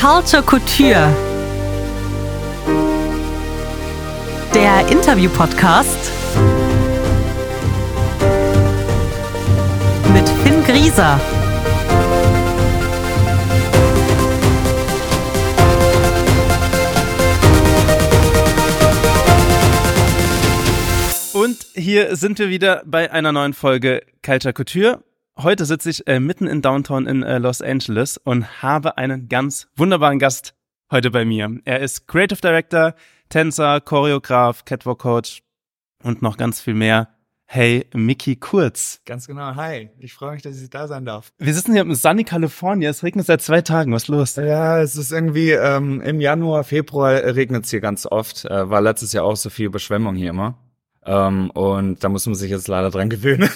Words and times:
Culture 0.00 0.42
Couture. 0.42 1.14
Der 4.54 4.88
Interview-Podcast 4.88 6.10
mit 10.14 10.26
Finn 10.26 10.64
Grieser. 10.64 11.20
Und 21.34 21.66
hier 21.74 22.16
sind 22.16 22.38
wir 22.38 22.48
wieder 22.48 22.82
bei 22.86 23.12
einer 23.12 23.32
neuen 23.32 23.52
Folge 23.52 24.00
Culture 24.24 24.54
Couture. 24.54 25.02
Heute 25.42 25.64
sitze 25.64 25.88
ich 25.88 26.06
äh, 26.06 26.20
mitten 26.20 26.46
in 26.46 26.60
Downtown 26.60 27.06
in 27.06 27.22
äh, 27.22 27.38
Los 27.38 27.62
Angeles 27.62 28.18
und 28.18 28.62
habe 28.62 28.98
einen 28.98 29.30
ganz 29.30 29.68
wunderbaren 29.74 30.18
Gast 30.18 30.54
heute 30.90 31.10
bei 31.10 31.24
mir. 31.24 31.60
Er 31.64 31.80
ist 31.80 32.06
Creative 32.06 32.40
Director, 32.42 32.94
Tänzer, 33.30 33.80
Choreograf, 33.80 34.66
Catwalk 34.66 34.98
Coach 34.98 35.42
und 36.02 36.20
noch 36.20 36.36
ganz 36.36 36.60
viel 36.60 36.74
mehr. 36.74 37.08
Hey, 37.46 37.86
Mickey 37.94 38.36
Kurz. 38.36 39.00
Ganz 39.06 39.26
genau. 39.26 39.54
Hi, 39.54 39.88
ich 39.98 40.12
freue 40.12 40.32
mich, 40.32 40.42
dass 40.42 40.60
ich 40.60 40.68
da 40.68 40.86
sein 40.86 41.06
darf. 41.06 41.32
Wir 41.38 41.54
sitzen 41.54 41.72
hier 41.72 41.82
im 41.82 41.94
Sunny 41.94 42.24
California. 42.24 42.90
Es 42.90 43.02
regnet 43.02 43.24
seit 43.24 43.40
zwei 43.40 43.62
Tagen. 43.62 43.94
Was 43.94 44.02
ist 44.02 44.08
los? 44.08 44.36
Ja, 44.36 44.82
es 44.82 44.94
ist 44.96 45.10
irgendwie 45.10 45.52
ähm, 45.52 46.02
im 46.02 46.20
Januar, 46.20 46.64
Februar 46.64 47.12
regnet 47.12 47.64
es 47.64 47.70
hier 47.70 47.80
ganz 47.80 48.04
oft. 48.04 48.44
Äh, 48.44 48.68
war 48.68 48.82
letztes 48.82 49.14
Jahr 49.14 49.24
auch 49.24 49.36
so 49.36 49.48
viel 49.48 49.66
Überschwemmung 49.66 50.16
hier 50.16 50.30
immer. 50.30 50.58
Ähm, 51.06 51.50
und 51.52 52.04
da 52.04 52.10
muss 52.10 52.26
man 52.26 52.34
sich 52.34 52.50
jetzt 52.50 52.68
leider 52.68 52.90
dran 52.90 53.08
gewöhnen. 53.08 53.48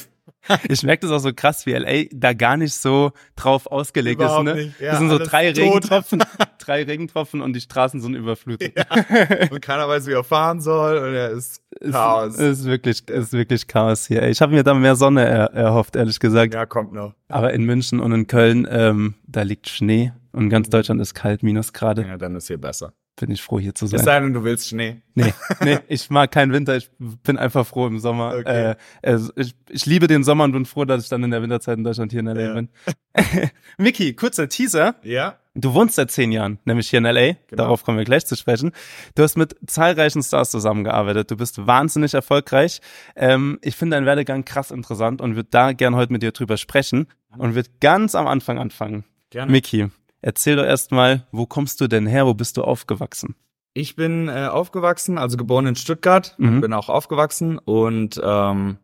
Ich 0.69 0.83
merke 0.83 1.07
das 1.07 1.11
auch 1.11 1.25
so 1.25 1.33
krass, 1.35 1.67
wie 1.67 1.73
LA 1.73 2.05
da 2.13 2.33
gar 2.33 2.57
nicht 2.57 2.75
so 2.75 3.13
drauf 3.37 3.67
ausgelegt 3.67 4.21
Überhaupt 4.21 4.49
ist. 4.49 4.55
Ne? 4.55 4.63
nicht. 4.65 4.81
Ja, 4.81 4.91
das 4.91 4.99
sind 5.01 5.11
so 5.11 5.19
drei 5.19 5.53
tot. 5.53 5.63
Regentropfen, 5.63 6.23
drei 6.59 6.83
Regentropfen 6.83 7.41
und 7.41 7.55
die 7.55 7.61
Straßen 7.61 8.01
sind 8.01 8.15
überflutet. 8.15 8.75
Ja. 8.77 9.49
Und 9.51 9.61
keiner 9.61 9.89
weiß, 9.89 10.07
wie 10.07 10.13
er 10.13 10.25
fahren 10.25 10.61
soll. 10.61 10.99
Und 10.99 11.15
er 11.15 11.31
ist 11.31 11.63
Chaos. 11.91 12.35
Es 12.35 12.61
ist 12.61 12.65
wirklich, 12.65 13.03
es 13.09 13.25
ist 13.27 13.33
wirklich 13.33 13.67
Chaos 13.67 14.07
hier. 14.07 14.23
Ich 14.29 14.41
habe 14.41 14.53
mir 14.53 14.63
da 14.63 14.75
mehr 14.75 14.97
Sonne 14.97 15.25
er, 15.25 15.53
erhofft, 15.53 15.97
ehrlich 15.97 16.21
gesagt. 16.21 16.55
ja, 16.55 16.67
kommt 16.67 16.93
noch. 16.93 17.15
Aber 17.29 17.53
in 17.53 17.65
München 17.65 18.01
und 18.01 18.13
in 18.13 18.27
Köln, 18.27 18.67
ähm, 18.71 19.15
da 19.27 19.43
liegt 19.43 19.69
Schnee 19.69 20.13
und 20.33 20.49
ganz 20.51 20.69
Deutschland 20.69 21.01
ist 21.01 21.15
kalt, 21.15 21.43
Minusgrade. 21.43 22.07
Ja, 22.07 22.17
dann 22.17 22.37
ist 22.37 22.49
hier 22.49 22.59
besser. 22.59 22.93
Bin 23.17 23.31
ich 23.31 23.43
froh, 23.43 23.61
hier 23.61 23.75
zu 23.77 23.85
Es 23.85 23.93
sein. 23.93 24.01
sei 24.05 24.21
denn, 24.21 24.33
du 24.33 24.43
willst 24.43 24.69
Schnee. 24.69 25.01
Nee, 25.15 25.33
nee, 25.63 25.79
ich 25.87 26.11
mag 26.11 26.33
keinen 26.33 26.53
Winter, 26.53 26.77
ich 26.77 26.91
bin 26.99 27.39
einfach 27.39 27.65
froh 27.65 27.87
im 27.87 28.01
Sommer. 28.01 28.35
Okay. 28.41 28.71
Äh, 28.73 28.77
also 29.03 29.33
ich, 29.37 29.55
ich 29.71 29.87
liebe 29.87 30.09
den 30.09 30.25
Sommer 30.25 30.43
und 30.45 30.53
bin 30.53 30.67
froh, 30.67 30.85
dass 30.85 31.05
ich 31.05 31.09
dann 31.09 31.23
in 31.23 31.31
der 31.31 31.41
Winterzeit 31.41 31.79
in 31.79 31.85
Deutschland 31.85 32.11
hier 32.11 32.21
in 32.21 32.27
LA 32.27 32.41
Ja. 32.41 32.55
bin. 32.55 32.69
Mickey, 33.79 34.15
kurzer 34.15 34.49
Teaser. 34.49 34.97
Ja? 35.05 35.39
Du 35.55 35.73
wohnst 35.75 35.95
seit 35.95 36.11
zehn 36.11 36.33
Jahren, 36.33 36.59
nämlich 36.65 36.91
hier 36.91 36.99
in 36.99 37.05
LA. 37.05 37.35
Genau. 37.35 37.37
Darauf 37.53 37.85
kommen 37.85 37.99
wir 37.99 38.05
gleich 38.05 38.27
zu 38.27 38.35
sprechen. 38.35 38.73
Du 39.15 39.23
hast 39.23 39.37
mit 39.37 39.55
zahlreichen 39.69 40.21
Stars 40.23 40.51
zusammengearbeitet. 40.51 41.31
Du 41.31 41.37
bist 41.37 41.65
wahnsinnig 41.65 42.15
erfolgreich. 42.15 42.81
Ähm, 43.15 43.61
ich 43.63 43.77
finde 43.77 43.97
deinen 43.97 44.07
Werdegang 44.07 44.45
krass 44.45 44.73
interessant 44.73 45.21
und 45.21 45.37
würde 45.37 45.49
da 45.53 45.73
gern 45.73 45.95
heute 45.95 46.13
mit 46.13 46.23
dir 46.25 46.33
drüber 46.33 46.57
sprechen 46.57 47.07
und 47.39 47.55
würde 47.55 47.71
ganz 47.81 48.17
am 48.17 48.27
Anfang 48.27 48.59
anfangen. 48.59 49.05
Gerne. 49.31 49.53
Mickey, 49.53 49.87
erzähl 50.25 50.57
doch 50.57 50.65
erstmal, 50.65 51.27
wo 51.33 51.47
kommst 51.47 51.81
du 51.81 51.87
denn 51.89 52.07
her? 52.07 52.27
Wo 52.27 52.35
bist 52.35 52.57
du 52.57 52.63
aufgewachsen? 52.63 53.35
Ich 53.75 53.97
bin 53.97 54.29
äh, 54.29 54.47
aufgewachsen, 54.47 55.19
also 55.19 55.37
geboren 55.37 55.67
in 55.67 55.77
Stuttgart, 55.77 56.35
Mhm. 56.39 56.61
bin 56.61 56.73
auch 56.73 56.89
aufgewachsen 56.89 57.59
und 57.59 58.21
ähm, 58.23 58.79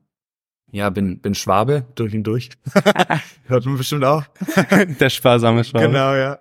ja, 0.72 0.90
bin, 0.90 1.20
bin 1.20 1.34
Schwabe 1.34 1.84
durch 1.94 2.14
und 2.14 2.24
durch. 2.24 2.50
Hört 3.46 3.66
man 3.66 3.76
bestimmt 3.76 4.04
auch. 4.04 4.24
Der 5.00 5.10
sparsame 5.10 5.64
Schwabe. 5.64 5.86
Genau, 5.86 6.14
ja. 6.14 6.38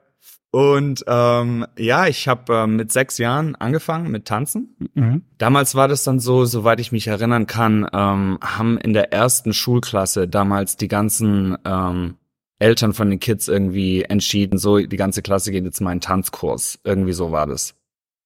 Und 0.51 1.03
ähm, 1.07 1.67
ja, 1.77 2.07
ich 2.07 2.27
habe 2.27 2.53
ähm, 2.53 2.75
mit 2.75 2.91
sechs 2.91 3.19
Jahren 3.19 3.55
angefangen 3.55 4.09
mit 4.09 4.25
Tanzen. 4.25 4.75
Mhm. 4.95 5.23
Damals 5.37 5.75
war 5.75 5.87
das 5.87 6.03
dann 6.03 6.19
so, 6.19 6.45
soweit 6.45 6.79
ich 6.79 6.91
mich 6.91 7.05
erinnern 7.07 7.45
kann, 7.45 7.87
ähm, 7.93 8.39
haben 8.41 8.79
in 8.79 8.93
der 8.93 9.13
ersten 9.13 9.53
Schulklasse 9.53 10.27
damals 10.27 10.75
die 10.75 10.87
ganzen 10.87 11.55
ähm, 11.65 12.15
Eltern 12.59 12.93
von 12.93 13.09
den 13.09 13.19
Kids 13.19 13.47
irgendwie 13.47 14.03
entschieden, 14.03 14.57
so 14.57 14.77
die 14.77 14.97
ganze 14.97 15.21
Klasse 15.21 15.51
geht 15.51 15.63
jetzt 15.63 15.81
mal 15.81 15.93
in 15.93 16.01
Tanzkurs. 16.01 16.79
Irgendwie 16.83 17.13
so 17.13 17.31
war 17.31 17.47
das. 17.47 17.73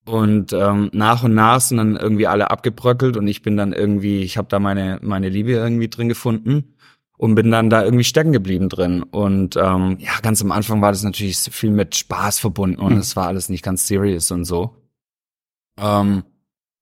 Und 0.06 0.52
ähm, 0.52 0.90
nach 0.92 1.24
und 1.24 1.34
nach 1.34 1.62
sind 1.62 1.78
dann 1.78 1.96
irgendwie 1.96 2.28
alle 2.28 2.52
abgebröckelt 2.52 3.16
und 3.16 3.28
ich 3.28 3.42
bin 3.42 3.56
dann 3.56 3.72
irgendwie, 3.72 4.22
ich 4.24 4.38
habe 4.38 4.50
da 4.50 4.60
meine 4.60 5.00
meine 5.02 5.30
Liebe 5.30 5.52
irgendwie 5.52 5.88
drin 5.88 6.10
gefunden 6.10 6.74
und 7.18 7.36
bin 7.36 7.52
dann 7.52 7.70
da 7.70 7.84
irgendwie 7.86 8.04
stecken 8.04 8.34
geblieben 8.34 8.68
drin. 8.68 9.04
Und 9.04 9.56
ähm, 9.56 9.98
ja, 10.00 10.12
ganz 10.22 10.42
am 10.42 10.52
Anfang 10.52 10.82
war 10.82 10.92
das 10.92 11.04
natürlich 11.04 11.38
viel 11.38 11.72
mit 11.72 11.96
Spaß 11.96 12.40
verbunden 12.40 12.82
und 12.82 12.94
Mhm. 12.94 13.00
es 13.00 13.16
war 13.16 13.28
alles 13.28 13.48
nicht 13.48 13.64
ganz 13.64 13.88
serious 13.88 14.30
und 14.32 14.44
so. 14.44 14.76
Ähm, 15.80 16.24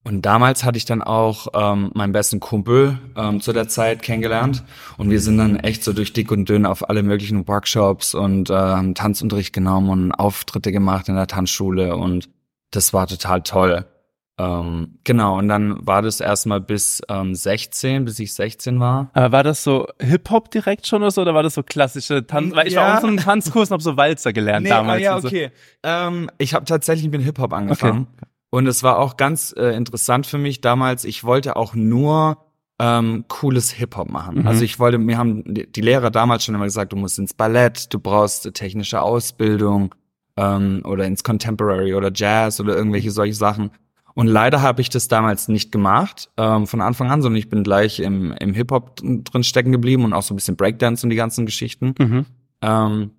und 0.04 0.24
damals 0.26 0.64
hatte 0.64 0.78
ich 0.78 0.86
dann 0.86 1.02
auch 1.02 1.48
ähm, 1.54 1.92
meinen 1.94 2.12
besten 2.12 2.40
Kumpel 2.40 2.98
ähm, 3.16 3.40
zu 3.42 3.54
der 3.54 3.68
Zeit 3.68 4.02
kennengelernt 4.02 4.64
und 4.98 5.10
wir 5.10 5.20
sind 5.22 5.38
dann 5.38 5.58
echt 5.58 5.84
so 5.84 5.94
durch 5.94 6.12
dick 6.14 6.32
und 6.32 6.50
dünn 6.50 6.66
auf 6.66 6.90
alle 6.90 7.04
möglichen 7.04 7.48
Workshops 7.48 8.16
und 8.16 8.50
ähm, 8.52 8.96
Tanzunterricht 8.96 9.54
genommen 9.54 9.90
und 9.90 10.12
Auftritte 10.12 10.72
gemacht 10.72 11.08
in 11.10 11.16
der 11.16 11.28
Tanzschule 11.28 11.96
und 11.96 12.30
das 12.72 12.94
war 12.94 13.06
total 13.08 13.42
toll. 13.44 13.86
Ähm, 14.38 14.98
genau, 15.04 15.38
und 15.38 15.50
dann 15.50 15.86
war 15.86 16.02
das 16.02 16.20
erstmal 16.20 16.62
bis 16.62 17.02
ähm, 17.10 17.36
16, 17.36 18.06
bis 18.06 18.18
ich 18.18 18.34
16 18.34 18.80
war. 18.80 19.12
Aber 19.14 19.32
war 19.34 19.44
das 19.44 19.64
so 19.64 19.88
Hip-Hop 20.00 20.50
direkt 20.50 20.88
schon 20.88 21.02
oder 21.04 21.12
so, 21.12 21.22
oder 21.22 21.36
war 21.36 21.44
das 21.44 21.54
so 21.56 21.62
klassische 21.64 22.26
Tanz? 22.26 22.56
Weil 22.56 22.68
ich 22.68 22.76
war 22.76 22.88
Ja. 22.88 22.92
auch 22.94 22.96
in 22.96 23.02
so 23.02 23.08
einem 23.08 23.18
Tanzkurs 23.18 23.70
und 23.70 23.74
hab 23.76 23.82
so 23.84 23.98
Walzer 23.98 24.34
gelernt 24.34 24.68
damals. 24.68 25.00
ah, 25.00 25.04
ja, 25.04 25.16
und 25.16 25.22
so. 25.22 25.28
okay. 25.28 25.52
Ähm, 25.84 26.32
ich 26.40 26.56
habe 26.56 26.66
tatsächlich 26.66 27.12
mit 27.12 27.22
Hip-Hop 27.22 27.54
angefangen. 27.54 28.08
Und 28.52 28.68
es 28.68 28.84
war 28.84 29.00
auch 29.00 29.18
ganz 29.18 29.56
äh, 29.58 29.76
interessant 29.76 30.28
für 30.28 30.38
mich 30.38 30.62
damals. 30.62 31.06
Ich 31.06 31.24
wollte 31.24 31.56
auch 31.56 31.74
nur 31.74 32.38
ähm, 32.80 33.26
cooles 33.30 33.72
Hip-Hop 33.72 34.10
machen. 34.10 34.40
Mhm. 34.40 34.48
Also 34.48 34.64
ich 34.64 34.78
wollte, 34.78 34.98
mir 34.98 35.18
haben 35.18 35.44
die, 35.46 35.82
Lehrer 35.82 36.12
damals 36.12 36.44
schon 36.44 36.54
immer 36.54 36.66
gesagt, 36.66 36.92
du 36.92 36.98
musst 36.98 37.18
ins 37.18 37.34
Ballett, 37.34 37.94
du 37.94 38.00
brauchst 38.00 38.54
technische 38.54 39.02
Ausbildung 39.02 39.96
ähm, 40.36 40.82
oder 40.84 41.06
ins 41.06 41.24
Contemporary 41.24 41.96
oder 41.96 42.12
Jazz 42.14 42.60
oder 42.60 42.76
irgendwelche 42.76 43.12
solche 43.12 43.36
Sachen. 43.36 43.72
Und 44.16 44.28
leider 44.28 44.62
habe 44.62 44.82
ich 44.82 44.90
das 44.90 45.08
damals 45.08 45.48
nicht 45.48 45.72
gemacht, 45.72 46.30
ähm, 46.36 46.68
von 46.68 46.82
Anfang 46.82 47.10
an, 47.10 47.22
sondern 47.22 47.38
ich 47.38 47.50
bin 47.50 47.64
gleich 47.64 48.02
im, 48.02 48.34
im 48.34 48.54
Hip-Hop 48.54 48.98
drin 48.98 49.44
stecken 49.44 49.72
geblieben 49.72 50.04
und 50.04 50.12
auch 50.12 50.24
so 50.24 50.34
ein 50.34 50.38
bisschen 50.38 50.58
Breakdance 50.58 51.06
und 51.06 51.12
die 51.12 51.16
ganzen 51.16 51.46
Geschichten. 51.46 51.94
Mhm. 51.98 52.26
Ähm, 52.62 53.12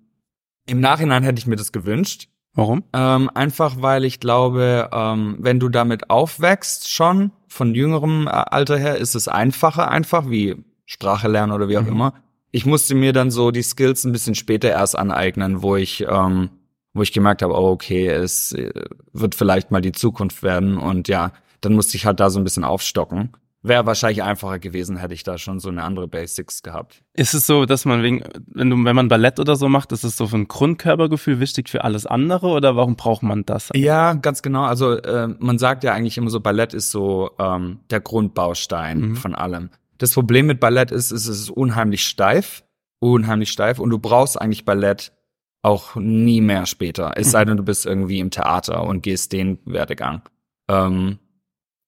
Im 0.67 0.79
Nachhinein 0.79 1.23
hätte 1.23 1.39
ich 1.39 1.47
mir 1.47 1.55
das 1.55 1.71
gewünscht. 1.71 2.29
Warum? 2.55 2.83
Ähm, 2.93 3.29
einfach 3.33 3.81
weil 3.81 4.05
ich 4.05 4.19
glaube, 4.19 4.89
ähm, 4.93 5.37
wenn 5.39 5.59
du 5.59 5.69
damit 5.69 6.09
aufwächst, 6.09 6.89
schon 6.91 7.31
von 7.47 7.73
jüngerem 7.73 8.27
äh, 8.27 8.31
Alter 8.31 8.77
her, 8.77 8.97
ist 8.97 9.15
es 9.15 9.27
einfacher 9.27 9.89
einfach, 9.89 10.29
wie 10.29 10.63
Sprache 10.85 11.27
lernen 11.27 11.51
oder 11.51 11.67
wie 11.69 11.77
auch 11.77 11.83
Mhm. 11.83 11.87
immer. 11.87 12.13
Ich 12.51 12.65
musste 12.67 12.93
mir 12.93 13.13
dann 13.13 13.31
so 13.31 13.49
die 13.49 13.63
Skills 13.63 14.03
ein 14.03 14.11
bisschen 14.11 14.35
später 14.35 14.69
erst 14.69 14.95
aneignen, 14.97 15.63
wo 15.63 15.75
ich, 15.75 16.05
ähm, 16.07 16.49
wo 16.93 17.01
ich 17.01 17.11
gemerkt 17.11 17.41
habe, 17.41 17.53
oh, 17.55 17.71
okay, 17.71 18.07
es 18.07 18.51
äh, 18.51 18.71
wird 19.13 19.33
vielleicht 19.33 19.71
mal 19.71 19.81
die 19.81 19.91
Zukunft 19.91 20.43
werden 20.43 20.77
und 20.77 21.07
ja, 21.07 21.31
dann 21.61 21.73
musste 21.73 21.97
ich 21.97 22.05
halt 22.05 22.19
da 22.19 22.29
so 22.29 22.39
ein 22.39 22.43
bisschen 22.43 22.63
aufstocken. 22.63 23.31
Wäre 23.65 23.85
wahrscheinlich 23.85 24.21
einfacher 24.23 24.59
gewesen, 24.59 24.97
hätte 24.97 25.13
ich 25.13 25.23
da 25.23 25.37
schon 25.37 25.59
so 25.61 25.69
eine 25.69 25.83
andere 25.83 26.07
Basics 26.09 26.63
gehabt. 26.63 27.01
Ist 27.13 27.33
es 27.33 27.47
so, 27.47 27.65
dass 27.65 27.85
man 27.85 28.03
wegen, 28.03 28.21
wenn 28.47 28.69
du, 28.69 28.83
wenn 28.83 28.95
man 28.95 29.07
Ballett 29.07 29.39
oder 29.39 29.55
so 29.55 29.69
macht, 29.69 29.93
ist 29.93 30.03
es 30.03 30.17
so 30.17 30.27
für 30.27 30.35
ein 30.35 30.49
Grundkörpergefühl 30.49 31.39
wichtig 31.39 31.69
für 31.69 31.83
alles 31.85 32.05
andere 32.05 32.47
oder 32.47 32.75
warum 32.75 32.97
braucht 32.97 33.23
man 33.23 33.45
das? 33.45 33.69
Ja, 33.73 34.13
ganz 34.15 34.41
genau. 34.41 34.63
Also 34.63 34.97
äh, 34.97 35.29
man 35.39 35.57
sagt 35.59 35.85
ja 35.85 35.93
eigentlich 35.93 36.17
immer 36.17 36.29
so, 36.29 36.41
Ballett 36.41 36.73
ist 36.73 36.91
so 36.91 37.31
ähm, 37.39 37.79
der 37.89 38.01
Grundbaustein 38.01 38.99
Mhm. 38.99 39.15
von 39.15 39.33
allem. 39.33 39.69
Das 39.97 40.13
Problem 40.13 40.47
mit 40.47 40.59
Ballett 40.59 40.91
ist, 40.91 41.11
es 41.11 41.27
ist 41.27 41.49
unheimlich 41.49 42.05
steif, 42.05 42.63
unheimlich 42.99 43.49
steif 43.51 43.79
und 43.79 43.89
du 43.91 43.97
brauchst 43.99 44.39
eigentlich 44.41 44.65
Ballett 44.65 45.13
auch 45.61 45.95
nie 45.95 46.41
mehr 46.41 46.65
später. 46.65 47.13
Es 47.15 47.27
Mhm. 47.27 47.31
sei 47.31 47.45
denn, 47.45 47.57
du 47.57 47.63
bist 47.63 47.85
irgendwie 47.85 48.19
im 48.19 48.29
Theater 48.29 48.83
und 48.83 49.03
gehst 49.03 49.31
den 49.31 49.59
Werdegang. 49.65 50.21
Ähm, 50.67 51.19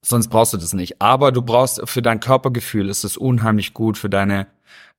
sonst 0.05 0.29
brauchst 0.29 0.53
du 0.53 0.57
das 0.57 0.73
nicht. 0.73 1.01
Aber 1.01 1.31
du 1.31 1.41
brauchst 1.41 1.81
für 1.85 2.01
dein 2.01 2.19
Körpergefühl 2.19 2.89
ist 2.89 3.03
es 3.03 3.17
unheimlich 3.17 3.73
gut 3.73 3.97
für 3.97 4.09
deine 4.09 4.47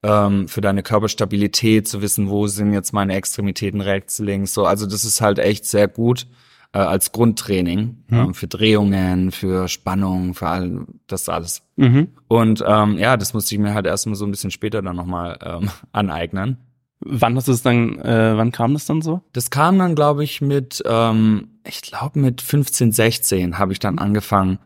ähm, 0.02 0.46
für 0.48 0.60
deine 0.60 0.82
Körperstabilität 0.82 1.88
zu 1.88 2.02
wissen, 2.02 2.28
wo 2.28 2.46
sind 2.46 2.72
jetzt 2.72 2.92
meine 2.92 3.14
Extremitäten 3.14 3.80
rechts, 3.80 4.18
links. 4.18 4.52
So, 4.52 4.66
also 4.66 4.86
das 4.86 5.04
ist 5.04 5.20
halt 5.20 5.38
echt 5.38 5.64
sehr 5.64 5.88
gut 5.88 6.26
äh, 6.72 6.78
als 6.78 7.12
Grundtraining 7.12 8.04
Mhm. 8.08 8.18
ähm, 8.18 8.34
für 8.34 8.46
Drehungen, 8.46 9.32
für 9.32 9.68
Spannung, 9.68 10.34
für 10.34 10.48
all 10.48 10.86
das 11.06 11.28
alles. 11.28 11.62
Mhm. 11.76 12.08
Und 12.28 12.62
ähm, 12.66 12.98
ja, 12.98 13.16
das 13.16 13.32
musste 13.32 13.54
ich 13.54 13.60
mir 13.60 13.72
halt 13.74 13.86
erstmal 13.86 14.16
so 14.16 14.26
ein 14.26 14.30
bisschen 14.30 14.50
später 14.50 14.82
dann 14.82 14.96
nochmal 14.96 15.38
ähm, 15.42 15.70
aneignen. 15.92 16.58
Wann 17.00 17.36
hast 17.36 17.48
du 17.48 17.52
es 17.52 17.62
dann, 17.62 17.98
äh, 17.98 18.36
wann 18.36 18.52
kam 18.52 18.72
das 18.74 18.86
dann 18.86 19.02
so? 19.02 19.22
Das 19.32 19.50
kam 19.50 19.78
dann, 19.78 19.94
glaube 19.94 20.24
ich, 20.24 20.40
mit, 20.40 20.82
ähm, 20.86 21.48
ich 21.66 21.82
glaube 21.82 22.18
mit 22.18 22.42
15, 22.42 22.92
16 22.92 23.58
habe 23.58 23.72
ich 23.72 23.78
dann 23.78 23.98
angefangen, 23.98 24.58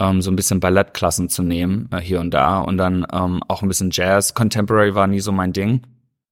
ähm, 0.00 0.22
so 0.22 0.30
ein 0.30 0.36
bisschen 0.36 0.60
Ballettklassen 0.60 1.28
zu 1.28 1.42
nehmen, 1.42 1.88
äh, 1.92 2.00
hier 2.00 2.20
und 2.20 2.32
da. 2.32 2.60
Und 2.60 2.76
dann 2.78 3.06
ähm, 3.12 3.42
auch 3.48 3.62
ein 3.62 3.68
bisschen 3.68 3.90
Jazz. 3.92 4.34
Contemporary 4.34 4.94
war 4.94 5.06
nie 5.06 5.20
so 5.20 5.32
mein 5.32 5.52
Ding. 5.52 5.82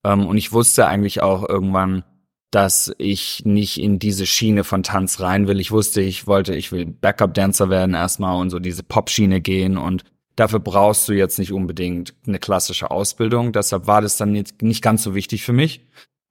Ähm, 0.04 0.26
und 0.26 0.36
ich 0.36 0.52
wusste 0.52 0.86
eigentlich 0.86 1.22
auch 1.22 1.48
irgendwann, 1.48 2.04
dass 2.52 2.94
ich 2.98 3.42
nicht 3.44 3.80
in 3.80 3.98
diese 3.98 4.24
Schiene 4.24 4.62
von 4.64 4.82
Tanz 4.82 5.20
rein 5.20 5.48
will. 5.48 5.60
Ich 5.60 5.72
wusste, 5.72 6.00
ich 6.00 6.26
wollte, 6.26 6.54
ich 6.54 6.70
will 6.72 6.86
Backup-Dancer 6.86 7.70
werden 7.70 7.94
erstmal 7.94 8.40
und 8.40 8.50
so 8.50 8.58
diese 8.60 8.82
Pop-Schiene 8.84 9.40
gehen 9.40 9.76
und 9.76 10.04
dafür 10.36 10.60
brauchst 10.60 11.08
du 11.08 11.12
jetzt 11.12 11.38
nicht 11.38 11.52
unbedingt 11.52 12.14
eine 12.26 12.38
klassische 12.38 12.90
Ausbildung. 12.90 13.52
Deshalb 13.52 13.86
war 13.88 14.00
das 14.00 14.16
dann 14.16 14.34
jetzt 14.36 14.62
nicht 14.62 14.80
ganz 14.82 15.02
so 15.02 15.14
wichtig 15.14 15.42
für 15.42 15.52
mich. 15.52 15.86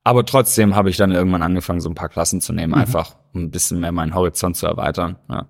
Aber 0.05 0.23
trotzdem 0.25 0.75
habe 0.75 0.91
ich 0.91 0.97
dann 0.97 1.11
irgendwann 1.11 1.41
angefangen, 1.41 1.81
so 1.81 1.89
ein 1.89 1.95
paar 1.95 2.09
Klassen 2.09 2.39
zu 2.39 2.53
nehmen, 2.53 2.73
Mhm. 2.73 2.79
einfach 2.79 3.15
um 3.33 3.41
ein 3.45 3.51
bisschen 3.51 3.79
mehr 3.79 3.91
meinen 3.91 4.13
Horizont 4.15 4.55
zu 4.55 4.67
erweitern. 4.67 5.17
Ja. 5.29 5.47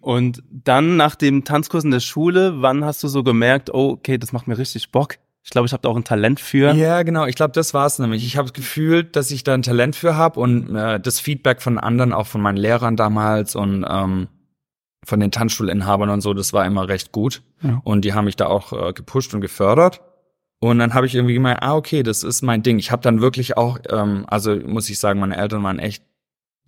Und 0.00 0.42
dann 0.50 0.96
nach 0.96 1.14
dem 1.14 1.44
Tanzkurs 1.44 1.84
in 1.84 1.90
der 1.90 2.00
Schule, 2.00 2.62
wann 2.62 2.84
hast 2.84 3.02
du 3.02 3.08
so 3.08 3.22
gemerkt, 3.22 3.72
oh, 3.72 3.90
okay, 3.90 4.18
das 4.18 4.32
macht 4.32 4.48
mir 4.48 4.58
richtig 4.58 4.90
Bock? 4.90 5.16
Ich 5.42 5.50
glaube, 5.50 5.66
ich 5.66 5.72
habe 5.72 5.82
da 5.82 5.88
auch 5.88 5.96
ein 5.96 6.04
Talent 6.04 6.38
für. 6.38 6.72
Ja, 6.74 7.02
genau. 7.02 7.24
Ich 7.26 7.34
glaube, 7.34 7.52
das 7.52 7.72
war's 7.72 7.98
nämlich. 7.98 8.24
Ich 8.26 8.36
habe 8.36 8.52
gefühlt, 8.52 9.16
dass 9.16 9.30
ich 9.30 9.42
da 9.42 9.54
ein 9.54 9.62
Talent 9.62 9.96
für 9.96 10.16
habe 10.16 10.38
und 10.38 10.76
äh, 10.76 11.00
das 11.00 11.18
Feedback 11.18 11.62
von 11.62 11.78
anderen, 11.78 12.12
auch 12.12 12.26
von 12.26 12.42
meinen 12.42 12.58
Lehrern 12.58 12.96
damals 12.96 13.56
und 13.56 13.86
ähm, 13.88 14.28
von 15.04 15.18
den 15.18 15.30
Tanzschulinhabern 15.30 16.10
und 16.10 16.20
so, 16.20 16.34
das 16.34 16.52
war 16.52 16.66
immer 16.66 16.88
recht 16.88 17.12
gut. 17.12 17.42
Ja. 17.62 17.80
Und 17.84 18.04
die 18.04 18.12
haben 18.12 18.26
mich 18.26 18.36
da 18.36 18.46
auch 18.46 18.72
äh, 18.72 18.92
gepusht 18.92 19.32
und 19.32 19.40
gefördert. 19.40 20.02
Und 20.60 20.78
dann 20.78 20.92
habe 20.92 21.06
ich 21.06 21.14
irgendwie 21.14 21.34
gemeint, 21.34 21.62
ah, 21.62 21.74
okay, 21.74 22.02
das 22.02 22.22
ist 22.22 22.42
mein 22.42 22.62
Ding. 22.62 22.78
Ich 22.78 22.90
habe 22.90 23.00
dann 23.02 23.22
wirklich 23.22 23.56
auch, 23.56 23.78
ähm, 23.88 24.26
also 24.28 24.54
muss 24.56 24.90
ich 24.90 24.98
sagen, 24.98 25.18
meine 25.18 25.38
Eltern 25.38 25.62
waren 25.62 25.78
echt 25.78 26.04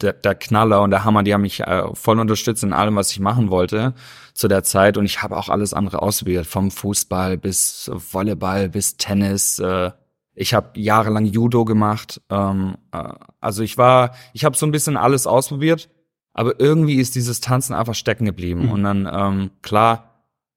der, 0.03 0.13
der 0.13 0.35
Knaller 0.35 0.83
und 0.83 0.91
der 0.91 1.05
Hammer. 1.05 1.23
Die 1.23 1.33
haben 1.33 1.43
mich 1.43 1.61
äh, 1.61 1.85
voll 1.95 2.19
unterstützt 2.19 2.63
in 2.63 2.73
allem, 2.73 2.97
was 2.97 3.11
ich 3.11 3.21
machen 3.21 3.51
wollte 3.51 3.95
zu 4.35 4.49
der 4.49 4.65
Zeit. 4.65 4.97
Und 4.97 5.05
ich 5.05 5.23
habe 5.23 5.37
auch 5.37 5.49
alles 5.49 5.75
andere 5.75 6.03
ausprobiert, 6.03 6.47
vom 6.47 6.71
Fußball 6.71 7.39
bis 7.39 7.91
Volleyball 7.93 8.69
bis 8.69 8.97
Tennis. 8.97 9.59
Äh, 9.59 9.91
ich 10.35 10.55
habe 10.55 10.81
jahrelang 10.81 11.27
Judo 11.27 11.65
gemacht. 11.65 12.21
Ähm, 12.31 12.77
äh, 12.93 13.13
also 13.41 13.63
ich 13.63 13.79
war, 13.79 14.15
ich 14.33 14.45
habe 14.45 14.57
so 14.57 14.67
ein 14.67 14.73
bisschen 14.73 14.97
alles 14.97 15.27
ausprobiert. 15.27 15.89
Aber 16.35 16.59
irgendwie 16.59 16.97
ist 16.97 17.15
dieses 17.15 17.41
Tanzen 17.41 17.75
einfach 17.75 17.95
stecken 17.95 18.25
geblieben. 18.25 18.67
Mhm. 18.67 18.71
Und 18.71 18.83
dann, 18.85 19.11
ähm, 19.13 19.51
klar, 19.61 20.12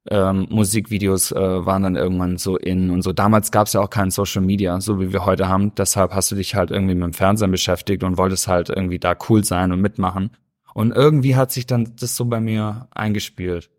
ähm, 0.09 0.47
Musikvideos 0.49 1.31
äh, 1.31 1.65
waren 1.65 1.83
dann 1.83 1.95
irgendwann 1.95 2.37
so 2.37 2.57
in 2.57 2.89
und 2.91 3.01
so. 3.01 3.11
Damals 3.13 3.51
gab 3.51 3.67
es 3.67 3.73
ja 3.73 3.81
auch 3.81 3.89
kein 3.89 4.11
Social 4.11 4.41
Media, 4.43 4.79
so 4.81 4.99
wie 4.99 5.11
wir 5.11 5.25
heute 5.25 5.47
haben. 5.47 5.73
Deshalb 5.75 6.13
hast 6.13 6.31
du 6.31 6.35
dich 6.35 6.53
halt 6.55 6.69
irgendwie 6.71 6.95
mit 6.95 7.03
dem 7.03 7.13
Fernsehen 7.13 7.51
beschäftigt 7.51 8.03
und 8.03 8.17
wolltest 8.17 8.47
halt 8.47 8.69
irgendwie 8.69 8.99
da 8.99 9.15
cool 9.29 9.43
sein 9.43 9.71
und 9.71 9.81
mitmachen. 9.81 10.31
Und 10.73 10.91
irgendwie 10.91 11.35
hat 11.35 11.51
sich 11.51 11.65
dann 11.65 11.93
das 11.99 12.15
so 12.15 12.25
bei 12.25 12.39
mir 12.39 12.87
eingespielt. 12.91 13.69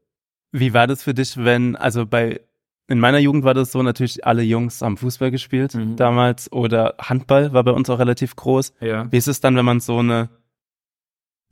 Wie 0.53 0.73
war 0.75 0.87
das 0.87 1.03
für 1.03 1.13
dich, 1.15 1.37
wenn, 1.37 1.77
also 1.77 2.07
bei, 2.07 2.41
in 2.89 2.99
meiner 2.99 3.19
Jugend 3.19 3.45
war 3.45 3.53
das 3.55 3.71
so, 3.73 3.83
natürlich 3.83 4.25
alle 4.27 4.43
Jungs 4.43 4.81
haben 4.81 4.97
Fußball 4.97 5.31
gespielt 5.31 5.75
Mhm. 5.75 5.97
damals 5.97 6.51
oder 6.51 6.95
Handball 6.99 7.53
war 7.53 7.63
bei 7.65 7.73
uns 7.73 7.91
auch 7.91 7.99
relativ 7.99 8.35
groß. 8.37 8.73
Ja. 8.81 9.11
Wie 9.13 9.17
ist 9.17 9.29
es 9.29 9.41
dann, 9.41 9.55
wenn 9.57 9.65
man 9.65 9.81
so 9.81 9.99
eine 9.99 10.29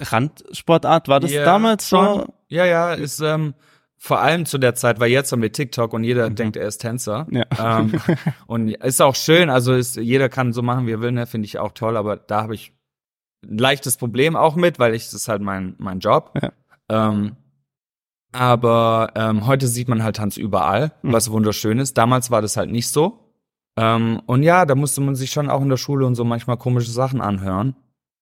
Randsportart, 0.01 1.09
war 1.09 1.21
das 1.21 1.33
Ja, 1.33 1.45
damals 1.45 1.89
schon. 1.89 2.05
so? 2.21 2.35
Ja, 2.49 2.65
ja, 2.65 2.95
ist 2.95 3.21
ähm, 3.21 3.55
vor 3.99 4.21
allem 4.21 4.45
zu 4.47 4.59
der 4.59 4.75
Zeit, 4.75 5.01
weil 5.01 5.11
jetzt 5.11 5.33
haben 5.33 5.41
wir 5.43 5.53
TikTok 5.53 5.93
und 5.95 6.05
jeder 6.05 6.29
Mhm. 6.29 6.35
denkt, 6.35 6.57
er 6.57 6.67
ist 6.69 6.79
Tänzer. 6.79 7.27
Ja. 7.31 7.45
Ähm, 7.81 7.93
und 8.47 8.69
ist 8.69 9.01
auch 9.01 9.15
schön, 9.15 9.49
also 9.51 9.73
ist, 9.75 9.97
jeder 9.97 10.29
kann 10.29 10.53
so 10.53 10.63
machen, 10.63 10.87
wie 10.87 10.93
er 10.93 11.01
will, 11.01 11.13
ne, 11.13 11.27
finde 11.27 11.47
ich 11.47 11.59
auch 11.59 11.73
toll, 11.73 11.97
aber 11.97 12.17
da 12.17 12.43
habe 12.43 12.55
ich 12.55 12.73
ein 13.47 13.59
leichtes 13.59 13.97
Problem 13.97 14.37
auch 14.37 14.57
mit, 14.57 14.79
weil 14.79 14.95
ich 14.95 15.05
das 15.05 15.15
ist 15.15 15.29
halt 15.29 15.43
mein, 15.43 15.75
mein 15.79 16.01
Job. 16.01 16.33
Ja. 16.43 16.53
Ähm, 16.91 17.37
aber 18.33 19.13
ähm, 19.15 19.47
heute 19.47 19.69
sieht 19.69 19.89
man 19.89 20.03
halt 20.03 20.17
Tanz 20.17 20.37
überall, 20.37 20.93
Mhm. 21.03 21.13
was 21.13 21.31
wunderschön 21.31 21.79
ist. 21.79 21.97
Damals 21.97 22.31
war 22.31 22.43
das 22.43 22.57
halt 22.57 22.71
nicht 22.71 22.89
so. 22.89 23.21
Ähm, 23.77 24.21
und 24.27 24.43
ja, 24.43 24.67
da 24.67 24.75
musste 24.75 25.01
man 25.01 25.15
sich 25.15 25.31
schon 25.31 25.51
auch 25.51 25.63
in 25.63 25.69
der 25.69 25.77
Schule 25.77 26.07
und 26.07 26.15
so 26.15 26.25
manchmal 26.25 26.57
komische 26.57 26.91
Sachen 26.91 27.21
anhören. 27.21 27.77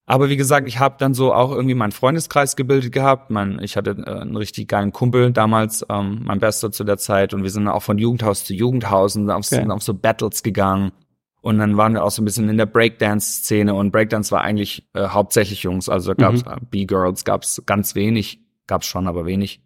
Aber 0.05 0.29
wie 0.29 0.37
gesagt, 0.37 0.67
ich 0.67 0.79
habe 0.81 0.97
dann 0.99 1.15
so 1.15 1.33
auch 1.33 1.53
irgendwie 1.53 1.75
meinen 1.75 1.93
Freundeskreis 1.93 2.57
gebildet 2.57 2.93
gehabt. 2.93 3.31
Mein, 3.31 3.61
ich 3.63 3.77
hatte 3.77 3.91
äh, 3.91 4.21
einen 4.21 4.37
richtig 4.37 4.69
geilen 4.69 4.93
Kumpel 4.93 5.33
damals, 5.33 5.87
ähm, 5.89 6.23
mein 6.25 6.41
Bester 6.41 6.73
zu 6.73 6.85
der 6.85 6.99
Zeit. 6.99 7.35
Und 7.35 7.45
wir 7.45 7.51
sind 7.51 7.69
auch 7.69 7.83
von 7.83 7.99
Jugendhaus 7.99 8.45
zu 8.45 8.53
Jugendhaus 8.53 9.17
und 9.17 9.31
auf, 9.31 9.45
sind 9.45 9.71
auf 9.71 9.83
so 9.83 9.95
Battles 9.95 10.43
gegangen. 10.43 10.93
Und 11.41 11.59
dann 11.59 11.77
waren 11.77 11.95
wir 11.95 12.05
auch 12.05 12.11
so 12.11 12.23
ein 12.23 12.25
bisschen 12.25 12.49
in 12.49 12.57
der 12.57 12.67
Breakdance-Szene. 12.67 13.75
Und 13.75 13.91
Breakdance 13.91 14.31
war 14.33 14.43
eigentlich 14.43 14.89
äh, 14.95 15.09
hauptsächlich 15.09 15.63
Jungs. 15.63 15.89
Also 15.89 16.15
gab's 16.15 16.43
äh, 16.43 16.57
B-Girls, 16.71 17.25
gab's 17.25 17.63
ganz 17.67 17.95
wenig. 17.95 18.41
Gab's 18.67 18.87
schon, 18.87 19.07
aber 19.07 19.25
wenig. 19.27 19.61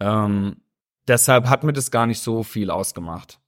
Ähm, 0.00 0.56
deshalb 1.06 1.48
hat 1.48 1.62
mir 1.64 1.72
das 1.72 1.90
gar 1.90 2.06
nicht 2.06 2.20
so 2.20 2.42
viel 2.42 2.70
ausgemacht. 2.70 3.40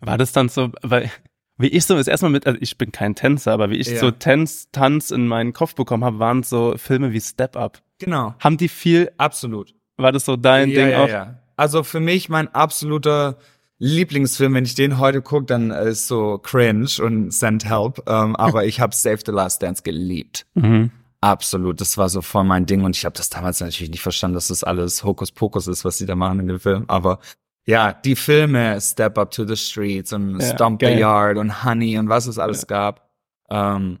War 0.00 0.18
das 0.18 0.32
dann 0.32 0.48
so, 0.48 0.70
weil, 0.82 1.10
wie 1.56 1.68
ich 1.68 1.84
so 1.84 1.94
das 1.96 2.08
erstmal 2.08 2.32
mit, 2.32 2.46
also 2.46 2.58
ich 2.60 2.76
bin 2.78 2.92
kein 2.92 3.14
Tänzer, 3.14 3.52
aber 3.52 3.70
wie 3.70 3.76
ich 3.76 3.88
Ja. 3.88 3.98
so 3.98 4.10
Tanz, 4.10 4.68
Tanz 4.72 5.10
in 5.10 5.26
meinen 5.28 5.52
Kopf 5.52 5.74
bekommen 5.74 6.04
habe, 6.04 6.18
waren 6.18 6.42
so 6.42 6.74
Filme 6.76 7.12
wie 7.12 7.20
Step 7.20 7.56
Up. 7.56 7.80
Genau. 7.98 8.34
Haben 8.40 8.56
die 8.56 8.68
viel, 8.68 9.12
Absolut. 9.18 9.74
war 9.96 10.12
das 10.12 10.24
so 10.24 10.36
dein 10.36 10.70
ja, 10.70 10.80
Ding 10.82 10.90
ja, 10.90 11.04
auch? 11.04 11.08
Ja. 11.08 11.38
Also 11.56 11.84
für 11.84 12.00
mich 12.00 12.28
mein 12.28 12.52
absoluter 12.52 13.36
Lieblingsfilm, 13.78 14.54
wenn 14.54 14.64
ich 14.64 14.74
den 14.74 14.98
heute 14.98 15.22
gucke, 15.22 15.46
dann 15.46 15.70
ist 15.70 16.08
so 16.08 16.38
cringe 16.38 16.88
und 17.00 17.32
send 17.32 17.64
help. 17.64 18.02
Ähm, 18.08 18.34
aber 18.36 18.64
ich 18.64 18.80
habe 18.80 18.94
Save 18.94 19.18
the 19.24 19.32
Last 19.32 19.62
Dance 19.62 19.82
geliebt. 19.82 20.46
Mhm. 20.54 20.90
Absolut, 21.20 21.80
das 21.80 21.96
war 21.96 22.08
so 22.10 22.20
voll 22.20 22.44
mein 22.44 22.66
Ding 22.66 22.84
und 22.84 22.96
ich 22.96 23.04
habe 23.06 23.16
das 23.16 23.30
damals 23.30 23.60
natürlich 23.60 23.90
nicht 23.90 24.02
verstanden, 24.02 24.34
dass 24.34 24.48
das 24.48 24.62
alles 24.62 25.04
Hokuspokus 25.04 25.68
ist, 25.68 25.84
was 25.84 25.96
sie 25.96 26.04
da 26.04 26.16
machen 26.16 26.40
in 26.40 26.48
dem 26.48 26.60
Film. 26.60 26.84
Aber 26.88 27.18
ja, 27.66 27.92
die 27.92 28.16
Filme 28.16 28.80
Step 28.80 29.16
Up 29.18 29.30
to 29.30 29.46
the 29.46 29.56
Streets 29.56 30.12
und 30.12 30.40
Ja, 30.40 30.54
Stomp 30.54 30.80
geil. 30.80 30.94
the 30.94 31.00
Yard 31.00 31.38
und 31.38 31.64
Honey 31.64 31.98
und 31.98 32.08
was 32.08 32.26
es 32.26 32.38
alles 32.38 32.66
gab. 32.66 33.08
Ähm, 33.50 33.98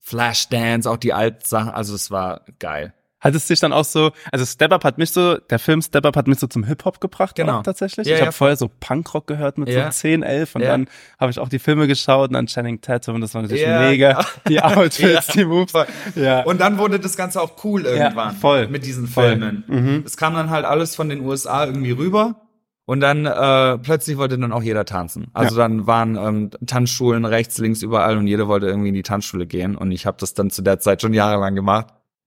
Flashdance, 0.00 0.88
auch 0.90 0.98
die 0.98 1.12
alten 1.12 1.44
Sachen, 1.44 1.70
also 1.70 1.94
es 1.94 2.10
war 2.10 2.42
geil. 2.58 2.92
Hat 3.20 3.34
es 3.34 3.46
dich 3.46 3.58
dann 3.58 3.72
auch 3.72 3.86
so, 3.86 4.12
also 4.32 4.44
Step 4.44 4.70
Up 4.70 4.84
hat 4.84 4.98
mich 4.98 5.10
so, 5.10 5.38
der 5.38 5.58
Film 5.58 5.80
Step 5.80 6.04
Up 6.04 6.14
hat 6.14 6.26
mich 6.28 6.38
so 6.38 6.46
zum 6.46 6.62
Hip-Hop 6.64 7.00
gebracht 7.00 7.36
Genau. 7.36 7.60
auch 7.60 7.62
tatsächlich. 7.62 8.06
Ja, 8.06 8.16
ich 8.16 8.20
habe 8.20 8.26
ja. 8.28 8.32
vorher 8.32 8.56
so 8.58 8.68
Punkrock 8.80 9.26
gehört 9.26 9.56
mit 9.56 9.70
Ja. 9.70 9.90
so 9.90 9.98
10, 9.98 10.22
11 10.22 10.54
und 10.56 10.60
Ja. 10.60 10.68
dann 10.72 10.88
habe 11.18 11.30
ich 11.30 11.38
auch 11.38 11.48
die 11.48 11.58
Filme 11.58 11.86
geschaut 11.86 12.28
und 12.28 12.34
dann 12.34 12.46
Channing 12.48 12.82
Tatum 12.82 13.14
und 13.14 13.20
das 13.22 13.32
war 13.32 13.40
natürlich 13.40 13.62
Ja. 13.62 13.80
mega. 13.80 14.22
Die 14.48 14.60
Outfits, 14.60 14.98
Ja. 15.28 15.32
die 15.32 15.46
Moves. 15.46 15.72
Ja. 16.16 16.42
Und 16.42 16.60
dann 16.60 16.76
wurde 16.76 17.00
das 17.00 17.16
Ganze 17.16 17.40
auch 17.40 17.64
cool 17.64 17.86
irgendwann. 17.86 18.36
voll. 18.36 18.68
Mit 18.68 18.84
diesen 18.84 19.06
Voll. 19.06 19.30
Filmen. 19.30 19.64
Mhm. 19.68 20.02
Es 20.04 20.18
kam 20.18 20.34
dann 20.34 20.50
halt 20.50 20.66
alles 20.66 20.94
von 20.94 21.08
den 21.08 21.20
USA 21.22 21.64
irgendwie 21.64 21.92
rüber. 21.92 22.42
Und 22.86 23.00
dann 23.00 23.24
äh, 23.24 23.78
plötzlich 23.78 24.18
wollte 24.18 24.38
dann 24.38 24.52
auch 24.52 24.62
jeder 24.62 24.84
tanzen. 24.84 25.28
Also 25.32 25.56
dann 25.56 25.86
waren 25.86 26.16
ähm, 26.16 26.50
Tanzschulen 26.66 27.24
rechts, 27.24 27.58
links, 27.58 27.82
überall 27.82 28.18
und 28.18 28.26
jeder 28.26 28.46
wollte 28.46 28.66
irgendwie 28.66 28.88
in 28.88 28.94
die 28.94 29.02
Tanzschule 29.02 29.46
gehen. 29.46 29.74
Und 29.74 29.90
ich 29.90 30.04
habe 30.04 30.18
das 30.20 30.34
dann 30.34 30.50
zu 30.50 30.60
der 30.60 30.80
Zeit 30.80 31.00
schon 31.00 31.14
jahrelang 31.14 31.54
gemacht. 31.54 31.86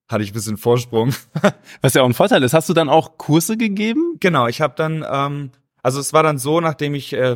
Hatte 0.09 0.23
ich 0.23 0.31
ein 0.31 0.33
bisschen 0.33 0.57
Vorsprung. 0.57 1.13
Was 1.81 1.93
ja 1.93 2.01
auch 2.01 2.07
ein 2.07 2.13
Vorteil 2.13 2.41
ist. 2.41 2.53
Hast 2.53 2.69
du 2.69 2.73
dann 2.73 2.89
auch 2.89 3.17
Kurse 3.17 3.57
gegeben? 3.57 4.15
genau, 4.19 4.47
ich 4.47 4.61
habe 4.61 4.73
dann, 4.75 5.05
ähm, 5.09 5.51
also 5.83 5.99
es 5.99 6.13
war 6.13 6.23
dann 6.23 6.39
so, 6.39 6.59
nachdem 6.59 6.95
ich 6.95 7.13
äh, 7.13 7.35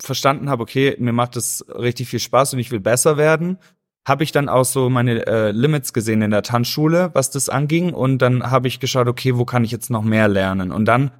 verstanden 0.00 0.48
habe, 0.48 0.62
okay, 0.62 0.96
mir 1.00 1.12
macht 1.12 1.36
es 1.36 1.64
richtig 1.68 2.08
viel 2.08 2.20
Spaß 2.20 2.54
und 2.54 2.60
ich 2.60 2.70
will 2.70 2.80
besser 2.80 3.16
werden, 3.16 3.58
habe 4.06 4.24
ich 4.24 4.32
dann 4.32 4.48
auch 4.48 4.64
so 4.64 4.88
meine 4.90 5.26
äh, 5.26 5.50
Limits 5.50 5.92
gesehen 5.92 6.22
in 6.22 6.30
der 6.30 6.42
Tanzschule, 6.42 7.10
was 7.14 7.30
das 7.30 7.48
anging. 7.48 7.92
Und 7.92 8.18
dann 8.18 8.50
habe 8.50 8.68
ich 8.68 8.78
geschaut, 8.78 9.08
okay, 9.08 9.36
wo 9.36 9.44
kann 9.44 9.64
ich 9.64 9.70
jetzt 9.70 9.90
noch 9.90 10.02
mehr 10.02 10.28
lernen? 10.28 10.70
Und 10.70 10.84
dann 10.86 11.10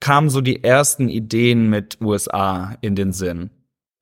kamen 0.00 0.30
so 0.30 0.40
die 0.40 0.62
ersten 0.62 1.08
Ideen 1.08 1.68
mit 1.68 2.00
USA 2.00 2.76
in 2.80 2.94
den 2.94 3.12
Sinn. 3.12 3.50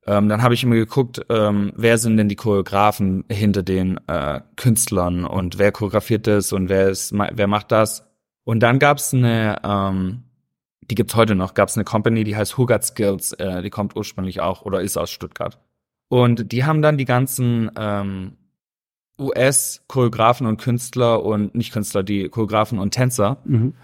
Ähm, 0.05 0.29
dann 0.29 0.41
habe 0.41 0.53
ich 0.53 0.63
immer 0.63 0.75
geguckt, 0.75 1.25
ähm, 1.29 1.73
wer 1.75 1.97
sind 1.97 2.17
denn 2.17 2.29
die 2.29 2.35
Choreografen 2.35 3.25
hinter 3.29 3.61
den 3.61 3.99
äh, 4.07 4.39
Künstlern 4.55 5.25
und 5.25 5.59
wer 5.59 5.73
choreografiert 5.73 6.27
das 6.27 6.53
und 6.53 6.69
wer 6.69 6.89
ist, 6.89 7.13
wer 7.13 7.47
macht 7.47 7.71
das? 7.73 8.07
Und 8.45 8.61
dann 8.61 8.79
gab's 8.79 9.13
eine, 9.13 9.57
ähm, 9.65 10.23
die 10.81 10.95
gibt's 10.95 11.15
heute 11.15 11.35
noch, 11.35 11.53
gab's 11.53 11.75
eine 11.75 11.83
Company, 11.83 12.23
die 12.23 12.37
heißt 12.37 12.57
Hugat 12.57 12.85
Skills, 12.85 13.33
äh, 13.33 13.61
die 13.61 13.69
kommt 13.69 13.97
ursprünglich 13.97 14.39
auch 14.39 14.61
oder 14.61 14.81
ist 14.81 14.97
aus 14.97 15.11
Stuttgart. 15.11 15.59
Und 16.07 16.53
die 16.53 16.63
haben 16.63 16.81
dann 16.81 16.97
die 16.97 17.03
ganzen 17.03 17.69
ähm, 17.77 18.37
US-Choreografen 19.19 20.45
und 20.45 20.57
Künstler 20.57 21.23
und 21.23 21.55
nicht 21.55 21.73
Künstler, 21.73 22.03
die 22.03 22.29
Choreografen 22.29 22.77
und 22.77 22.91
Tänzer 22.91 23.37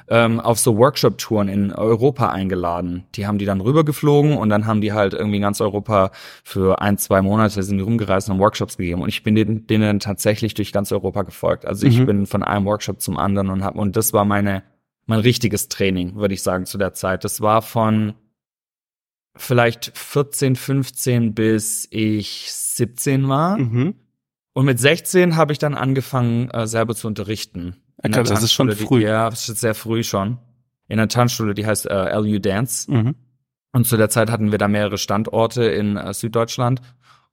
ähm, 0.07 0.39
auf 0.39 0.59
so 0.59 0.77
Workshop-Touren 0.77 1.47
in 1.47 1.71
Europa 1.73 2.29
eingeladen. 2.29 3.05
Die 3.15 3.25
haben 3.25 3.39
die 3.39 3.45
dann 3.45 3.59
rübergeflogen 3.59 4.37
und 4.37 4.49
dann 4.49 4.67
haben 4.67 4.81
die 4.81 4.93
halt 4.93 5.13
irgendwie 5.13 5.37
in 5.37 5.41
ganz 5.41 5.59
Europa 5.59 6.11
für 6.43 6.81
ein, 6.81 6.97
zwei 6.97 7.21
Monate 7.23 7.63
sind 7.63 7.77
die 7.77 7.83
rumgereist 7.83 8.29
und 8.29 8.35
haben 8.35 8.41
Workshops 8.41 8.77
gegeben. 8.77 9.01
Und 9.01 9.09
ich 9.09 9.23
bin 9.23 9.33
denen, 9.33 9.65
denen 9.65 9.99
tatsächlich 9.99 10.53
durch 10.53 10.71
ganz 10.71 10.91
Europa 10.91 11.23
gefolgt. 11.23 11.65
Also 11.65 11.87
ich 11.87 11.99
Mhm. 11.99 12.05
bin 12.05 12.25
von 12.27 12.43
einem 12.43 12.65
Workshop 12.65 13.01
zum 13.01 13.17
anderen 13.17 13.49
und 13.49 13.63
hab, 13.63 13.75
und 13.75 13.95
das 13.95 14.13
war 14.13 14.25
meine, 14.25 14.61
mein 15.07 15.19
richtiges 15.19 15.67
Training, 15.67 16.15
würde 16.15 16.35
ich 16.35 16.43
sagen, 16.43 16.65
zu 16.65 16.77
der 16.77 16.93
Zeit. 16.93 17.23
Das 17.23 17.41
war 17.41 17.61
von 17.63 18.13
vielleicht 19.35 19.91
14, 19.97 20.55
15 20.55 21.33
bis 21.33 21.87
ich 21.89 22.51
17 22.51 23.27
war. 23.27 23.57
Mhm. 23.57 23.95
Und 24.53 24.65
mit 24.65 24.79
16 24.79 25.36
habe 25.36 25.51
ich 25.51 25.60
dann 25.60 25.74
angefangen, 25.74 26.50
äh, 26.51 26.67
selber 26.67 26.95
zu 26.95 27.07
unterrichten. 27.07 27.75
Okay, 28.03 28.24
das 28.24 28.43
ist 28.43 28.53
schon 28.53 28.72
früh. 28.72 29.00
Die, 29.00 29.05
ja, 29.05 29.29
das 29.29 29.48
ist 29.50 29.60
sehr 29.62 29.75
früh 29.75 30.03
schon. 30.03 30.38
In 30.88 30.98
der 30.98 31.07
Tanzschule, 31.07 31.53
die 31.53 31.65
heißt 31.65 31.88
äh, 31.88 32.15
LU 32.17 32.39
Dance. 32.39 32.91
Mhm. 32.91 33.15
Und 33.72 33.88
zu 33.88 33.98
der 33.98 34.10
Zeit 34.10 34.29
hatten 34.29 34.51
wir 34.51 34.57
da 34.60 34.67
mehrere 34.67 34.98
Standorte 34.98 35.63
in 35.63 35.98
äh, 35.98 36.13
Süddeutschland. 36.13 36.81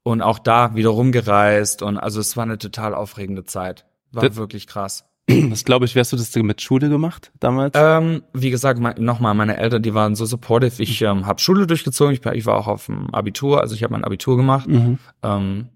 Und 0.03 0.23
auch 0.23 0.39
da 0.39 0.75
wieder 0.75 0.89
rumgereist 0.91 1.83
und 1.83 1.99
also 1.99 2.21
es 2.21 2.35
war 2.35 2.45
eine 2.45 2.57
total 2.57 2.95
aufregende 2.95 3.45
Zeit. 3.45 3.85
War 4.13 4.27
Das- 4.27 4.37
wirklich 4.37 4.67
krass. 4.67 5.05
Das 5.51 5.65
glaube 5.65 5.85
ich, 5.85 5.95
wie 5.95 6.01
hast 6.01 6.11
du 6.13 6.17
das 6.17 6.35
mit 6.35 6.63
Schule 6.63 6.89
gemacht 6.89 7.31
damals? 7.39 7.75
Ähm, 7.77 8.23
wie 8.33 8.51
gesagt, 8.51 8.81
mein, 8.81 8.95
nochmal, 8.99 9.35
meine 9.35 9.59
Eltern, 9.59 9.83
die 9.83 9.93
waren 9.95 10.15
so 10.15 10.25
supportive. 10.25 10.83
Ich 10.83 11.03
ähm, 11.03 11.27
habe 11.27 11.39
Schule 11.41 11.67
durchgezogen, 11.67 12.15
ich, 12.15 12.25
ich 12.25 12.47
war 12.47 12.57
auch 12.57 12.67
auf 12.67 12.87
dem 12.87 13.13
Abitur, 13.15 13.61
also 13.61 13.75
ich 13.75 13.83
habe 13.85 13.93
mein 13.93 14.03
Abitur 14.05 14.37
gemacht 14.39 14.67
Mhm. 14.69 14.99
ähm, 15.23 15.69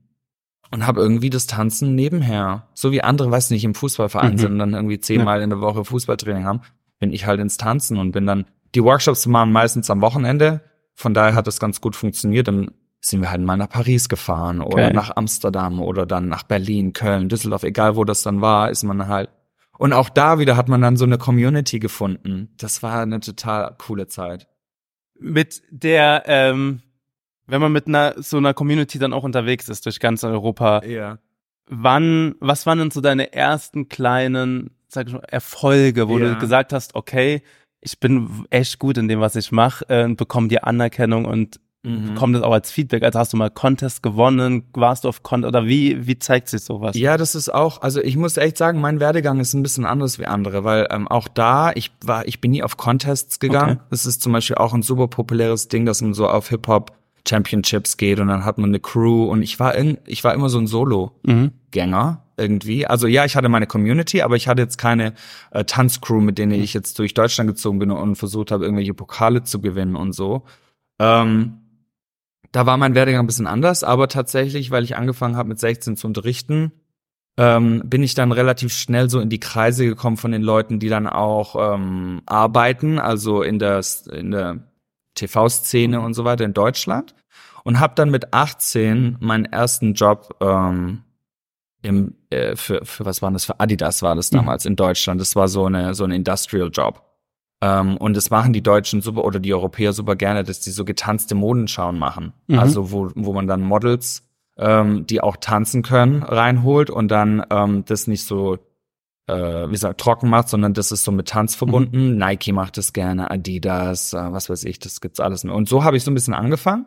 und 0.71 0.87
habe 0.87 1.00
irgendwie 1.00 1.30
das 1.30 1.47
Tanzen 1.47 1.94
nebenher, 1.94 2.68
so 2.75 2.90
wie 2.92 3.02
andere, 3.02 3.30
weiß 3.30 3.50
nicht, 3.50 3.64
im 3.64 3.75
Fußballverein 3.75 4.33
Mhm. 4.33 4.38
sind 4.38 4.52
und 4.52 4.59
dann 4.59 4.75
irgendwie 4.75 5.00
zehnmal 5.00 5.42
in 5.42 5.50
der 5.50 5.61
Woche 5.61 5.85
Fußballtraining 5.85 6.44
haben, 6.44 6.61
bin 6.99 7.12
ich 7.12 7.26
halt 7.26 7.40
ins 7.40 7.56
Tanzen 7.56 7.99
und 7.99 8.12
bin 8.12 8.26
dann, 8.26 8.47
die 8.75 8.83
Workshops 8.83 9.30
waren 9.30 9.52
meistens 9.52 9.90
am 9.90 10.00
Wochenende, 10.00 10.62
von 10.94 11.14
daher 11.14 11.35
hat 11.35 11.47
das 11.47 11.61
ganz 11.61 11.80
gut 11.80 11.94
funktioniert. 11.97 12.49
Dann 12.49 12.71
sind 13.00 13.21
wir 13.21 13.30
halt 13.30 13.42
mal 13.42 13.56
nach 13.56 13.68
Paris 13.68 14.09
gefahren 14.09 14.61
oder 14.61 14.85
Geil. 14.85 14.92
nach 14.94 15.14
Amsterdam 15.16 15.80
oder 15.80 16.06
dann 16.06 16.28
nach 16.28 16.44
Berlin, 16.44 16.92
Köln, 16.92 17.28
Düsseldorf, 17.28 17.62
egal 17.64 17.97
wo 17.97 18.04
das 18.04 18.23
dann 18.23 18.40
war, 18.40 18.71
ist 18.71 18.83
man 18.85 19.06
halt. 19.09 19.28
Und 19.76 19.92
auch 19.92 20.09
da 20.09 20.38
wieder 20.38 20.56
hat 20.56 20.68
man 20.68 20.80
dann 20.80 20.97
so 20.97 21.04
eine 21.04 21.18
Community 21.18 21.80
gefunden. 21.80 22.54
Das 22.59 22.83
war 22.83 23.00
eine 23.02 23.21
total 23.21 23.75
coole 23.76 24.06
Zeit. 24.06 24.47
Mit 25.18 25.62
der, 25.71 26.23
ähm, 26.26 26.80
wenn 27.46 27.60
man 27.60 27.72
mit 27.72 27.86
einer 27.86 28.14
so 28.16 28.36
einer 28.38 28.54
Community 28.54 28.98
dann 28.98 29.12
auch 29.12 29.24
unterwegs 29.24 29.68
ist 29.68 29.84
durch 29.86 30.00
ganz 30.00 30.24
Europa, 30.24 30.84
Ja. 30.84 31.18
wann, 31.68 32.34
was 32.40 32.66
waren 32.66 32.78
denn 32.78 32.90
so 32.90 33.00
deine 33.00 33.32
ersten 33.32 33.88
kleinen, 33.88 34.70
sag 34.88 35.08
ich 35.08 35.12
mal, 35.14 35.20
Erfolge, 35.28 36.08
wo 36.08 36.18
Ja. 36.18 36.30
du 36.32 36.38
gesagt 36.38 36.72
hast, 36.72 36.94
okay, 36.94 37.42
ich 37.80 38.00
bin 38.00 38.46
echt 38.50 38.78
gut 38.78 38.96
in 38.98 39.08
dem, 39.08 39.20
was 39.20 39.36
ich 39.36 39.52
mache, 39.52 39.84
äh, 39.88 40.04
und 40.04 40.16
bekomme 40.16 40.48
die 40.48 40.62
Anerkennung 40.62 41.24
und 41.26 41.60
Mhm. 41.86 42.14
kommt 42.14 42.34
das 42.34 42.42
auch 42.42 42.52
als 42.54 42.70
Feedback? 42.70 43.02
Also 43.02 43.18
hast 43.18 43.34
du 43.34 43.36
mal 43.36 43.50
Contest 43.50 44.02
gewonnen, 44.02 44.64
warst 44.72 45.04
du 45.04 45.08
auf 45.10 45.22
Contest 45.22 45.48
oder 45.48 45.66
wie, 45.66 46.06
wie 46.06 46.18
zeigt 46.18 46.48
sich 46.48 46.62
sowas? 46.62 46.96
Ja, 46.96 47.18
das 47.18 47.34
ist 47.34 47.52
auch, 47.52 47.82
also 47.82 48.00
ich 48.00 48.16
muss 48.16 48.38
echt 48.38 48.56
sagen, 48.56 48.80
mein 48.80 49.00
Werdegang 49.00 49.38
ist 49.38 49.52
ein 49.52 49.62
bisschen 49.62 49.84
anders 49.84 50.18
wie 50.18 50.24
andere, 50.24 50.64
weil 50.64 50.86
ähm, 50.90 51.06
auch 51.08 51.28
da, 51.28 51.72
ich 51.74 51.92
war, 52.02 52.26
ich 52.26 52.40
bin 52.40 52.52
nie 52.52 52.62
auf 52.62 52.78
Contests 52.78 53.38
gegangen. 53.38 53.76
Okay. 53.76 53.86
Das 53.90 54.06
ist 54.06 54.22
zum 54.22 54.32
Beispiel 54.32 54.56
auch 54.56 54.72
ein 54.72 54.80
super 54.80 55.08
populäres 55.08 55.68
Ding, 55.68 55.84
dass 55.84 56.00
man 56.00 56.14
so 56.14 56.26
auf 56.26 56.48
Hip-Hop 56.48 56.92
Championships 57.28 57.96
geht 57.96 58.20
und 58.20 58.28
dann 58.28 58.44
hat 58.44 58.58
man 58.58 58.70
eine 58.70 58.80
Crew 58.80 59.24
und 59.24 59.42
ich 59.42 59.58
war 59.58 59.74
in, 59.74 59.98
ich 60.06 60.24
war 60.24 60.34
immer 60.34 60.48
so 60.48 60.58
ein 60.58 60.66
Solo-Gänger 60.66 62.10
Mhm. 62.10 62.18
irgendwie. 62.36 62.86
Also 62.86 63.06
ja, 63.06 63.24
ich 63.24 63.36
hatte 63.36 63.48
meine 63.48 63.66
Community, 63.66 64.22
aber 64.22 64.36
ich 64.36 64.48
hatte 64.48 64.62
jetzt 64.62 64.76
keine 64.76 65.14
äh, 65.50 65.64
Tanzcrew, 65.64 66.20
mit 66.20 66.38
denen 66.38 66.52
ich 66.52 66.74
jetzt 66.74 66.98
durch 66.98 67.14
Deutschland 67.14 67.48
gezogen 67.48 67.78
bin 67.78 67.90
und 67.90 68.16
versucht 68.16 68.50
habe, 68.50 68.64
irgendwelche 68.64 68.94
Pokale 68.94 69.42
zu 69.42 69.60
gewinnen 69.60 69.96
und 69.96 70.12
so. 70.12 70.42
Ähm, 70.98 71.58
da 72.52 72.66
war 72.66 72.76
mein 72.76 72.94
Werdegang 72.94 73.24
ein 73.24 73.26
bisschen 73.26 73.46
anders, 73.48 73.82
aber 73.82 74.08
tatsächlich, 74.08 74.70
weil 74.70 74.84
ich 74.84 74.96
angefangen 74.96 75.36
habe 75.36 75.48
mit 75.48 75.58
16 75.58 75.96
zu 75.96 76.06
unterrichten, 76.06 76.72
ähm, 77.36 77.82
bin 77.84 78.02
ich 78.04 78.14
dann 78.14 78.30
relativ 78.30 78.72
schnell 78.72 79.10
so 79.10 79.18
in 79.18 79.28
die 79.28 79.40
Kreise 79.40 79.84
gekommen 79.86 80.16
von 80.16 80.30
den 80.30 80.42
Leuten, 80.42 80.78
die 80.78 80.88
dann 80.88 81.08
auch 81.08 81.74
ähm, 81.74 82.22
arbeiten, 82.26 83.00
also 83.00 83.42
in 83.42 83.58
der, 83.58 83.80
in 84.12 84.30
der 84.30 84.60
TV-Szene 85.14 86.00
und 86.00 86.14
so 86.14 86.25
weiter 86.25 86.44
in 86.44 86.54
Deutschland. 86.54 87.14
Und 87.64 87.80
habe 87.80 87.94
dann 87.97 88.11
mit 88.11 88.35
18 88.35 89.16
meinen 89.21 89.47
ersten 89.47 89.94
Job 89.94 90.37
ähm, 90.40 91.02
im, 91.83 92.14
äh, 92.30 92.56
für, 92.56 92.85
für 92.85 93.04
was 93.04 93.23
war 93.23 93.30
das? 93.30 93.44
Für 93.47 93.59
Adidas 93.61 94.02
war 94.02 94.14
das 94.14 94.30
Mhm. 94.33 94.37
damals 94.37 94.66
in 94.66 94.76
Deutschland. 94.76 95.21
Das 95.21 95.35
war 95.37 95.49
so 95.49 95.66
eine 95.66 95.94
so 95.94 96.04
ein 96.04 96.11
Industrial 96.11 96.68
Job. 96.73 97.02
Ähm, 97.62 97.97
und 97.97 98.16
das 98.16 98.30
machen 98.30 98.52
die 98.52 98.62
Deutschen 98.62 99.00
super 99.00 99.25
oder 99.25 99.38
die 99.40 99.54
Europäer 99.54 99.92
super 99.92 100.16
gerne, 100.16 100.44
dass 100.44 100.61
die 100.61 100.71
so 100.71 100.85
getanzte 100.85 101.35
Modenschauen 101.35 101.99
machen. 101.99 102.33
Mhm. 102.47 102.59
Also 102.59 102.90
wo, 102.90 103.11
wo 103.14 103.33
man 103.33 103.47
dann 103.47 103.62
Models, 103.62 104.28
ähm, 104.59 105.06
die 105.06 105.21
auch 105.23 105.37
tanzen 105.38 105.83
können, 105.83 106.23
reinholt 106.23 106.90
und 106.90 107.09
dann 107.09 107.44
ähm, 107.50 107.85
das 107.87 108.06
nicht 108.06 108.25
so 108.26 108.59
äh, 109.26 109.66
wie 109.68 109.72
gesagt, 109.72 110.00
trocken 110.00 110.28
macht, 110.28 110.48
sondern 110.48 110.74
das 110.74 110.92
ist 110.92 111.04
so 111.04 111.12
mit 111.12 111.28
Tanz 111.28 111.54
verbunden. 111.54 112.16
Nike 112.18 112.52
macht 112.52 112.76
das 112.76 112.92
gerne, 112.92 113.30
Adidas, 113.30 114.12
äh, 114.12 114.32
was 114.32 114.50
weiß 114.50 114.64
ich, 114.64 114.78
das 114.78 115.00
gibt's 115.00 115.20
alles. 115.20 115.44
Und 115.44 115.68
so 115.68 115.84
habe 115.84 115.96
ich 115.96 116.04
so 116.04 116.10
ein 116.10 116.14
bisschen 116.14 116.34
angefangen. 116.34 116.86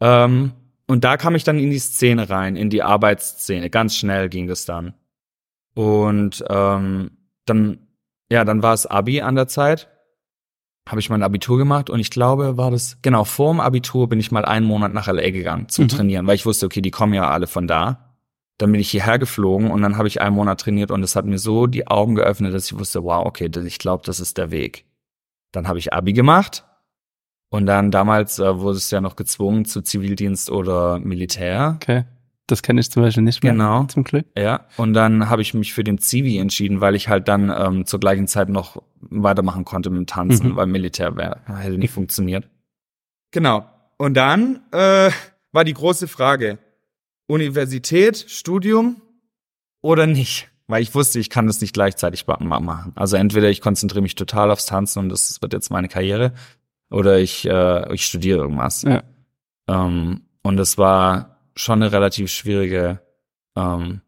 Ähm, 0.00 0.52
und 0.86 1.04
da 1.04 1.16
kam 1.16 1.34
ich 1.34 1.44
dann 1.44 1.58
in 1.58 1.70
die 1.70 1.78
Szene 1.78 2.28
rein, 2.28 2.56
in 2.56 2.68
die 2.68 2.82
Arbeitsszene. 2.82 3.70
Ganz 3.70 3.96
schnell 3.96 4.28
ging 4.28 4.46
das 4.46 4.64
dann. 4.64 4.94
Und 5.74 6.44
ähm, 6.50 7.12
dann, 7.46 7.78
ja, 8.30 8.44
dann 8.44 8.62
war 8.62 8.74
es 8.74 8.86
Abi 8.86 9.22
an 9.22 9.34
der 9.34 9.48
Zeit. 9.48 9.88
Habe 10.86 11.00
ich 11.00 11.08
mein 11.08 11.22
Abitur 11.22 11.58
gemacht 11.58 11.90
und 11.90 12.00
ich 12.00 12.10
glaube, 12.10 12.56
war 12.56 12.72
das, 12.72 12.98
genau, 13.02 13.22
vor 13.24 13.52
dem 13.52 13.60
Abitur 13.60 14.08
bin 14.08 14.18
ich 14.18 14.32
mal 14.32 14.44
einen 14.44 14.66
Monat 14.66 14.92
nach 14.92 15.06
LA 15.06 15.30
gegangen 15.30 15.68
zum 15.68 15.84
Mhm. 15.84 15.88
Trainieren, 15.88 16.26
weil 16.26 16.34
ich 16.34 16.44
wusste, 16.44 16.66
okay, 16.66 16.82
die 16.82 16.90
kommen 16.90 17.14
ja 17.14 17.30
alle 17.30 17.46
von 17.46 17.68
da. 17.68 18.11
Dann 18.58 18.70
bin 18.70 18.80
ich 18.80 18.90
hierher 18.90 19.18
geflogen 19.18 19.70
und 19.70 19.82
dann 19.82 19.96
habe 19.96 20.08
ich 20.08 20.20
einen 20.20 20.36
Monat 20.36 20.60
trainiert 20.60 20.90
und 20.90 21.02
es 21.02 21.16
hat 21.16 21.24
mir 21.24 21.38
so 21.38 21.66
die 21.66 21.86
Augen 21.88 22.14
geöffnet, 22.14 22.54
dass 22.54 22.66
ich 22.66 22.78
wusste, 22.78 23.02
wow, 23.02 23.24
okay, 23.26 23.50
ich 23.64 23.78
glaube, 23.78 24.04
das 24.06 24.20
ist 24.20 24.38
der 24.38 24.50
Weg. 24.50 24.84
Dann 25.52 25.68
habe 25.68 25.78
ich 25.78 25.92
Abi 25.92 26.12
gemacht 26.12 26.64
und 27.50 27.66
dann 27.66 27.90
damals 27.90 28.38
äh, 28.38 28.58
wurde 28.60 28.76
es 28.78 28.90
ja 28.90 29.00
noch 29.00 29.16
gezwungen 29.16 29.64
zu 29.64 29.82
Zivildienst 29.82 30.50
oder 30.50 30.98
Militär. 31.00 31.72
Okay. 31.76 32.04
Das 32.46 32.62
kenne 32.62 32.80
ich 32.80 32.90
zum 32.90 33.02
Beispiel 33.02 33.22
nicht 33.22 33.42
mehr. 33.42 33.52
Genau. 33.52 33.84
Zum 33.84 34.04
Glück. 34.04 34.26
Ja, 34.36 34.66
und 34.76 34.94
dann 34.94 35.30
habe 35.30 35.42
ich 35.42 35.54
mich 35.54 35.72
für 35.72 35.84
den 35.84 35.98
Zivi 35.98 36.38
entschieden, 36.38 36.80
weil 36.80 36.94
ich 36.94 37.08
halt 37.08 37.28
dann 37.28 37.50
ähm, 37.56 37.86
zur 37.86 38.00
gleichen 38.00 38.26
Zeit 38.26 38.48
noch 38.48 38.82
weitermachen 39.00 39.64
konnte 39.64 39.90
mit 39.90 39.98
dem 39.98 40.06
Tanzen, 40.06 40.50
Mhm. 40.50 40.56
weil 40.56 40.66
Militär 40.66 41.16
wär, 41.16 41.40
hätte 41.46 41.78
nicht 41.78 41.92
funktioniert. 41.92 42.48
Genau. 43.30 43.64
Und 43.96 44.14
dann 44.14 44.60
äh, 44.72 45.10
war 45.52 45.64
die 45.64 45.72
große 45.72 46.08
Frage, 46.08 46.58
Universität, 47.32 48.24
Studium 48.28 49.00
oder 49.80 50.06
nicht? 50.06 50.48
Weil 50.68 50.82
ich 50.82 50.94
wusste, 50.94 51.18
ich 51.18 51.28
kann 51.30 51.46
das 51.46 51.60
nicht 51.60 51.74
gleichzeitig 51.74 52.26
ma- 52.26 52.38
ma- 52.40 52.60
machen. 52.60 52.92
Also 52.94 53.16
entweder 53.16 53.50
ich 53.50 53.60
konzentriere 53.60 54.02
mich 54.02 54.14
total 54.14 54.50
aufs 54.50 54.66
Tanzen 54.66 55.00
und 55.00 55.08
das 55.08 55.40
wird 55.42 55.52
jetzt 55.52 55.70
meine 55.70 55.88
Karriere, 55.88 56.32
oder 56.90 57.18
ich, 57.18 57.46
äh, 57.48 57.92
ich 57.94 58.04
studiere 58.06 58.40
irgendwas. 58.40 58.82
Ja. 58.82 59.02
Ähm, 59.68 60.22
und 60.42 60.58
es 60.60 60.76
war 60.78 61.38
schon 61.56 61.82
eine 61.82 61.90
relativ 61.92 62.30
schwierige, 62.30 63.00
ähm, 63.56 64.00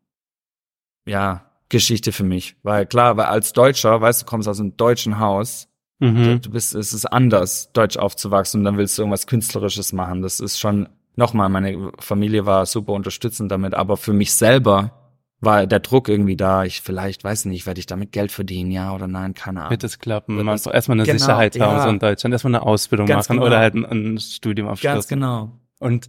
ja, 1.06 1.50
Geschichte 1.70 2.12
für 2.12 2.24
mich. 2.24 2.56
Weil 2.62 2.86
klar, 2.86 3.16
weil 3.16 3.26
als 3.26 3.52
Deutscher, 3.52 4.00
weißt 4.00 4.22
du, 4.22 4.26
kommst 4.26 4.48
aus 4.48 4.60
einem 4.60 4.76
deutschen 4.76 5.18
Haus, 5.18 5.68
Mhm. 6.00 6.40
du 6.42 6.50
bist, 6.50 6.74
es 6.74 6.92
ist 6.92 7.06
anders, 7.06 7.72
deutsch 7.72 7.96
aufzuwachsen 7.96 8.60
und 8.60 8.64
dann 8.64 8.76
willst 8.76 8.98
du 8.98 9.02
irgendwas 9.02 9.26
Künstlerisches 9.26 9.92
machen. 9.92 10.22
Das 10.22 10.40
ist 10.40 10.58
schon, 10.58 10.88
nochmal, 11.16 11.48
meine 11.48 11.92
Familie 11.98 12.46
war 12.46 12.66
super 12.66 12.92
unterstützend 12.92 13.50
damit, 13.50 13.74
aber 13.74 13.96
für 13.96 14.12
mich 14.12 14.32
selber 14.34 14.92
war 15.40 15.66
der 15.66 15.80
Druck 15.80 16.08
irgendwie 16.08 16.36
da. 16.36 16.64
Ich 16.64 16.80
vielleicht, 16.80 17.22
weiß 17.24 17.44
nicht, 17.46 17.66
werde 17.66 17.78
ich 17.78 17.86
damit 17.86 18.12
Geld 18.12 18.32
verdienen, 18.32 18.70
ja 18.70 18.94
oder 18.94 19.06
nein, 19.06 19.34
keine 19.34 19.60
Ahnung. 19.60 19.70
Wird 19.70 19.84
es 19.84 19.98
klappen? 19.98 20.36
Man 20.36 20.46
muss 20.46 20.66
erstmal 20.66 20.96
eine 20.98 21.06
Genau, 21.06 21.18
Sicherheit 21.18 21.58
haben, 21.60 21.76
ja. 21.76 21.82
so 21.82 21.88
in 21.90 21.98
Deutschland. 21.98 22.32
Erstmal 22.32 22.54
eine 22.54 22.62
Ausbildung 22.62 23.06
Ganz 23.06 23.28
machen 23.28 23.36
genau. 23.38 23.46
oder 23.46 23.58
halt 23.58 23.74
ein, 23.74 23.84
ein 23.84 24.18
Studium 24.18 24.68
Ganz 24.68 24.84
abschließen. 24.84 25.08
genau. 25.16 25.52
Und 25.80 26.08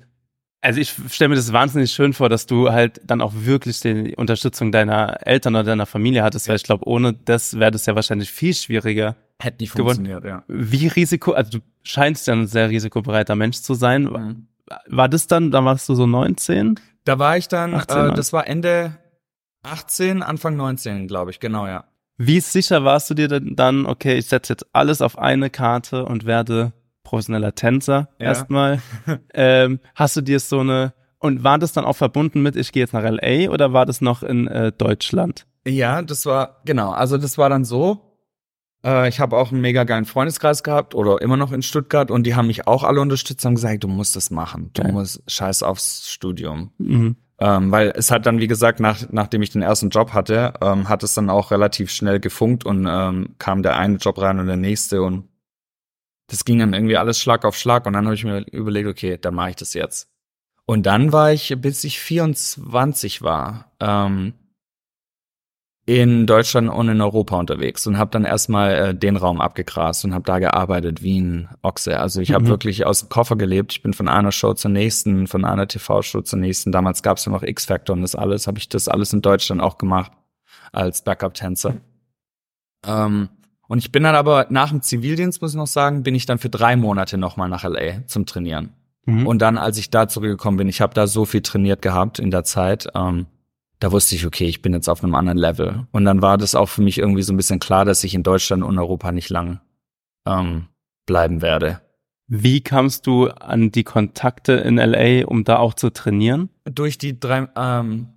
also 0.62 0.80
ich 0.80 0.96
stelle 1.12 1.30
mir 1.30 1.36
das 1.36 1.54
wahnsinnig 1.54 1.92
schön 1.92 2.14
vor, 2.14 2.28
dass 2.28 2.48
du 2.48 2.72
halt 2.72 3.00
dann 3.06 3.22
auch 3.22 3.34
wirklich 3.36 3.82
die 3.82 4.16
Unterstützung 4.16 4.72
deiner 4.72 5.18
Eltern 5.28 5.54
oder 5.54 5.64
deiner 5.64 5.86
Familie 5.86 6.24
hattest, 6.24 6.48
weil 6.50 6.56
ich 6.56 6.64
glaube, 6.64 6.88
ohne 6.88 7.14
das 7.14 7.60
wäre 7.60 7.70
das 7.70 7.86
ja 7.86 7.94
wahrscheinlich 7.94 8.32
viel 8.32 8.54
schwieriger. 8.56 9.16
Hätte 9.40 9.62
nicht 9.62 9.76
Gewonnen. 9.76 9.96
funktioniert, 10.08 10.26
ja. 10.26 10.44
Wie 10.48 10.88
Risiko, 10.88 11.34
also 11.34 11.60
du 11.60 11.64
scheinst 11.84 12.26
ja 12.28 12.34
ein 12.34 12.48
sehr 12.48 12.70
risikobereiter 12.70 13.36
Mensch 13.36 13.58
zu 13.58 13.76
sein. 13.76 14.04
Mhm. 14.06 14.48
War 14.88 15.10
das 15.10 15.28
dann, 15.28 15.52
da 15.52 15.64
warst 15.64 15.88
du 15.90 15.96
so 15.96 16.08
19? 16.08 16.80
Da 17.04 17.20
war 17.20 17.38
ich 17.38 17.48
dann, 17.48 17.76
18, 17.76 17.98
äh, 17.98 18.14
das 18.14 18.34
war 18.34 18.48
Ende 18.48 18.98
18, 19.64 20.24
Anfang 20.24 20.56
19, 20.56 21.08
glaube 21.08 21.32
ich, 21.32 21.40
genau, 21.40 21.68
ja. 21.68 21.86
Wie 22.18 22.40
sicher 22.40 22.84
warst 22.84 23.10
du 23.10 23.14
dir 23.14 23.28
denn 23.28 23.56
dann, 23.56 23.86
okay, 23.86 24.18
ich 24.18 24.28
setze 24.28 24.54
jetzt 24.54 24.66
alles 24.74 25.02
auf 25.02 25.18
eine 25.18 25.50
Karte 25.50 26.06
und 26.06 26.26
werde 26.26 26.72
professioneller 27.04 27.54
Tänzer 27.56 28.10
Ja. 28.20 28.28
erstmal? 28.28 28.82
ähm, 29.34 29.80
hast 29.96 30.16
du 30.16 30.22
dir 30.22 30.40
so 30.40 30.60
eine, 30.60 30.94
und 31.20 31.44
war 31.44 31.60
das 31.60 31.74
dann 31.74 31.86
auch 31.86 31.96
verbunden 31.96 32.42
mit, 32.42 32.56
ich 32.56 32.72
gehe 32.72 32.84
jetzt 32.84 32.94
nach 32.94 33.04
LA 33.04 33.50
oder 33.50 33.74
war 33.74 33.86
das 33.86 34.02
noch 34.02 34.24
in 34.24 34.48
äh, 34.48 34.72
Deutschland? 34.72 35.46
Ja, 35.68 36.02
das 36.02 36.26
war, 36.26 36.62
genau, 36.66 36.92
also 36.92 37.18
das 37.18 37.38
war 37.38 37.50
dann 37.50 37.66
so, 37.66 38.15
ich 38.86 39.20
habe 39.20 39.36
auch 39.36 39.52
einen 39.52 39.62
mega 39.62 39.84
geilen 39.84 40.06
Freundeskreis 40.06 40.62
gehabt 40.62 40.94
oder 40.94 41.22
immer 41.22 41.38
noch 41.38 41.52
in 41.52 41.62
Stuttgart 41.62 42.12
und 42.12 42.24
die 42.24 42.36
haben 42.36 42.48
mich 42.48 42.68
auch 42.68 42.84
alle 42.84 43.02
unterstützt 43.02 43.46
und 43.46 43.56
gesagt, 43.56 43.84
du 43.84 43.88
musst 43.88 44.16
das 44.16 44.30
machen, 44.30 44.70
du 44.74 44.84
Geil. 44.84 44.92
musst 44.92 45.24
scheiß 45.28 45.64
aufs 45.64 46.10
Studium. 46.10 46.72
Mhm. 46.78 47.16
Ähm, 47.38 47.72
weil 47.72 47.92
es 47.96 48.12
hat 48.12 48.26
dann, 48.26 48.40
wie 48.40 48.48
gesagt, 48.48 48.80
nach, 48.80 49.10
nachdem 49.12 49.42
ich 49.42 49.50
den 49.50 49.62
ersten 49.62 49.90
Job 49.90 50.14
hatte, 50.14 50.54
ähm, 50.62 50.88
hat 50.88 51.04
es 51.04 51.16
dann 51.16 51.30
auch 51.30 51.52
relativ 51.52 51.92
schnell 51.92 52.20
gefunkt 52.20 52.66
und 52.66 52.88
ähm, 52.90 53.36
kam 53.40 53.62
der 53.62 53.76
eine 53.76 53.98
Job 53.98 54.22
rein 54.22 54.40
und 54.40 54.48
der 54.48 54.56
nächste 54.56 55.02
und 55.02 55.28
das 56.28 56.46
ging 56.46 56.60
dann 56.60 56.74
irgendwie 56.74 56.98
alles 56.98 57.20
Schlag 57.20 57.44
auf 57.44 57.58
Schlag 57.58 57.86
und 57.86 57.94
dann 57.94 58.06
habe 58.06 58.16
ich 58.16 58.24
mir 58.24 58.46
überlegt, 58.52 58.88
okay, 58.88 59.18
dann 59.20 59.36
mache 59.36 59.52
ich 59.52 59.56
das 59.58 59.74
jetzt. 59.74 60.10
Und 60.66 60.86
dann 60.86 61.12
war 61.12 61.32
ich, 61.32 61.54
bis 61.60 61.84
ich 61.84 62.00
24 62.00 63.22
war, 63.22 63.72
ähm, 63.80 64.34
in 65.88 66.26
Deutschland 66.26 66.70
und 66.70 66.90
in 66.90 67.00
Europa 67.00 67.38
unterwegs 67.38 67.86
und 67.86 68.00
habe 68.00 68.10
dann 68.10 68.26
erstmal 68.26 68.72
äh, 68.74 68.96
den 68.96 69.18
Raum 69.18 69.40
abgegrast 69.40 70.04
und 70.04 70.16
habe 70.16 70.26
da 70.26 70.40
gearbeitet 70.40 71.04
wie 71.04 71.22
ein 71.22 71.50
Ochse. 71.62 72.00
Also 72.00 72.22
ich 72.22 72.34
habe 72.34 72.46
Mhm. 72.46 72.50
wirklich 72.50 72.86
aus 72.88 73.02
dem 73.02 73.10
Koffer 73.10 73.36
gelebt. 73.36 73.72
Ich 73.74 73.84
bin 73.84 73.94
von 73.94 74.08
einer 74.08 74.32
Show 74.32 74.54
zur 74.54 74.72
nächsten, 74.72 75.28
von 75.28 75.46
einer 75.46 75.68
TV-Show 75.68 76.22
zur 76.22 76.40
nächsten. 76.40 76.72
Damals 76.72 77.04
gab 77.04 77.18
es 77.18 77.26
ja 77.26 77.32
noch 77.32 77.44
X-Factor 77.44 77.96
und 77.96 78.02
das 78.02 78.16
alles. 78.16 78.48
Habe 78.48 78.58
ich 78.58 78.68
das 78.68 78.88
alles 78.88 79.14
in 79.14 79.22
Deutschland 79.22 79.62
auch 79.62 79.78
gemacht 79.78 80.12
als 80.72 81.04
Backup-Tänzer. 81.04 81.76
Ähm, 82.86 83.30
und 83.68 83.78
ich 83.78 83.92
bin 83.92 84.04
dann 84.04 84.16
aber 84.16 84.48
nach 84.50 84.70
dem 84.70 84.82
Zivildienst, 84.82 85.42
muss 85.42 85.52
ich 85.52 85.58
noch 85.58 85.68
sagen, 85.68 86.02
bin 86.04 86.16
ich 86.16 86.26
dann 86.26 86.38
für 86.40 86.50
drei 86.50 86.76
Monate 86.76 87.18
nochmal 87.18 87.50
nach 87.50 87.64
LA 87.64 88.06
zum 88.08 88.26
Trainieren. 88.26 88.74
Mhm. 89.06 89.28
Und 89.28 89.40
dann, 89.40 89.60
als 89.60 89.78
ich 89.78 89.92
da 89.92 90.08
zurückgekommen 90.08 90.58
bin, 90.58 90.68
ich 90.68 90.82
habe 90.82 90.96
da 90.96 91.06
so 91.06 91.26
viel 91.26 91.42
trainiert 91.42 91.84
gehabt 91.84 92.18
in 92.18 92.32
der 92.32 92.44
Zeit, 92.44 92.88
ähm, 92.96 93.28
da 93.80 93.92
wusste 93.92 94.16
ich, 94.16 94.26
okay, 94.26 94.46
ich 94.46 94.62
bin 94.62 94.74
jetzt 94.74 94.88
auf 94.90 95.04
einem 95.04 95.16
anderen 95.16 95.38
Level. 95.38 95.86
Und 95.92 96.06
dann 96.06 96.22
war 96.22 96.38
das 96.38 96.56
auch 96.56 96.68
für 96.70 96.82
mich 96.82 96.98
irgendwie 96.98 97.22
so 97.24 97.34
ein 97.34 97.38
bisschen 97.38 97.60
klar, 97.60 97.86
dass 97.86 98.04
ich 98.04 98.14
in 98.16 98.24
Deutschland 98.24 98.64
und 98.64 98.78
Europa 98.80 99.12
nicht 99.12 99.30
lang 99.30 99.60
ähm, 100.26 100.68
bleiben 101.06 101.42
werde. 101.42 101.82
Wie 102.28 102.62
kamst 102.62 103.06
du 103.06 103.28
an 103.28 103.72
die 103.72 103.84
Kontakte 103.84 104.54
in 104.54 104.78
LA, 104.78 105.26
um 105.28 105.44
da 105.44 105.58
auch 105.58 105.76
zu 105.76 105.92
trainieren? 105.92 106.50
Durch 106.66 106.98
die 106.98 107.20
drei, 107.20 107.48
ähm, 107.56 108.08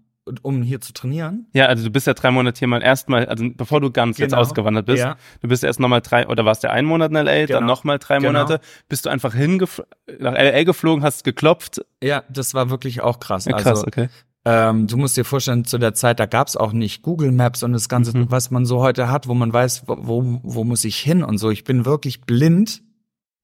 um 0.42 0.62
hier 0.62 0.80
zu 0.80 0.92
trainieren. 0.94 1.46
Ja, 1.52 1.66
also 1.66 1.84
du 1.84 1.90
bist 1.90 2.06
ja 2.06 2.14
drei 2.14 2.30
Monate 2.30 2.58
hier 2.58 2.68
mal 2.68 2.82
erstmal, 2.82 3.26
also 3.26 3.44
bevor 3.54 3.80
du 3.82 3.90
ganz 3.90 4.16
jetzt 4.18 4.30
Genau. 4.30 4.40
ausgewandert 4.40 4.86
bist, 4.86 5.00
Ja. 5.02 5.16
du 5.42 5.48
bist 5.48 5.62
erst 5.64 5.80
nochmal 5.80 6.00
drei, 6.00 6.26
oder 6.26 6.44
warst 6.46 6.62
ja 6.62 6.70
einen 6.70 6.86
Monat 6.88 7.10
in 7.10 7.16
LA, 7.16 7.46
dann 7.46 7.46
Genau. 7.46 7.60
nochmal 7.66 7.98
drei 7.98 8.16
Genau. 8.18 8.28
Monate, 8.32 8.60
bist 8.88 9.04
du 9.04 9.10
einfach 9.10 9.34
hingef 9.34 9.82
nach 10.18 10.32
LA 10.34 10.64
geflogen, 10.64 11.02
hast 11.04 11.24
geklopft. 11.24 11.82
Ja, 12.02 12.24
das 12.30 12.54
war 12.54 12.70
wirklich 12.70 13.02
auch 13.02 13.20
krass. 13.20 13.44
Ja, 13.44 13.52
krass, 13.56 13.66
also, 13.66 13.86
okay. 13.88 14.08
Ähm, 14.44 14.86
du 14.86 14.96
musst 14.96 15.16
dir 15.16 15.24
vorstellen, 15.24 15.64
zu 15.64 15.78
der 15.78 15.94
Zeit, 15.94 16.20
da 16.20 16.26
gab's 16.26 16.56
auch 16.56 16.72
nicht 16.72 17.02
Google 17.02 17.32
Maps 17.32 17.62
und 17.62 17.72
das 17.72 17.88
Ganze, 17.88 18.16
Mhm. 18.16 18.30
was 18.30 18.50
man 18.50 18.64
so 18.66 18.80
heute 18.80 19.10
hat, 19.10 19.28
wo 19.28 19.34
man 19.34 19.52
weiß, 19.52 19.84
wo, 19.86 20.40
wo, 20.42 20.64
muss 20.64 20.84
ich 20.84 20.96
hin 20.96 21.22
und 21.22 21.38
so. 21.38 21.50
Ich 21.50 21.64
bin 21.64 21.84
wirklich 21.84 22.22
blind 22.22 22.82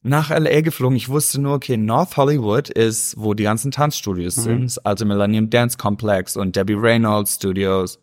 nach 0.03 0.31
LA 0.31 0.61
geflogen. 0.61 0.97
Ich 0.97 1.09
wusste 1.09 1.41
nur, 1.41 1.55
okay, 1.55 1.77
North 1.77 2.17
Hollywood 2.17 2.69
ist, 2.71 3.17
wo 3.19 3.35
die 3.35 3.43
ganzen 3.43 3.71
Tanzstudios 3.71 4.37
Mhm. 4.39 4.43
sind. 4.43 4.65
Das 4.65 4.79
alte 4.79 5.05
Millennium 5.05 5.51
Dance 5.51 5.77
Complex 5.79 6.37
und 6.37 6.57
Debbie 6.57 6.75
Reynolds 6.75 7.37
Studios 7.37 7.99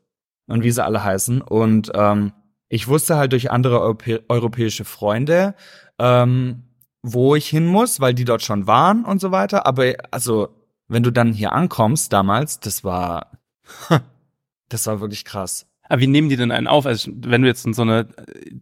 und 0.47 0.63
wie 0.63 0.71
sie 0.71 0.83
alle 0.83 1.03
heißen. 1.03 1.41
Und 1.41 1.91
ähm, 1.95 2.33
ich 2.69 2.87
wusste 2.87 3.17
halt 3.17 3.31
durch 3.31 3.51
andere 3.51 3.79
Europä 3.81 4.19
europäische 4.29 4.83
Freunde, 4.85 5.55
ähm, 5.99 6.63
wo 7.03 7.35
ich 7.35 7.47
hin 7.47 7.65
muss, 7.67 7.99
weil 7.99 8.13
die 8.13 8.25
dort 8.25 8.41
schon 8.43 8.67
waren 8.67 9.05
und 9.05 9.21
so 9.21 9.31
weiter. 9.31 9.65
Aber 9.65 9.93
also, 10.11 10.49
wenn 10.91 11.03
du 11.03 11.11
dann 11.11 11.33
hier 11.33 11.53
ankommst 11.53 12.11
damals, 12.13 12.59
das 12.59 12.83
war, 12.83 13.31
das 14.69 14.87
war 14.87 14.99
wirklich 15.01 15.25
krass. 15.25 15.67
Aber 15.87 15.99
wie 15.99 16.07
nehmen 16.07 16.29
die 16.29 16.37
denn 16.37 16.51
einen 16.51 16.67
auf? 16.67 16.85
Also 16.85 17.11
wenn 17.13 17.41
du 17.41 17.47
jetzt 17.49 17.65
in 17.65 17.73
so 17.73 17.81
eine, 17.81 18.07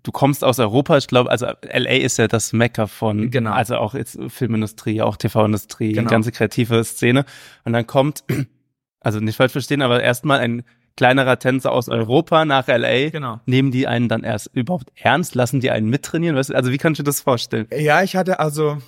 du 0.04 0.12
kommst 0.12 0.44
aus 0.44 0.58
Europa, 0.58 0.98
ich 0.98 1.06
glaube, 1.08 1.30
also 1.30 1.46
LA 1.62 1.98
ist 1.98 2.18
ja 2.18 2.28
das 2.28 2.54
Mekka 2.54 2.88
von, 2.88 3.30
Genau. 3.30 3.52
also 3.52 3.76
auch 3.78 3.94
jetzt 3.94 4.18
Filmindustrie, 4.30 5.02
auch 5.04 5.16
TV-Industrie, 5.16 5.94
Genau. 5.94 6.10
ganze 6.10 6.32
kreative 6.32 6.84
Szene. 6.84 7.26
Und 7.66 7.74
dann 7.74 7.86
kommt, 7.86 8.24
also 9.00 9.20
nicht 9.20 9.36
falsch 9.36 9.52
verstehen, 9.52 9.84
aber 9.84 10.02
erstmal 10.02 10.40
ein 10.40 10.64
kleinerer 10.98 11.38
Tänzer 11.38 11.72
aus 11.72 11.88
Europa 11.88 12.46
nach 12.46 12.68
LA. 12.68 13.10
Genau. 13.12 13.40
Nehmen 13.46 13.70
die 13.72 13.86
einen 13.88 14.10
dann 14.10 14.24
erst 14.24 14.50
überhaupt 14.54 14.92
ernst? 14.96 15.36
Lassen 15.36 15.60
die 15.60 15.70
einen 15.70 15.88
mittrainieren? 15.88 16.36
Weißt 16.36 16.50
du, 16.50 16.56
also 16.56 16.72
wie 16.72 16.78
kannst 16.78 16.98
du 17.00 17.04
dir 17.04 17.10
das 17.10 17.22
vorstellen? 17.22 17.68
Ja, 17.72 18.02
ich 18.02 18.16
hatte 18.16 18.40
also, 18.40 18.80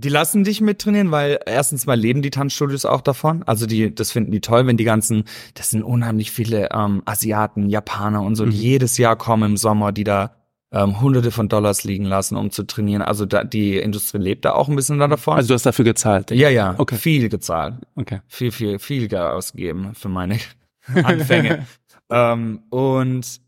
die 0.00 0.08
lassen 0.08 0.44
dich 0.44 0.60
mittrainieren, 0.60 1.10
weil 1.10 1.38
erstens 1.46 1.86
mal 1.86 1.98
leben 1.98 2.22
die 2.22 2.30
Tanzstudios 2.30 2.84
auch 2.84 3.00
davon. 3.02 3.42
Also 3.44 3.66
die, 3.66 3.94
das 3.94 4.10
finden 4.12 4.32
die 4.32 4.40
toll, 4.40 4.66
wenn 4.66 4.76
die 4.76 4.84
ganzen, 4.84 5.24
das 5.54 5.70
sind 5.70 5.82
unheimlich 5.82 6.30
viele 6.30 6.68
ähm, 6.72 7.02
Asiaten, 7.04 7.68
Japaner 7.70 8.22
und 8.22 8.34
so, 8.36 8.44
die 8.46 8.56
Mhm. 8.56 8.62
jedes 8.62 8.98
Jahr 8.98 9.16
kommen 9.16 9.50
im 9.52 9.56
Sommer, 9.56 9.92
die 9.92 10.04
da 10.04 10.36
ähm, 10.72 11.00
Hunderte 11.00 11.30
von 11.32 11.48
Dollars 11.48 11.82
liegen 11.84 12.04
lassen, 12.04 12.36
um 12.36 12.50
zu 12.50 12.62
trainieren. 12.64 13.02
Also 13.02 13.26
da, 13.26 13.42
die 13.44 13.76
Industrie 13.76 14.18
lebt 14.18 14.44
da 14.44 14.52
auch 14.52 14.68
ein 14.68 14.76
bisschen 14.76 14.98
davon. 14.98 15.36
Also 15.36 15.48
du 15.48 15.54
hast 15.54 15.66
dafür 15.66 15.84
gezahlt. 15.84 16.30
ja, 16.30 16.48
ja, 16.48 16.74
Okay. 16.78 16.96
viel 16.96 17.28
gezahlt. 17.28 17.74
Okay. 17.96 18.20
viel, 18.28 18.52
viel, 18.52 18.78
viel 18.78 19.14
ausgegeben 19.16 19.94
für 19.94 20.08
meine 20.08 20.38
Anfänge. 21.02 21.66
ähm, 22.10 22.60
und 22.70 23.40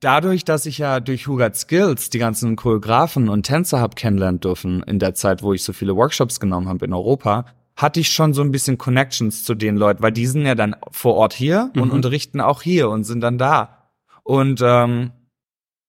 dadurch, 0.00 0.44
dass 0.44 0.66
ich 0.66 0.78
ja 0.78 1.00
durch 1.00 1.26
Hugat 1.26 1.56
Skills 1.56 2.10
die 2.10 2.18
ganzen 2.18 2.56
Choreografen 2.56 3.28
und 3.28 3.44
Tänzer 3.44 3.80
hab 3.80 3.96
kennenlernen 3.96 4.40
dürfen 4.40 4.82
in 4.82 4.98
der 4.98 5.14
Zeit, 5.14 5.42
wo 5.42 5.52
ich 5.52 5.62
so 5.64 5.72
viele 5.72 5.96
Workshops 5.96 6.40
genommen 6.40 6.68
habe 6.68 6.84
in 6.84 6.92
Europa, 6.92 7.46
hatte 7.76 8.00
ich 8.00 8.08
schon 8.10 8.32
so 8.32 8.42
ein 8.42 8.52
bisschen 8.52 8.78
Connections 8.78 9.44
zu 9.44 9.54
den 9.54 9.76
Leuten, 9.76 10.02
weil 10.02 10.12
die 10.12 10.26
sind 10.26 10.46
ja 10.46 10.54
dann 10.54 10.76
vor 10.90 11.14
Ort 11.14 11.34
hier 11.34 11.70
und 11.76 11.86
Mhm. 11.86 11.90
unterrichten 11.92 12.40
auch 12.40 12.62
hier 12.62 12.88
und 12.88 13.04
sind 13.04 13.20
dann 13.20 13.36
da. 13.38 13.90
Und 14.22 14.60
ähm, 14.64 15.12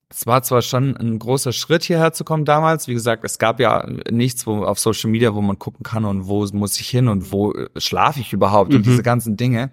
es 0.09 0.25
war 0.25 0.41
zwar 0.43 0.61
schon 0.61 0.95
ein 0.97 1.19
großer 1.19 1.51
Schritt 1.51 1.83
hierher 1.83 2.13
zu 2.13 2.23
kommen 2.23 2.45
damals. 2.45 2.87
Wie 2.87 2.93
gesagt, 2.93 3.23
es 3.25 3.39
gab 3.39 3.59
ja 3.59 3.85
nichts 4.09 4.45
wo 4.47 4.63
auf 4.63 4.79
Social 4.79 5.09
Media, 5.09 5.33
wo 5.33 5.41
man 5.41 5.59
gucken 5.59 5.83
kann 5.83 6.05
und 6.05 6.27
wo 6.27 6.45
muss 6.53 6.79
ich 6.79 6.87
hin 6.89 7.07
und 7.07 7.31
wo 7.31 7.53
äh, 7.53 7.67
schlafe 7.77 8.19
ich 8.21 8.31
überhaupt 8.33 8.71
Mhm. 8.71 8.77
und 8.77 8.85
diese 8.85 9.03
ganzen 9.03 9.35
Dinge. 9.37 9.71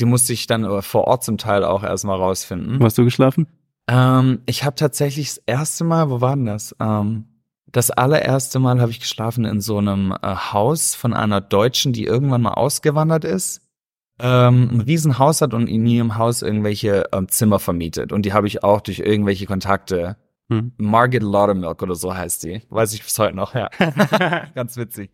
Die 0.00 0.04
musste 0.06 0.32
ich 0.32 0.46
dann 0.48 0.64
äh, 0.64 0.82
vor 0.82 1.06
Ort 1.06 1.22
zum 1.24 1.38
Teil 1.38 1.64
auch 1.64 1.82
erstmal 1.84 2.18
rausfinden. 2.18 2.80
Wo 2.80 2.84
hast 2.84 2.98
du 2.98 3.04
geschlafen? 3.04 3.46
Ähm, 3.88 4.42
ich 4.46 4.64
habe 4.64 4.76
tatsächlich 4.76 5.28
das 5.28 5.42
erste 5.46 5.84
Mal, 5.84 6.10
wo 6.10 6.20
war 6.20 6.36
denn 6.36 6.46
das? 6.46 6.74
Ähm, 6.80 7.26
das 7.66 7.90
allererste 7.90 8.60
Mal 8.60 8.80
habe 8.80 8.92
ich 8.92 9.00
geschlafen 9.00 9.44
in 9.44 9.60
so 9.60 9.78
einem 9.78 10.12
äh, 10.22 10.34
Haus 10.34 10.94
von 10.94 11.12
einer 11.12 11.40
Deutschen, 11.40 11.92
die 11.92 12.04
irgendwann 12.04 12.42
mal 12.42 12.54
ausgewandert 12.54 13.24
ist. 13.24 13.62
Ähm, 14.20 14.70
ein 14.70 14.80
Riesenhaus 14.80 15.40
hat 15.40 15.54
und 15.54 15.66
in 15.66 15.84
ihrem 15.86 16.16
Haus 16.16 16.42
irgendwelche 16.42 17.08
ähm, 17.12 17.28
Zimmer 17.28 17.58
vermietet. 17.58 18.12
Und 18.12 18.24
die 18.24 18.32
habe 18.32 18.46
ich 18.46 18.62
auch 18.62 18.80
durch 18.80 19.00
irgendwelche 19.00 19.46
Kontakte. 19.46 20.16
Hm. 20.48 20.72
Margaret 20.76 21.22
Laudermilk 21.22 21.82
oder 21.82 21.96
so 21.96 22.14
heißt 22.14 22.44
die. 22.44 22.62
Weiß 22.68 22.94
ich 22.94 23.02
bis 23.02 23.18
heute 23.18 23.34
noch, 23.34 23.54
ja. 23.54 23.68
Ganz 24.54 24.76
witzig. 24.76 25.10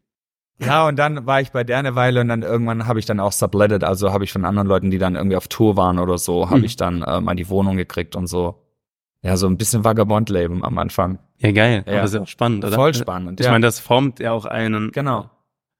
Ja, 0.61 0.87
und 0.87 0.96
dann 0.96 1.27
war 1.27 1.40
ich 1.40 1.53
bei 1.53 1.64
der 1.64 1.79
eine 1.79 1.94
Weile 1.94 2.20
und 2.20 2.29
dann 2.29 2.42
irgendwann 2.42 2.87
habe 2.87 2.99
ich 2.99 3.07
dann 3.07 3.18
auch 3.20 3.33
subletted, 3.33 3.83
also 3.85 4.12
habe 4.12 4.25
ich 4.25 4.33
von 4.33 4.44
anderen 4.44 4.68
Leuten, 4.68 4.90
die 4.90 4.99
dann 4.99 5.14
irgendwie 5.16 5.37
auf 5.37 5.49
Tour 5.49 5.77
waren 5.77 5.99
oder 5.99 6.18
so, 6.18 6.46
habe 6.46 6.59
Hm. 6.59 6.64
ich 6.64 6.77
dann 6.77 7.03
äh, 7.03 7.20
mal 7.20 7.35
die 7.35 7.49
Wohnung 7.49 7.77
gekriegt 7.77 8.14
und 8.16 8.27
so. 8.27 8.62
Ja, 9.23 9.37
so 9.37 9.46
ein 9.46 9.57
bisschen 9.59 9.85
Vagabond-Leben 9.85 10.64
am 10.64 10.79
Anfang. 10.79 11.18
Ja, 11.38 11.53
geil. 11.53 11.85
Ja. 11.87 11.94
Aber 11.99 12.05
ist 12.05 12.14
ja 12.14 12.20
auch 12.23 12.27
spannend, 12.29 12.64
oder? 12.64 12.75
Voll 12.75 12.94
spannend, 12.94 13.40
Ich 13.40 13.46
ja. 13.46 13.53
meine, 13.53 13.66
das 13.66 13.79
formt 13.79 14.18
ja 14.20 14.33
auch 14.33 14.44
einen. 14.46 14.92
Genau, 14.92 15.31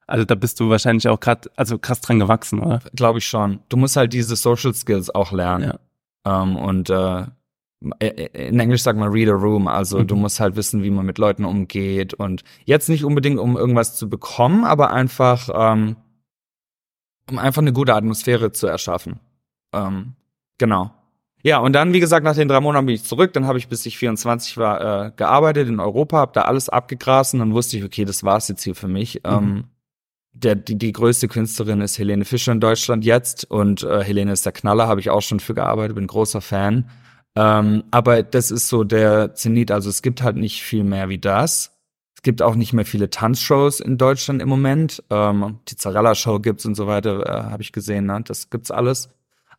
Also 0.07 0.25
da 0.25 0.35
bist 0.35 0.61
du 0.61 0.69
wahrscheinlich 0.71 1.09
auch 1.09 1.21
gerade, 1.21 1.51
also 1.57 1.79
krass 1.79 2.01
dran 2.01 2.19
gewachsen, 2.19 2.59
oder? 2.61 2.81
glaube 2.95 3.19
ich 3.19 3.27
schon. 3.27 3.61
Du 3.69 3.77
musst 3.77 3.97
halt 3.97 4.13
diese 4.13 4.37
Social 4.37 4.75
Skills 4.75 5.15
auch 5.15 5.33
lernen. 5.33 5.75
Ähm, 6.27 6.57
und 6.57 6.91
äh, 6.91 7.25
in 7.81 8.61
Englisch 8.61 8.83
sagt 8.83 8.99
man 8.99 9.11
read 9.11 9.29
a 9.29 9.33
room, 9.33 9.67
also 9.67 10.01
Mhm. 10.01 10.07
du 10.07 10.17
musst 10.17 10.39
halt 10.41 10.57
wissen, 10.57 10.83
wie 10.83 10.91
man 10.91 11.07
mit 11.07 11.19
Leuten 11.19 11.45
umgeht 11.45 12.13
und 12.15 12.43
jetzt 12.65 12.89
nicht 12.89 13.05
unbedingt, 13.05 13.39
um 13.39 13.57
irgendwas 13.57 13.97
zu 13.97 14.09
bekommen, 14.11 14.65
aber 14.65 14.91
einfach, 14.91 15.49
ähm, 15.55 15.97
um 17.31 17.39
einfach 17.39 17.63
eine 17.63 17.73
gute 17.73 17.95
Atmosphäre 17.95 18.53
zu 18.53 18.67
erschaffen. 18.67 19.21
Ähm, 19.73 20.15
genau. 20.59 20.91
Ja, 21.43 21.59
und 21.59 21.73
dann, 21.73 21.95
wie 21.95 22.01
gesagt, 22.01 22.23
nach 22.23 22.35
den 22.35 22.49
drei 22.49 22.61
Monaten 22.61 22.85
bin 22.85 22.95
ich 22.95 23.05
zurück, 23.05 23.33
dann 23.33 23.47
habe 23.47 23.57
ich, 23.57 23.69
bis 23.69 23.87
ich 23.87 23.97
24 23.97 24.59
war, 24.59 25.07
äh, 25.07 25.13
gearbeitet 25.17 25.69
in 25.69 25.81
Europa, 25.81 26.19
habe 26.19 26.33
da 26.35 26.43
alles 26.43 26.69
abgegrast 26.69 27.33
und 27.33 27.41
dann 27.41 27.55
wusste 27.55 27.79
ich, 27.79 27.85
okay, 27.85 28.05
das 28.05 28.25
war's 28.25 28.49
jetzt 28.49 28.63
hier 28.63 28.75
für 28.75 28.89
mich. 28.89 29.23
Mhm. 29.25 29.31
Ähm, 29.31 29.65
der, 30.33 30.55
die, 30.55 30.77
die 30.77 30.93
größte 30.93 31.29
Künstlerin 31.29 31.81
ist 31.81 31.99
Helene 31.99 32.25
Fischer 32.27 32.53
in 32.53 32.61
Deutschland 32.61 33.05
jetzt 33.07 33.51
und 33.51 33.83
äh, 33.85 34.05
Helene 34.05 34.33
ist 34.33 34.45
der 34.45 34.53
Knaller, 34.53 34.87
habe 34.87 35.01
ich 35.01 35.09
auch 35.09 35.23
schon 35.23 35.41
für 35.41 35.55
gearbeitet, 35.55 35.95
bin 35.97 36.07
großer 36.07 36.43
Fan. 36.43 36.91
Ähm, 37.37 37.85
aber 37.91 38.23
das 38.23 38.51
ist 38.51 38.69
so 38.69 38.85
der 38.85 39.35
Zenit, 39.35 39.71
also 39.71 39.89
es 39.89 40.03
gibt 40.03 40.23
halt 40.23 40.37
nicht 40.37 40.63
viel 40.63 40.85
mehr 40.85 41.09
wie 41.09 41.19
das. 41.19 41.77
Es 42.17 42.23
gibt 42.23 42.43
auch 42.43 42.55
nicht 42.55 42.73
mehr 42.73 42.85
viele 42.85 43.09
Tanzshows 43.09 43.81
in 43.81 43.97
Deutschland 43.97 44.43
im 44.43 44.49
Moment. 44.49 45.03
Ähm, 45.11 45.61
die 45.69 45.77
Zarella-Show 45.77 46.41
gibt's 46.41 46.67
und 46.67 46.75
so 46.75 46.87
weiter, 46.87 47.27
äh, 47.27 47.51
habe 47.51 47.63
ich 47.63 47.73
gesehen, 47.73 48.07
ne? 48.07 48.21
das 48.25 48.51
gibt's 48.51 48.71
alles. 48.71 49.09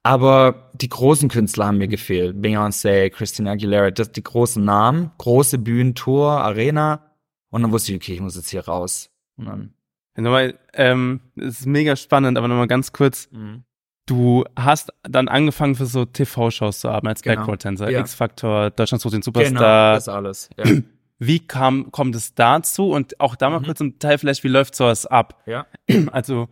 Aber 0.03 0.71
die 0.73 0.89
großen 0.89 1.29
Künstler 1.29 1.67
haben 1.67 1.77
mir 1.77 1.87
gefehlt. 1.87 2.35
Beyoncé, 2.37 3.09
Christina 3.09 3.51
Aguilera, 3.51 3.91
das, 3.91 4.11
die 4.11 4.23
großen 4.23 4.63
Namen, 4.63 5.11
große 5.17 5.57
Bühnentour, 5.57 6.31
Arena. 6.31 7.11
Und 7.49 7.61
dann 7.61 7.71
wusste 7.71 7.91
ich, 7.91 7.97
okay, 7.97 8.13
ich 8.13 8.21
muss 8.21 8.35
jetzt 8.35 8.49
hier 8.49 8.65
raus. 8.65 9.11
Und 9.37 9.45
dann, 9.45 9.73
Nochmal, 10.15 10.59
ähm, 10.73 11.21
es 11.35 11.61
ist 11.61 11.65
mega 11.65 11.95
spannend, 11.95 12.37
aber 12.37 12.47
nochmal 12.47 12.67
ganz 12.67 12.91
kurz. 12.91 13.29
Du 14.07 14.43
hast 14.55 14.91
dann 15.03 15.27
angefangen 15.27 15.75
für 15.75 15.85
so 15.85 16.05
TV-Shows 16.05 16.79
zu 16.81 16.89
arbeiten 16.89 17.07
als 17.07 17.21
Genau. 17.21 17.35
Backcourt-Tänzer. 17.37 17.89
Ja. 17.89 17.99
X-Factor, 17.99 18.71
Deutschland 18.71 19.01
sucht 19.01 19.13
den 19.13 19.21
Genau, 19.21 19.25
Superstar. 19.39 19.93
das 19.93 20.09
alles. 20.09 20.49
Ja. 20.57 20.65
wie 21.19 21.39
kam, 21.39 21.91
kommt 21.91 22.15
es 22.15 22.33
dazu? 22.33 22.91
Und 22.91 23.19
auch 23.19 23.35
da 23.35 23.49
mal 23.49 23.59
Mhm. 23.59 23.65
kurz 23.65 23.79
im 23.81 23.99
Teil 23.99 24.17
vielleicht, 24.17 24.43
wie 24.43 24.47
läuft 24.49 24.75
sowas 24.75 25.05
ab? 25.05 25.41
ja. 25.45 25.65
Also, 26.11 26.49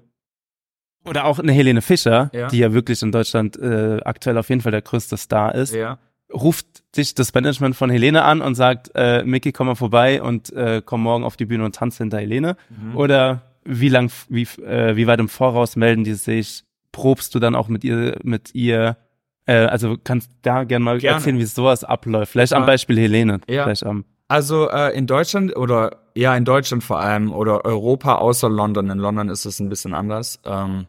oder 1.05 1.25
auch 1.25 1.39
eine 1.39 1.51
Helene 1.51 1.81
Fischer, 1.81 2.29
Ja. 2.33 2.47
die 2.49 2.59
ja 2.59 2.71
wirklich 2.73 3.01
in 3.01 3.12
Deutschland 3.12 3.57
äh, 3.57 3.99
aktuell 4.05 4.38
auf 4.38 4.49
jeden 4.49 4.62
Fall 4.62 4.71
der 4.71 4.81
größte 4.81 5.17
Star 5.17 5.55
ist. 5.55 5.73
Ja. 5.73 5.97
ruft 6.31 6.95
dich 6.95 7.15
das 7.15 7.33
Management 7.33 7.75
von 7.75 7.89
Helene 7.89 8.21
an 8.23 8.41
und 8.41 8.53
sagt, 8.53 8.91
äh, 8.93 9.23
Mickey, 9.23 9.51
komm 9.51 9.65
mal 9.65 9.73
vorbei 9.73 10.21
und 10.21 10.53
äh, 10.53 10.79
komm 10.85 11.01
morgen 11.01 11.23
auf 11.23 11.35
die 11.38 11.45
Bühne 11.45 11.65
und 11.65 11.73
tanz 11.73 11.97
hinter 11.97 12.19
Helene? 12.19 12.55
Mhm. 12.69 12.95
Oder 12.95 13.41
wie 13.65 13.89
lang, 13.89 14.12
wie, 14.29 14.43
äh, 14.63 14.95
wie 14.95 15.07
weit 15.07 15.19
im 15.19 15.27
Voraus 15.27 15.75
melden 15.75 16.03
die 16.03 16.13
sich? 16.13 16.65
Probst 16.91 17.36
du 17.36 17.39
dann 17.39 17.56
auch 17.56 17.67
mit 17.67 17.84
ihr, 17.84 18.17
mit 18.23 18.54
ihr 18.56 18.97
Äh, 19.45 19.65
also 19.65 19.97
kannst 20.04 20.30
da 20.43 20.63
gerne 20.63 20.86
mal 20.86 20.99
Gerne. 20.99 21.17
erzählen, 21.17 21.39
wie 21.39 21.45
sowas 21.45 21.84
abläuft. 21.84 22.32
Vielleicht 22.32 22.54
am. 22.54 22.65
Beispiel 22.67 22.99
Helene. 22.99 23.39
Ja. 23.49 23.63
Vielleicht 23.63 23.84
am 23.84 24.06
Also 24.28 24.69
äh, 24.69 24.95
in 24.95 25.08
Deutschland 25.08 25.56
oder 25.56 26.04
ja 26.15 26.36
in 26.36 26.45
Deutschland 26.45 26.84
vor 26.84 26.99
allem 26.99 27.32
oder 27.32 27.65
Europa 27.65 28.15
außer 28.15 28.47
London. 28.47 28.91
In 28.91 28.99
London 28.99 29.30
ist 29.30 29.45
es 29.45 29.60
ein 29.60 29.69
bisschen 29.69 29.95
anders. 29.95 30.39
Ähm, 30.45 30.86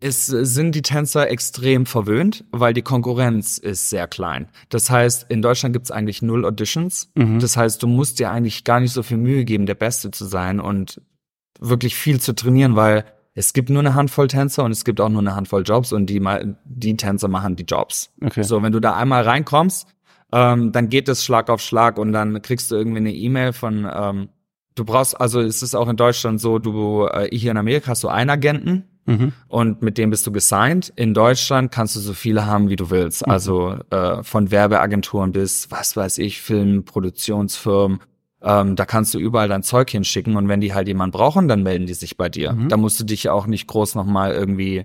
es 0.00 0.26
sind 0.26 0.74
die 0.74 0.82
Tänzer 0.82 1.30
extrem 1.30 1.86
verwöhnt, 1.86 2.44
weil 2.50 2.74
die 2.74 2.82
Konkurrenz 2.82 3.56
ist 3.58 3.88
sehr 3.88 4.08
klein. 4.08 4.48
Das 4.68 4.90
heißt, 4.90 5.26
in 5.28 5.42
Deutschland 5.42 5.72
gibt's 5.74 5.92
eigentlich 5.92 6.22
null 6.22 6.44
Auditions. 6.44 7.12
Mhm. 7.14 7.38
Das 7.38 7.56
heißt, 7.56 7.80
du 7.82 7.86
musst 7.86 8.18
dir 8.18 8.30
eigentlich 8.30 8.64
gar 8.64 8.80
nicht 8.80 8.92
so 8.92 9.04
viel 9.04 9.16
Mühe 9.16 9.44
geben, 9.44 9.66
der 9.66 9.76
Beste 9.76 10.10
zu 10.10 10.24
sein 10.24 10.58
und 10.58 11.00
wirklich 11.60 11.94
viel 11.94 12.20
zu 12.20 12.34
trainieren, 12.34 12.74
weil 12.74 13.04
es 13.34 13.52
gibt 13.52 13.70
nur 13.70 13.80
eine 13.80 13.94
Handvoll 13.94 14.28
Tänzer 14.28 14.64
und 14.64 14.72
es 14.72 14.84
gibt 14.84 15.00
auch 15.00 15.08
nur 15.08 15.20
eine 15.20 15.34
Handvoll 15.34 15.62
Jobs 15.64 15.92
und 15.92 16.06
die, 16.06 16.22
die 16.64 16.96
Tänzer 16.96 17.28
machen 17.28 17.56
die 17.56 17.64
Jobs. 17.64 18.10
Okay. 18.22 18.42
So, 18.42 18.62
wenn 18.62 18.72
du 18.72 18.80
da 18.80 18.94
einmal 18.96 19.22
reinkommst, 19.22 19.86
ähm, 20.32 20.72
dann 20.72 20.88
geht 20.88 21.08
es 21.08 21.24
Schlag 21.24 21.50
auf 21.50 21.60
Schlag 21.60 21.98
und 21.98 22.12
dann 22.12 22.42
kriegst 22.42 22.70
du 22.70 22.76
irgendwie 22.76 22.98
eine 22.98 23.12
E-Mail 23.12 23.52
von, 23.52 23.88
ähm, 23.92 24.28
du 24.74 24.84
brauchst, 24.84 25.20
also 25.20 25.40
es 25.40 25.62
ist 25.62 25.74
auch 25.74 25.88
in 25.88 25.96
Deutschland 25.96 26.40
so, 26.40 26.58
du, 26.58 27.06
äh, 27.06 27.28
hier 27.36 27.50
in 27.50 27.56
Amerika 27.56 27.88
hast 27.88 28.02
du 28.04 28.08
einen 28.08 28.30
Agenten 28.30 28.84
Mhm. 29.04 29.32
und 29.48 29.82
mit 29.82 29.98
dem 29.98 30.10
bist 30.10 30.26
du 30.28 30.30
gesigned. 30.32 30.92
In 30.94 31.12
Deutschland 31.12 31.72
kannst 31.72 31.96
du 31.96 32.00
so 32.00 32.12
viele 32.12 32.46
haben, 32.46 32.68
wie 32.68 32.76
du 32.76 32.90
willst. 32.90 33.26
Also 33.26 33.76
äh, 33.90 34.22
von 34.22 34.52
Werbeagenturen 34.52 35.32
bis, 35.32 35.70
was 35.72 35.96
weiß 35.96 36.18
ich, 36.18 36.40
Film, 36.40 36.84
Produktionsfirmen. 36.84 37.98
Ähm, 38.44 38.76
da 38.76 38.84
kannst 38.84 39.14
du 39.14 39.18
überall 39.18 39.48
dein 39.48 39.62
Zeug 39.62 39.90
hinschicken 39.90 40.36
und 40.36 40.48
wenn 40.48 40.60
die 40.60 40.74
halt 40.74 40.88
jemanden 40.88 41.12
brauchen, 41.12 41.48
dann 41.48 41.62
melden 41.62 41.86
die 41.86 41.94
sich 41.94 42.16
bei 42.16 42.28
dir. 42.28 42.52
Mhm. 42.52 42.68
Da 42.68 42.76
musst 42.76 42.98
du 42.98 43.04
dich 43.04 43.28
auch 43.28 43.46
nicht 43.46 43.66
groß 43.66 43.94
nochmal 43.94 44.32
irgendwie 44.32 44.84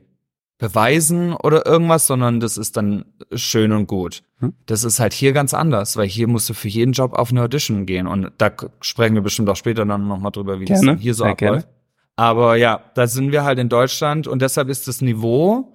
beweisen 0.59 1.33
oder 1.33 1.65
irgendwas, 1.65 2.07
sondern 2.07 2.39
das 2.39 2.57
ist 2.57 2.77
dann 2.77 3.05
schön 3.33 3.71
und 3.71 3.87
gut. 3.87 4.23
Mhm. 4.39 4.53
Das 4.65 4.83
ist 4.83 4.99
halt 4.99 5.13
hier 5.13 5.33
ganz 5.33 5.53
anders, 5.53 5.97
weil 5.97 6.07
hier 6.07 6.27
musst 6.27 6.49
du 6.49 6.53
für 6.53 6.67
jeden 6.67 6.93
Job 6.93 7.13
auf 7.13 7.31
eine 7.31 7.43
Audition 7.43 7.85
gehen 7.85 8.07
und 8.07 8.31
da 8.37 8.51
sprechen 8.81 9.15
wir 9.15 9.21
bestimmt 9.21 9.49
auch 9.49 9.55
später 9.55 9.85
dann 9.85 10.07
nochmal 10.07 10.31
drüber, 10.31 10.59
wie 10.59 10.65
Gerne, 10.65 10.93
das 10.93 11.01
hier 11.01 11.13
so 11.13 11.23
sehr 11.23 11.35
gerne. 11.35 11.57
abläuft. 11.57 11.75
Aber 12.15 12.55
ja, 12.55 12.81
da 12.95 13.05
sind 13.07 13.31
wir 13.31 13.43
halt 13.43 13.59
in 13.59 13.69
Deutschland 13.69 14.27
und 14.27 14.41
deshalb 14.41 14.69
ist 14.69 14.87
das 14.87 15.01
Niveau 15.01 15.73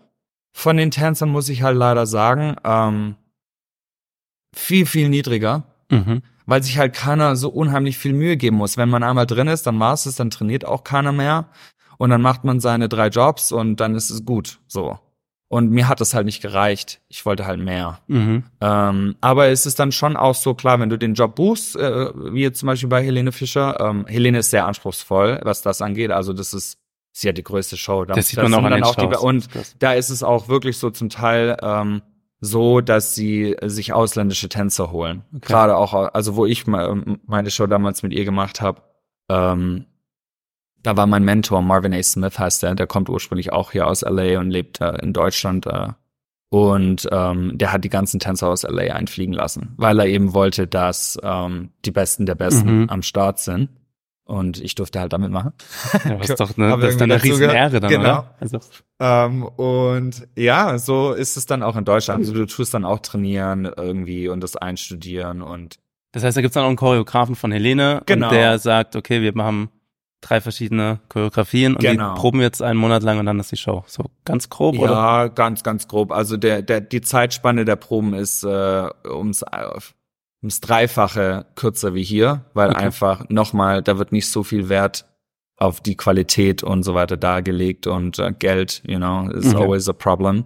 von 0.52 0.76
den 0.76 0.90
Tänzern, 0.90 1.30
muss 1.30 1.48
ich 1.48 1.62
halt 1.62 1.76
leider 1.76 2.06
sagen, 2.06 2.56
ähm, 2.64 3.14
viel, 4.54 4.86
viel 4.86 5.08
niedriger, 5.08 5.64
Mhm. 5.92 6.22
Weil 6.46 6.62
sich 6.62 6.78
halt 6.78 6.94
keiner 6.94 7.36
so 7.36 7.48
unheimlich 7.48 7.98
viel 7.98 8.12
Mühe 8.12 8.36
geben 8.36 8.56
muss. 8.56 8.76
Wenn 8.76 8.88
man 8.88 9.02
einmal 9.02 9.26
drin 9.26 9.48
ist, 9.48 9.66
dann 9.66 9.78
war's 9.80 10.06
es, 10.06 10.16
dann 10.16 10.30
trainiert 10.30 10.64
auch 10.64 10.84
keiner 10.84 11.12
mehr 11.12 11.46
und 11.98 12.10
dann 12.10 12.22
macht 12.22 12.44
man 12.44 12.60
seine 12.60 12.88
drei 12.88 13.08
Jobs 13.08 13.52
und 13.52 13.76
dann 13.76 13.94
ist 13.94 14.10
es 14.10 14.24
gut, 14.24 14.58
so. 14.66 14.98
Und 15.52 15.70
mir 15.70 15.86
hat 15.86 16.00
das 16.00 16.14
halt 16.14 16.24
nicht 16.24 16.40
gereicht. 16.40 17.02
Ich 17.08 17.26
wollte 17.26 17.44
halt 17.44 17.60
mehr. 17.60 18.00
Mhm. 18.06 18.44
Ähm, 18.62 19.16
aber 19.20 19.48
es 19.48 19.66
ist 19.66 19.78
dann 19.78 19.92
schon 19.92 20.16
auch 20.16 20.34
so 20.34 20.54
klar, 20.54 20.80
wenn 20.80 20.88
du 20.88 20.96
den 20.96 21.12
Job 21.12 21.34
buchst, 21.34 21.76
äh, 21.76 22.08
wie 22.32 22.40
jetzt 22.40 22.60
zum 22.60 22.68
Beispiel 22.68 22.88
bei 22.88 23.04
Helene 23.04 23.32
Fischer. 23.32 23.78
Ähm, 23.78 24.06
Helene 24.06 24.38
ist 24.38 24.48
sehr 24.48 24.66
anspruchsvoll, 24.66 25.40
was 25.42 25.60
das 25.60 25.82
angeht. 25.82 26.10
Also 26.10 26.32
das 26.32 26.54
ist, 26.54 26.78
ist 27.14 27.22
ja 27.22 27.32
die 27.32 27.42
größte 27.42 27.76
Show. 27.76 28.06
Da, 28.06 28.14
Das 28.14 28.28
sieht 28.28 28.42
man 28.42 28.54
auch 28.54 28.64
an 28.64 28.72
den 28.72 28.82
auch 28.82 28.94
die. 28.94 29.04
Und 29.04 29.48
da 29.78 29.92
ist 29.92 30.08
es 30.08 30.22
auch 30.22 30.48
wirklich 30.48 30.78
so 30.78 30.88
zum 30.88 31.10
Teil 31.10 31.58
ähm, 31.60 32.00
so, 32.44 32.80
dass 32.80 33.14
sie 33.14 33.56
sich 33.62 33.92
ausländische 33.92 34.48
Tänzer 34.48 34.90
holen. 34.90 35.22
Gerade 35.40 35.76
auch, 35.76 35.94
also 35.94 36.34
wo 36.34 36.44
ich 36.44 36.66
me- 36.66 37.18
meine 37.24 37.50
Show 37.52 37.66
damals 37.68 38.02
mit 38.02 38.12
ihr 38.12 38.24
gemacht 38.24 38.60
habe, 38.60 38.82
ähm, 39.30 39.86
da 40.82 40.96
war 40.96 41.06
mein 41.06 41.22
Mentor, 41.24 41.62
Marvin 41.62 41.94
A. 41.94 42.02
Smith 42.02 42.36
heißt 42.40 42.64
der, 42.64 42.74
der 42.74 42.88
kommt 42.88 43.08
ursprünglich 43.08 43.52
auch 43.52 43.70
hier 43.70 43.86
aus 43.86 44.02
LA 44.02 44.40
und 44.40 44.50
lebt 44.50 44.80
äh, 44.80 44.96
in 45.00 45.12
Deutschland. 45.12 45.66
Äh, 45.66 45.90
und 46.50 47.08
ähm, 47.12 47.56
der 47.56 47.72
hat 47.72 47.84
die 47.84 47.88
ganzen 47.88 48.18
Tänzer 48.18 48.48
aus 48.48 48.64
LA 48.64 48.92
einfliegen 48.92 49.32
lassen, 49.32 49.74
weil 49.76 50.00
er 50.00 50.06
eben 50.06 50.34
wollte, 50.34 50.66
dass 50.66 51.16
ähm, 51.22 51.70
die 51.84 51.92
Besten 51.92 52.26
der 52.26 52.34
Besten 52.34 52.82
Mhm. 52.82 52.90
am 52.90 53.02
Start 53.02 53.38
sind. 53.38 53.68
Und 54.32 54.62
ich 54.62 54.74
durfte 54.74 54.98
halt 54.98 55.12
damit 55.12 55.30
machen. 55.30 55.52
Ja, 56.04 56.14
das 56.16 56.30
ist 56.30 56.40
doch 56.40 56.56
eine, 56.56 56.70
Hab 56.70 56.80
das 56.80 56.92
ist 56.92 57.00
dann 57.02 57.12
eine 57.12 57.22
Riesenehre 57.22 57.80
dann, 57.80 57.90
Genau. 57.90 58.02
oder? 58.02 58.34
Also, 58.40 58.60
Ähm, 58.98 59.42
und 59.44 60.26
ja, 60.36 60.78
so 60.78 61.12
ist 61.12 61.36
es 61.36 61.44
dann 61.44 61.62
auch 61.62 61.76
in 61.76 61.84
Deutschland. 61.84 62.20
Also 62.20 62.32
du 62.32 62.46
tust 62.46 62.72
dann 62.72 62.86
auch 62.86 63.00
trainieren 63.00 63.70
irgendwie 63.76 64.28
und 64.28 64.40
das 64.42 64.56
einstudieren 64.56 65.42
und 65.42 65.76
das 66.12 66.24
heißt, 66.24 66.36
da 66.36 66.40
gibt's 66.40 66.54
dann 66.54 66.64
auch 66.64 66.68
einen 66.68 66.76
Choreografen 66.76 67.34
von 67.34 67.52
Helene 67.52 68.02
Genau. 68.06 68.28
und 68.28 68.34
der 68.34 68.58
sagt, 68.58 68.96
okay, 68.96 69.20
wir 69.22 69.34
machen 69.34 69.68
drei 70.22 70.40
verschiedene 70.40 71.00
Choreografien 71.08 71.74
und 71.74 71.80
Genau. 71.82 72.14
die 72.14 72.20
proben 72.20 72.38
wir 72.38 72.46
jetzt 72.46 72.62
einen 72.62 72.78
Monat 72.78 73.02
lang 73.02 73.18
und 73.18 73.26
dann 73.26 73.38
ist 73.40 73.50
die 73.52 73.56
Show. 73.56 73.84
So 73.86 74.04
ganz 74.24 74.48
grob, 74.48 74.78
oder? 74.78 74.92
ja, 74.92 75.28
ganz, 75.28 75.62
ganz 75.62 75.88
grob. 75.88 76.10
Also 76.12 76.36
der, 76.38 76.62
der, 76.62 76.80
die 76.80 77.00
Zeitspanne 77.02 77.64
der 77.66 77.76
Proben 77.76 78.14
ist 78.14 78.44
äh, 78.44 78.88
ums, 79.06 79.42
äh, 79.42 79.46
ums 80.42 80.60
Dreifache 80.60 81.46
kürzer 81.54 81.94
wie 81.94 82.02
hier, 82.02 82.44
weil 82.54 82.70
Okay. 82.70 82.78
einfach 82.84 83.28
nochmal, 83.28 83.82
da 83.82 83.98
wird 83.98 84.12
nicht 84.12 84.28
so 84.28 84.42
viel 84.42 84.68
Wert 84.68 85.06
auf 85.56 85.80
die 85.80 85.96
Qualität 85.96 86.62
und 86.64 86.82
so 86.82 86.94
weiter 86.94 87.16
dargelegt 87.16 87.86
und 87.86 88.18
äh, 88.18 88.32
Geld, 88.36 88.82
you 88.86 88.96
know, 88.98 89.28
is 89.30 89.46
Okay. 89.54 89.62
always 89.62 89.88
a 89.88 89.92
problem. 89.92 90.44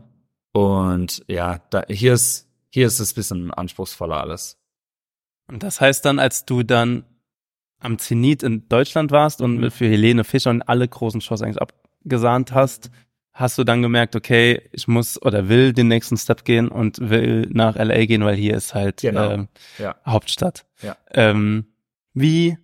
Und 0.53 1.25
ja, 1.29 1.59
da, 1.71 1.85
hier 1.89 2.13
ist 2.15 2.47
hier 2.71 2.87
ist 2.87 3.01
es 3.01 3.13
ein 3.13 3.15
bisschen 3.15 3.51
anspruchsvoller 3.55 4.21
alles. 4.21 4.59
Und 5.49 5.63
das 5.63 5.81
heißt 5.81 6.05
dann, 6.05 6.19
als 6.19 6.45
du 6.45 6.63
dann 6.63 7.05
am 7.81 7.99
Zenit 7.99 8.43
in 8.43 8.69
Deutschland 8.69 9.11
warst 9.13 9.41
und 9.41 9.61
Mhm. 9.61 9.71
für 9.71 9.87
Helene 9.89 10.25
Fischer 10.25 10.51
und 10.51 10.63
alle 10.63 10.87
großen 10.87 11.21
Shows 11.23 11.41
eigentlich 11.41 11.61
abgesahnt 11.63 12.53
hast, 12.53 12.91
hast 13.39 13.59
du 13.59 13.65
dann 13.65 13.83
gemerkt, 13.83 14.17
okay, 14.17 14.63
ich 14.73 14.89
muss 14.89 15.21
oder 15.21 15.49
will 15.51 15.73
den 15.75 15.89
nächsten 15.89 16.17
Step 16.17 16.45
gehen 16.45 16.69
und 16.69 16.99
will 17.11 17.49
nach 17.53 17.77
LA 17.77 18.07
gehen, 18.07 18.25
weil 18.25 18.35
hier 18.35 18.57
ist 18.57 18.75
halt 18.75 19.03
Genau. 19.03 19.31
ähm, 19.31 19.49
Ja. 19.79 19.95
Hauptstadt. 20.07 20.65
Ja. 20.83 20.97
Ähm, 21.13 21.67
wie, 22.15 22.57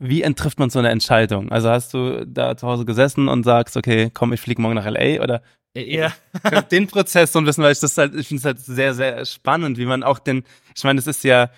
wie 0.00 0.22
trifft 0.34 0.60
man 0.60 0.70
so 0.70 0.78
eine 0.78 0.90
Entscheidung? 0.90 1.50
Also 1.50 1.68
hast 1.68 1.92
du 1.94 2.24
da 2.24 2.56
zu 2.56 2.66
Hause 2.68 2.84
gesessen 2.84 3.26
und 3.28 3.42
sagst, 3.42 3.76
okay, 3.76 4.10
komm, 4.14 4.32
ich 4.32 4.40
fliege 4.40 4.62
morgen 4.62 4.76
nach 4.76 4.86
LA 4.86 5.20
oder 5.20 5.42
Ja. 5.76 6.12
den 6.70 6.86
Prozess 6.86 7.32
so 7.32 7.40
ein 7.40 7.44
bisschen, 7.44 7.64
weil 7.64 7.72
ich 7.72 7.80
das 7.80 7.98
halt, 7.98 8.14
ich 8.14 8.28
finde 8.28 8.38
es 8.38 8.44
halt 8.44 8.60
sehr, 8.60 8.94
sehr 8.94 9.24
spannend, 9.24 9.78
wie 9.78 9.86
man 9.86 10.04
auch 10.04 10.20
den, 10.20 10.44
ich 10.76 10.84
meine, 10.84 11.00
es 11.00 11.08
ist 11.08 11.24
ja 11.24 11.50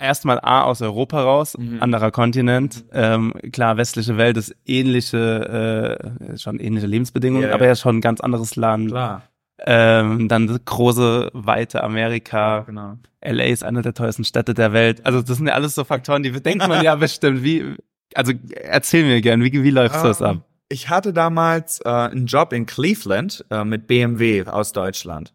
erstmal 0.00 0.40
A 0.40 0.62
aus 0.62 0.82
Europa 0.82 1.22
raus, 1.22 1.56
Mhm. 1.58 1.78
anderer 1.82 2.10
Kontinent, 2.10 2.84
ähm, 2.92 3.32
klar, 3.52 3.76
westliche 3.76 4.16
Welt 4.16 4.36
ist 4.36 4.54
ähnliche, 4.66 5.98
äh, 6.32 6.38
schon 6.38 6.58
ähnliche 6.60 6.86
Lebensbedingungen, 6.86 7.48
Ja, 7.48 7.54
aber 7.54 7.66
ja. 7.66 7.74
schon 7.76 7.96
ein 7.98 8.00
ganz 8.00 8.20
anderes 8.20 8.56
Land. 8.56 8.90
Klar. 8.90 9.22
Ähm, 9.66 10.26
dann 10.28 10.46
das 10.46 10.60
große, 10.64 11.30
weite 11.34 11.84
Amerika. 11.84 12.60
genau. 12.60 12.96
LA 13.22 13.44
ist 13.44 13.62
eine 13.62 13.82
der 13.82 13.92
teuersten 13.92 14.24
Städte 14.24 14.54
der 14.54 14.72
Welt. 14.72 15.04
Also 15.04 15.20
das 15.20 15.36
sind 15.36 15.46
ja 15.48 15.52
alles 15.52 15.74
so 15.74 15.84
Faktoren, 15.84 16.22
die 16.22 16.32
denkt 16.32 16.66
man 16.66 16.82
ja 16.82 16.94
bestimmt. 16.96 17.42
Wie, 17.44 17.76
also 18.14 18.32
erzähl 18.54 19.04
mir 19.04 19.20
gern, 19.20 19.44
wie, 19.44 19.52
wie 19.62 19.70
läuft 19.70 19.96
das 19.96 20.22
ab? 20.22 20.36
Ähm, 20.36 20.42
Ich 20.70 20.88
hatte 20.88 21.12
damals 21.12 21.80
äh, 21.84 21.88
einen 21.90 22.24
Job 22.26 22.54
in 22.54 22.64
Cleveland 22.64 23.44
äh, 23.50 23.62
mit 23.64 23.86
BMW 23.86 24.46
aus 24.46 24.72
Deutschland. 24.72 25.34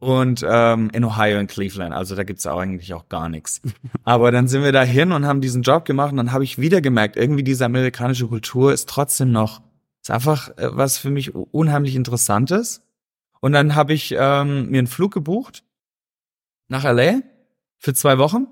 Und 0.00 0.46
ähm, 0.48 0.90
in 0.92 1.04
Ohio 1.04 1.40
in 1.40 1.48
Cleveland, 1.48 1.92
also 1.92 2.14
da 2.14 2.22
gibt's 2.22 2.46
auch 2.46 2.60
eigentlich 2.60 2.94
auch 2.94 3.08
gar 3.08 3.28
nichts. 3.28 3.60
Aber 4.04 4.30
dann 4.30 4.46
sind 4.46 4.62
wir 4.62 4.70
da 4.70 4.82
hin 4.82 5.10
und 5.10 5.26
haben 5.26 5.40
diesen 5.40 5.62
Job 5.62 5.84
gemacht 5.84 6.12
und 6.12 6.18
dann 6.18 6.32
habe 6.32 6.44
ich 6.44 6.58
wieder 6.58 6.80
gemerkt, 6.80 7.16
irgendwie 7.16 7.42
diese 7.42 7.64
amerikanische 7.64 8.28
Kultur 8.28 8.72
ist 8.72 8.88
trotzdem 8.88 9.32
noch, 9.32 9.60
ist 10.00 10.10
einfach 10.10 10.50
äh, 10.56 10.68
was 10.70 10.98
für 10.98 11.10
mich 11.10 11.34
unheimlich 11.34 11.96
Interessantes. 11.96 12.82
Und 13.40 13.52
dann 13.52 13.74
habe 13.74 13.92
ich 13.92 14.14
ähm, 14.16 14.70
mir 14.70 14.78
einen 14.78 14.86
Flug 14.86 15.12
gebucht 15.12 15.64
nach 16.68 16.84
LA 16.84 17.20
für 17.78 17.94
zwei 17.94 18.18
Wochen 18.18 18.46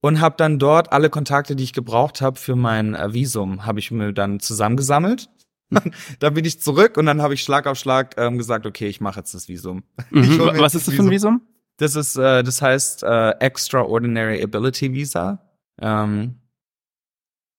und 0.00 0.20
habe 0.20 0.34
dann 0.36 0.58
dort 0.58 0.92
alle 0.92 1.10
Kontakte, 1.10 1.56
die 1.56 1.64
ich 1.64 1.72
gebraucht 1.72 2.20
habe 2.20 2.38
für 2.38 2.56
mein 2.56 2.94
äh, 2.94 3.12
Visum, 3.12 3.66
habe 3.66 3.78
ich 3.80 3.90
mir 3.90 4.12
dann 4.12 4.40
zusammengesammelt. 4.40 5.28
dann 6.18 6.34
bin 6.34 6.44
ich 6.44 6.60
zurück 6.60 6.96
und 6.96 7.06
dann 7.06 7.22
habe 7.22 7.34
ich 7.34 7.42
Schlag 7.42 7.66
auf 7.66 7.78
Schlag 7.78 8.14
ähm, 8.18 8.38
gesagt, 8.38 8.66
okay, 8.66 8.86
ich 8.86 9.00
mache 9.00 9.20
jetzt 9.20 9.34
das 9.34 9.48
Visum. 9.48 9.84
Mhm. 10.10 10.38
Was 10.58 10.74
ist 10.74 10.88
das 10.88 10.94
für 10.94 11.02
ein 11.02 11.10
Visum? 11.10 11.42
Das 11.78 11.96
ist, 11.96 12.16
äh, 12.16 12.42
das 12.42 12.60
heißt 12.60 13.02
äh, 13.02 13.30
Extraordinary 13.40 14.42
Ability 14.42 14.92
Visa. 14.92 15.42
Ähm, 15.80 16.36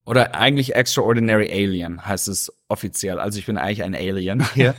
oder 0.06 0.36
eigentlich 0.36 0.76
Extraordinary 0.76 1.49
Alien 1.52 2.06
heißt 2.06 2.28
es 2.28 2.52
offiziell. 2.67 3.19
Also 3.19 3.39
ich 3.39 3.45
bin 3.45 3.58
eigentlich 3.58 3.84
ein 3.84 3.95
Alien 3.95 4.45
hier. 4.54 4.76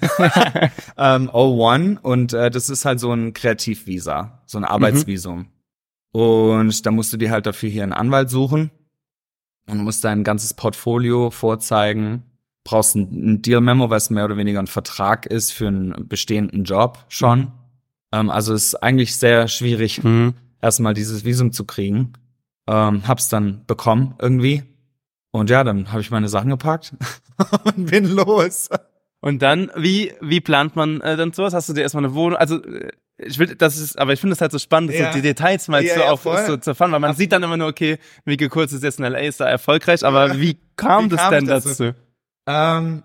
ähm, 0.97 1.31
O1 1.31 1.99
und 2.01 2.33
äh, 2.33 2.51
das 2.51 2.69
ist 2.69 2.85
halt 2.85 3.01
so 3.01 3.13
ein 3.13 3.33
Kreativvisa, 3.33 4.43
so 4.47 4.59
ein 4.59 4.65
Arbeitsvisum. 4.65 5.47
Und 6.13 6.87
da 6.87 6.91
musst 6.91 7.13
du 7.13 7.17
dir 7.17 7.31
halt 7.31 7.47
dafür 7.47 7.69
hier 7.69 7.83
einen 7.83 7.93
Anwalt 7.93 8.31
suchen 8.31 8.71
und 9.67 9.79
musst 9.79 10.05
dein 10.05 10.25
ganzes 10.25 10.55
Portfolio 10.55 11.31
vorzeigen. 11.31 12.23
Brauchst 12.65 12.97
ein, 12.97 13.35
ein 13.35 13.43
Deal-Memo, 13.43 13.91
was 13.91 14.11
mehr 14.11 14.25
oder 14.25 14.37
weniger 14.37 14.59
ein 14.59 14.67
Vertrag 14.67 15.27
ist 15.27 15.53
für 15.53 15.69
einen 15.69 16.09
bestehenden 16.09 16.65
Job 16.65 17.05
schon. 17.09 17.53
Ähm, 18.13 18.31
also 18.31 18.55
es 18.55 18.69
ist 18.69 18.75
eigentlich 18.83 19.17
sehr 19.17 19.49
schwierig, 19.49 20.03
Mhm. 20.03 20.35
erstmal 20.63 20.95
dieses 20.95 21.25
Visum 21.25 21.53
zu 21.53 21.65
kriegen. 21.67 22.15
Ähm, 22.67 23.07
hab's 23.07 23.29
dann 23.29 23.65
bekommen 23.67 24.15
irgendwie. 24.19 24.63
Und 25.31 25.51
ja, 25.51 25.63
dann 25.65 25.91
habe 25.93 26.01
ich 26.01 26.11
meine 26.11 26.29
Sachen 26.29 26.49
gepackt 26.51 26.95
und 27.65 27.91
bin 27.91 28.07
los. 28.09 28.69
Und 29.21 29.43
dann, 29.43 29.71
wie, 29.77 30.13
wie 30.21 30.41
plant 30.41 30.77
man 30.77 31.01
äh, 31.01 31.17
dann 31.17 31.33
sowas? 31.33 31.53
Hast 31.55 31.69
du 31.69 31.73
dir 31.75 31.83
erstmal 31.83 32.05
eine 32.05 32.15
Wohnung? 32.15 32.39
Also, 32.39 32.63
äh, 32.63 32.91
ich 33.19 33.39
will, 33.39 33.55
das 33.55 33.79
ist, 33.79 33.99
aber 33.99 34.13
ich 34.13 34.21
finde 34.21 34.35
es 34.35 34.41
halt 34.41 34.53
so 34.53 34.59
spannend, 34.59 34.93
Ja. 34.93 35.13
so 35.13 35.17
die 35.19 35.23
Details 35.23 35.69
mal 35.69 35.83
Ja, 35.85 35.95
zu, 35.95 36.01
ja, 36.01 36.11
auf, 36.11 36.23
so 36.47 36.57
zu 36.57 36.71
erfahren, 36.71 36.93
weil 36.93 37.01
man 37.01 37.15
sieht 37.15 37.33
dann 37.33 37.43
immer 37.43 37.57
nur, 37.57 37.69
okay, 37.69 37.99
Mieke 38.25 38.49
Kurz 38.49 38.73
ist 38.73 38.83
jetzt 38.83 38.99
in 38.99 39.05
LA, 39.05 39.19
ist 39.21 39.41
da 39.41 39.47
erfolgreich, 39.47 40.05
aber 40.05 40.41
wie 40.41 40.59
kam 40.77 41.05
Wie 41.05 41.09
das 41.11 41.21
kam 41.21 41.31
denn 41.31 41.47
das 41.47 41.65
dazu? 41.65 41.95
Ähm, 42.47 43.03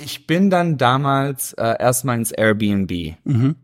ich 0.00 0.26
bin 0.26 0.50
dann 0.50 0.78
damals 0.78 1.52
äh, 1.54 1.76
erstmal 1.78 2.16
ins 2.16 2.32
Airbnb 2.32 2.90
Mhm. 3.24 3.56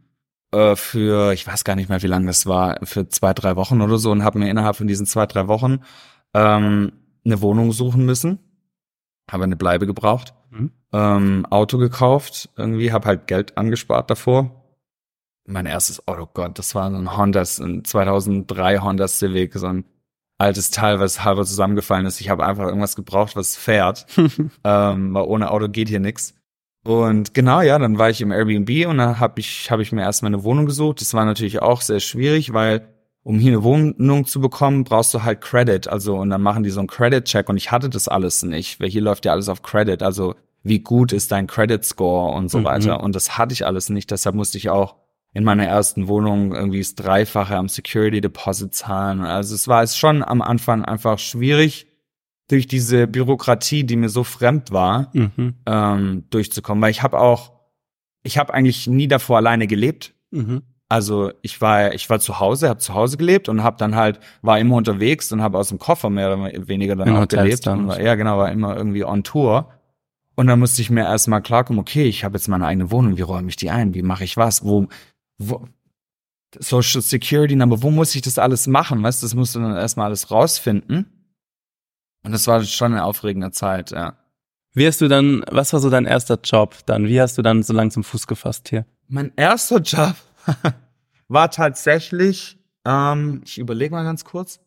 äh, 0.52 0.76
für, 0.76 1.32
ich 1.32 1.46
weiß 1.46 1.64
gar 1.64 1.74
nicht 1.76 1.88
mehr, 1.88 2.02
wie 2.02 2.06
lange 2.06 2.26
das 2.26 2.46
war, 2.46 2.78
für 2.84 3.08
zwei, 3.08 3.34
drei 3.34 3.56
Wochen 3.56 3.80
oder 3.80 3.98
so 3.98 4.10
und 4.10 4.24
habe 4.24 4.38
mir 4.38 4.50
innerhalb 4.50 4.76
von 4.76 4.86
diesen 4.86 5.06
zwei, 5.06 5.26
drei 5.26 5.48
Wochen 5.48 5.80
ähm, 6.34 6.92
eine 7.24 7.40
Wohnung 7.40 7.72
suchen 7.72 8.04
müssen. 8.04 8.38
Habe 9.30 9.44
eine 9.44 9.56
Bleibe 9.56 9.86
gebraucht, 9.86 10.34
Mhm. 10.50 10.72
ähm, 10.92 11.46
Auto 11.50 11.76
gekauft, 11.78 12.48
irgendwie, 12.56 12.92
habe 12.92 13.06
halt 13.06 13.26
Geld 13.26 13.58
angespart 13.58 14.10
davor. 14.10 14.54
Mein 15.46 15.66
erstes, 15.66 16.02
oh 16.06 16.26
Gott, 16.32 16.58
das 16.58 16.74
war 16.74 16.90
so 16.90 16.96
ein 16.96 17.16
Honda, 17.16 17.40
ein 17.60 17.84
2003 17.84 18.78
Honda 18.78 19.08
Civic, 19.08 19.54
so 19.54 19.66
ein 19.66 19.84
altes 20.38 20.70
Teil, 20.70 21.00
was 21.00 21.24
halber 21.24 21.44
zusammengefallen 21.44 22.06
ist. 22.06 22.20
Ich 22.20 22.30
habe 22.30 22.46
einfach 22.46 22.64
irgendwas 22.66 22.96
gebraucht, 22.96 23.34
was 23.36 23.56
fährt, 23.56 24.06
ähm, 24.64 25.14
weil 25.14 25.24
ohne 25.24 25.50
Auto 25.50 25.68
geht 25.68 25.88
hier 25.88 26.00
nix. 26.00 26.34
Und 26.84 27.34
genau, 27.34 27.60
ja, 27.60 27.78
dann 27.78 27.98
war 27.98 28.08
ich 28.08 28.20
im 28.20 28.30
Airbnb 28.32 28.86
und 28.88 28.98
dann 28.98 29.18
habe 29.20 29.40
ich, 29.40 29.70
hab 29.70 29.80
ich 29.80 29.92
mir 29.92 30.02
erstmal 30.02 30.32
eine 30.32 30.44
Wohnung 30.44 30.64
gesucht. 30.66 31.00
Das 31.00 31.12
war 31.12 31.24
natürlich 31.24 31.60
auch 31.60 31.80
sehr 31.82 32.00
schwierig, 32.00 32.52
weil 32.52 32.88
um 33.24 33.38
hier 33.38 33.52
eine 33.52 33.62
Wohnung 33.62 34.24
zu 34.24 34.40
bekommen, 34.40 34.84
brauchst 34.84 35.12
du 35.12 35.22
halt 35.22 35.40
Credit. 35.42 35.86
Also, 35.88 36.16
und 36.16 36.30
dann 36.30 36.40
machen 36.40 36.62
die 36.62 36.70
so 36.70 36.78
einen 36.78 36.86
Credit-Check 36.88 37.48
und 37.50 37.56
ich 37.58 37.70
hatte 37.72 37.90
das 37.90 38.08
alles 38.08 38.42
nicht, 38.42 38.80
weil 38.80 38.88
hier 38.88 39.02
läuft 39.02 39.26
ja 39.26 39.32
alles 39.32 39.48
auf 39.50 39.62
Credit. 39.62 40.02
Also, 40.02 40.34
wie 40.62 40.78
gut 40.78 41.12
ist 41.12 41.30
dein 41.32 41.46
Credit-Score 41.46 42.32
und 42.34 42.48
so 42.50 42.60
Mhm. 42.60 42.64
weiter. 42.64 43.00
Und 43.02 43.14
das 43.14 43.36
hatte 43.36 43.52
ich 43.52 43.66
alles 43.66 43.90
nicht. 43.90 44.10
Deshalb 44.10 44.34
musste 44.36 44.56
ich 44.56 44.70
auch 44.70 44.94
in 45.34 45.44
meiner 45.44 45.66
ersten 45.66 46.08
Wohnung 46.08 46.54
irgendwie 46.54 46.78
das 46.80 46.94
Dreifache 46.94 47.56
am 47.56 47.68
Security 47.68 48.20
Deposit 48.20 48.74
zahlen. 48.74 49.20
Also, 49.22 49.54
es 49.54 49.68
war 49.68 49.82
es 49.82 49.96
schon 49.96 50.22
am 50.22 50.42
Anfang 50.42 50.84
einfach 50.84 51.18
schwierig, 51.18 51.86
durch 52.50 52.66
diese 52.66 53.06
Bürokratie, 53.06 53.84
die 53.84 53.96
mir 53.96 54.08
so 54.08 54.24
fremd 54.24 54.72
war, 54.72 55.10
Mhm. 55.12 55.54
ähm, 55.66 56.24
durchzukommen. 56.30 56.80
Weil 56.82 56.90
ich 56.92 57.02
habe 57.02 57.18
auch, 57.20 57.52
ich 58.22 58.38
habe 58.38 58.54
eigentlich 58.54 58.86
nie 58.86 59.06
davor 59.06 59.36
alleine 59.36 59.66
gelebt. 59.66 60.14
Mhm. 60.30 60.62
Also 60.88 61.30
ich 61.42 61.60
war, 61.60 61.92
ich 61.92 62.08
war 62.08 62.18
zu 62.20 62.40
Hause, 62.40 62.70
habe 62.70 62.80
zu 62.80 62.94
Hause 62.94 63.18
gelebt 63.18 63.50
und 63.50 63.62
habe 63.62 63.76
dann 63.76 63.94
halt 63.94 64.20
war 64.40 64.58
immer 64.58 64.76
unterwegs 64.76 65.30
und 65.30 65.42
habe 65.42 65.58
aus 65.58 65.68
dem 65.68 65.78
Koffer 65.78 66.08
mehr 66.08 66.32
oder 66.34 66.66
weniger 66.66 66.96
dann 66.96 67.08
In 67.08 67.16
auch 67.16 67.20
Hotels 67.20 67.42
gelebt. 67.44 67.66
dann. 67.66 67.80
Und 67.80 67.88
war, 67.88 68.00
ja, 68.00 68.14
genau, 68.14 68.38
war 68.38 68.50
immer 68.50 68.74
irgendwie 68.74 69.04
on 69.04 69.22
Tour. 69.24 69.68
Und 70.34 70.46
dann 70.46 70.58
musste 70.58 70.80
ich 70.80 70.88
mir 70.88 71.02
erstmal 71.04 71.42
klarkommen, 71.42 71.78
okay, 71.80 72.04
ich 72.04 72.24
habe 72.24 72.38
jetzt 72.38 72.48
meine 72.48 72.64
eigene 72.64 72.90
Wohnung, 72.90 73.18
wie 73.18 73.22
räume 73.22 73.50
ich 73.50 73.56
die 73.56 73.68
ein, 73.68 73.92
wie 73.92 74.00
mache 74.02 74.24
ich 74.24 74.38
was, 74.38 74.64
wo, 74.64 74.86
wo 75.38 75.66
Social 76.58 77.02
Security 77.02 77.56
Number, 77.56 77.82
wo 77.82 77.90
muss 77.90 78.14
ich 78.14 78.22
das 78.22 78.38
alles 78.38 78.66
machen, 78.66 79.02
weißt 79.02 79.22
du, 79.22 79.26
das 79.26 79.34
musst 79.34 79.54
du 79.54 79.60
dann 79.60 79.76
erstmal 79.76 80.06
alles 80.06 80.30
rausfinden. 80.30 81.06
Und 82.24 82.32
das 82.32 82.46
war 82.46 82.62
schon 82.64 82.92
eine 82.92 83.04
aufregende 83.04 83.50
Zeit, 83.50 83.90
ja. 83.90 84.16
Wie 84.74 84.86
hast 84.86 85.00
du 85.00 85.08
dann, 85.08 85.44
was 85.50 85.72
war 85.72 85.80
so 85.80 85.90
dein 85.90 86.04
erster 86.04 86.38
Job 86.42 86.76
dann? 86.86 87.06
Wie 87.06 87.20
hast 87.20 87.38
du 87.38 87.42
dann 87.42 87.62
so 87.62 87.72
langsam 87.72 88.04
Fuß 88.04 88.26
gefasst 88.26 88.68
hier? 88.68 88.86
Mein 89.08 89.32
erster 89.36 89.80
Job 89.80 90.14
war 91.28 91.50
tatsächlich, 91.50 92.58
ähm, 92.84 93.42
ich 93.44 93.58
überlege 93.58 93.94
mal 93.94 94.04
ganz 94.04 94.24
kurz. 94.24 94.60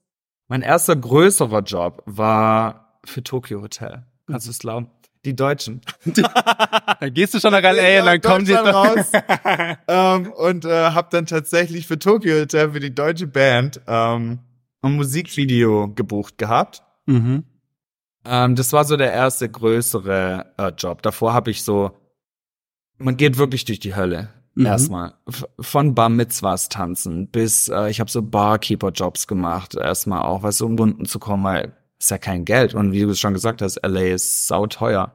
Mein 0.48 0.64
erster 0.64 0.96
größerer 0.96 1.62
Job 1.62 2.04
war 2.06 3.00
für 3.06 3.24
Tokyo 3.24 3.62
Hotel. 3.62 4.04
Kannst 4.28 4.48
du 4.48 4.52
es 4.52 4.60
glauben? 4.60 4.90
Die 5.24 5.36
Deutschen. 5.36 5.82
Da 7.00 7.10
gehst 7.10 7.34
du 7.34 7.40
schon 7.40 7.52
nach 7.52 7.62
LA 7.62 8.00
und 8.00 8.06
dann 8.06 8.22
kommen 8.22 8.46
Deutschland 8.46 8.76
raus. 8.76 9.12
ähm, 9.88 10.32
und 10.32 10.66
äh, 10.66 10.92
habe 10.92 11.10
dann 11.12 11.28
tatsächlich 11.28 11.86
für 11.86 12.00
Tokyo 12.00 12.40
Hotel 12.40 12.72
für 12.72 12.80
die 12.80 12.94
deutsche 12.94 13.28
Band 13.28 13.82
ähm, 13.88 14.40
ein 14.82 14.96
Musikvideo 14.96 15.94
gebucht 15.94 16.40
gehabt. 16.40 16.82
Mhm. 17.06 17.44
Ähm, 18.26 18.56
das 18.56 18.74
war 18.74 18.84
so 18.84 18.98
der 18.98 19.14
erste 19.14 19.48
größere 19.48 20.54
äh, 20.58 20.72
Job. 20.78 21.04
Davor 21.04 21.34
habe 21.34 21.52
ich 21.52 21.64
so, 21.64 21.92
man 22.98 23.16
geht 23.16 23.38
wirklich 23.38 23.66
durch 23.66 23.80
die 23.80 23.96
Hölle. 23.96 24.30
Mhm. 24.56 24.66
Erstmal 24.66 25.14
von 25.60 25.96
Bar 25.96 26.10
Mitzvahs 26.10 26.68
tanzen 26.68 27.28
bis 27.28 27.70
äh, 27.70 27.90
ich 27.90 28.00
habe 28.00 28.12
so 28.12 28.22
Barkeeper-Jobs 28.22 29.28
gemacht. 29.28 29.76
Erstmal 29.76 30.24
auch, 30.24 30.44
was 30.44 30.58
so 30.58 30.66
um 30.66 30.78
Runden 30.78 31.06
zu 31.06 31.20
kommen, 31.20 31.44
weil 31.44 31.74
ist 32.02 32.12
ja 32.12 32.18
kein 32.18 32.46
Geld. 32.46 32.74
Und 32.74 32.92
wie 32.92 33.02
du 33.02 33.10
es 33.10 33.20
schon 33.20 33.34
gesagt 33.34 33.62
hast, 33.62 33.80
LA 33.86 34.14
ist 34.14 34.48
sauteuer. 34.48 35.14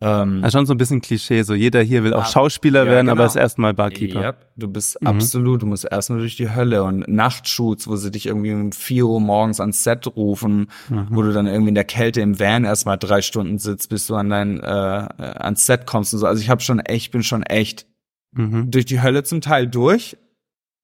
Ähm, 0.00 0.44
Also 0.44 0.58
schon 0.58 0.66
so 0.66 0.74
ein 0.74 0.78
bisschen 0.78 1.00
Klischee, 1.00 1.42
so 1.42 1.54
jeder 1.54 1.82
hier 1.82 2.04
will 2.04 2.14
auch 2.14 2.22
Ah, 2.22 2.26
Schauspieler 2.26 2.84
ja, 2.84 2.90
werden, 2.90 3.08
aber 3.08 3.16
genau. 3.22 3.26
ist 3.26 3.34
erstmal 3.34 3.74
Barkeeper. 3.74 4.20
Yep, 4.22 4.46
du 4.54 4.68
bist 4.68 5.00
Mhm. 5.00 5.08
absolut, 5.08 5.62
du 5.62 5.66
musst 5.66 5.84
erstmal 5.90 6.20
durch 6.20 6.36
die 6.36 6.54
Hölle 6.54 6.84
und 6.84 7.08
Nachtshoots, 7.08 7.88
wo 7.88 7.96
sie 7.96 8.12
dich 8.12 8.26
irgendwie 8.26 8.52
um 8.52 8.70
4 8.70 9.06
Uhr 9.06 9.20
morgens 9.20 9.58
ans 9.58 9.82
Set 9.82 10.06
rufen, 10.14 10.68
Mhm. 10.88 11.08
wo 11.10 11.22
du 11.22 11.32
dann 11.32 11.48
irgendwie 11.48 11.70
in 11.70 11.74
der 11.74 11.82
Kälte 11.82 12.20
im 12.20 12.38
Van 12.38 12.62
erstmal 12.64 12.96
drei 12.96 13.22
Stunden 13.22 13.58
sitzt, 13.58 13.88
bis 13.88 14.06
du 14.06 14.14
an 14.14 14.30
dein 14.30 14.60
äh, 14.60 14.66
ans 14.68 15.66
Set 15.66 15.84
kommst 15.86 16.14
und 16.14 16.20
so. 16.20 16.26
Also 16.26 16.40
ich 16.42 16.48
habe 16.50 16.60
schon 16.60 16.78
echt, 16.78 17.10
bin 17.10 17.24
schon 17.24 17.42
echt 17.42 17.86
Mhm. 18.32 18.70
durch 18.70 18.84
die 18.84 19.02
Hölle 19.02 19.24
zum 19.24 19.40
Teil 19.40 19.66
durch, 19.66 20.16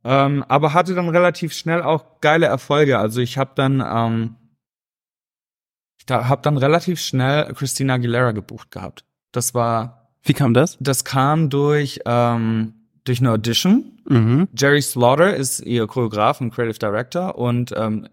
ähm, 0.03 0.45
aber 0.49 0.75
hatte 0.75 0.95
dann 0.97 1.09
relativ 1.09 1.53
schnell 1.53 1.83
auch 1.83 2.21
geile 2.21 2.47
Erfolge. 2.47 2.99
Also 2.99 3.21
ich 3.21 3.39
habe 3.39 3.53
dann 3.55 3.81
ähm, 3.87 4.35
ich 6.07 6.15
habe 6.15 6.43
dann 6.43 6.57
relativ 6.57 7.01
schnell 7.01 7.53
Christina 7.55 7.95
Aguilera 7.95 8.33
gebucht 8.33 8.71
gehabt. 8.71 9.05
Das 9.33 9.55
war 9.55 10.11
Wie 10.23 10.33
kam 10.33 10.55
das? 10.55 10.77
das 10.81 11.05
kam 11.05 11.51
durch, 11.51 12.01
ähm, 12.07 12.75
durch 13.05 13.21
eine 13.21 13.33
Audition. 13.33 13.93
Mhm. 14.09 14.49
Jerry 14.57 14.83
Slaughter 14.83 15.35
ist 15.35 15.61
ihr 15.61 15.87
Choreograf 15.87 16.41
und 16.41 16.53
Creative 16.53 16.79
Director 16.79 17.37
und 17.39 17.73
ähm, 17.77 18.09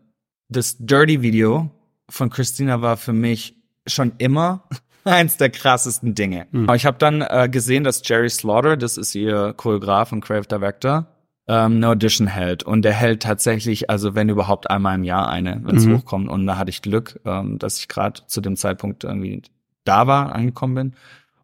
das 0.49 0.77
Dirty 0.79 1.21
Video 1.21 1.69
von 2.09 2.29
Christina 2.29 2.81
war 2.81 2.97
für 2.97 3.13
mich 3.13 3.55
schon 3.87 4.13
immer 4.17 4.67
eins 5.03 5.37
der 5.37 5.49
krassesten 5.49 6.15
Dinge. 6.15 6.47
Mhm. 6.51 6.63
Aber 6.65 6.75
ich 6.75 6.85
habe 6.85 6.97
dann 6.97 7.21
äh, 7.21 7.49
gesehen, 7.49 7.83
dass 7.83 8.01
Jerry 8.07 8.29
Slaughter, 8.29 8.77
das 8.77 8.97
ist 8.97 9.15
ihr 9.15 9.53
Choreograf 9.53 10.11
und 10.11 10.21
Creative 10.21 10.47
Director, 10.47 11.07
ähm, 11.51 11.75
eine 11.77 11.89
Audition 11.89 12.27
hält. 12.27 12.63
Und 12.63 12.83
der 12.83 12.93
hält 12.93 13.23
tatsächlich, 13.23 13.89
also 13.89 14.15
wenn 14.15 14.29
überhaupt 14.29 14.69
einmal 14.69 14.95
im 14.95 15.03
Jahr 15.03 15.27
eine, 15.27 15.59
wenn 15.63 15.75
es 15.75 15.85
Mhm. 15.85 15.97
hochkommt. 15.97 16.29
Und 16.29 16.47
da 16.47 16.57
hatte 16.57 16.69
ich 16.69 16.81
Glück, 16.81 17.19
ähm, 17.25 17.59
dass 17.59 17.77
ich 17.79 17.87
gerade 17.89 18.21
zu 18.27 18.39
dem 18.39 18.55
Zeitpunkt 18.55 19.03
irgendwie 19.03 19.41
da 19.83 20.07
war, 20.07 20.33
angekommen 20.33 20.75
bin. 20.75 20.93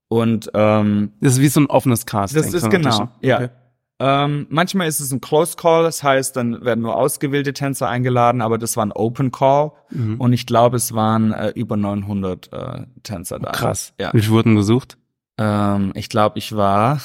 Und 0.07 0.49
ähm, 0.53 1.11
Das 1.19 1.33
ist 1.33 1.41
wie 1.41 1.47
so 1.49 1.59
ein 1.59 1.65
offenes 1.65 2.05
Casting. 2.05 2.41
das 2.41 2.53
ist 2.53 2.69
genau, 2.69 3.09
ja. 3.21 3.35
Okay. 3.37 3.49
Ähm, 3.99 4.45
manchmal 4.51 4.87
ist 4.87 4.99
es 4.99 5.11
ein 5.11 5.21
Close 5.21 5.57
Call, 5.57 5.81
das 5.83 6.03
heißt, 6.03 6.35
dann 6.35 6.63
werden 6.63 6.81
nur 6.83 6.95
ausgewählte 6.95 7.51
Tänzer 7.51 7.89
eingeladen, 7.89 8.41
aber 8.41 8.59
das 8.59 8.77
war 8.77 8.85
ein 8.85 8.91
Open 8.91 9.31
Call 9.31 9.71
Mhm. 9.89 10.21
und 10.21 10.33
ich 10.33 10.45
glaube, 10.45 10.77
es 10.77 10.93
waren 10.93 11.31
äh, 11.33 11.49
über 11.55 11.75
900 11.77 12.53
äh, 12.53 12.85
Tänzer 13.01 13.39
da. 13.39 13.51
Krass. 13.53 13.93
Ja. 13.99 14.11
Wie 14.13 14.21
viele 14.21 14.33
wurden 14.33 14.55
gesucht? 14.55 14.97
Ähm, 15.39 15.91
ich 15.95 16.09
glaube, 16.09 16.37
ich 16.37 16.55
war, 16.55 17.01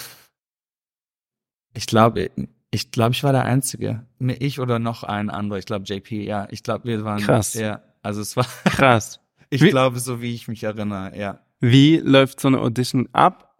ich 1.75 1.87
glaube, 1.87 2.31
ich 2.72 2.90
glaube, 2.90 3.12
ich 3.12 3.22
war 3.22 3.32
der 3.32 3.44
Einzige. 3.44 4.06
Ich 4.18 4.58
oder 4.58 4.78
noch 4.80 5.04
ein 5.04 5.30
anderer. 5.30 5.58
Ich 5.58 5.66
glaube, 5.66 5.85
JP, 5.85 6.24
ja. 6.24 6.48
Ich 6.50 6.62
glaube, 6.64 6.87
wir 6.88 7.04
waren. 7.04 7.20
Krass. 7.20 7.54
Ja. 7.54 7.82
Also 8.02 8.20
es 8.20 8.37
war, 8.37 8.46
Krass. 8.64 9.20
ich 9.50 9.62
Wie- 9.62 9.68
glaube, 9.70 10.00
so 10.00 10.20
wie 10.20 10.35
ich 10.35 10.48
mich 10.48 10.64
erinnere, 10.64 11.16
ja. 11.16 11.38
Wie 11.61 11.98
läuft 11.98 12.40
so 12.40 12.48
eine 12.48 12.58
Audition 12.61 13.08
ab? 13.12 13.54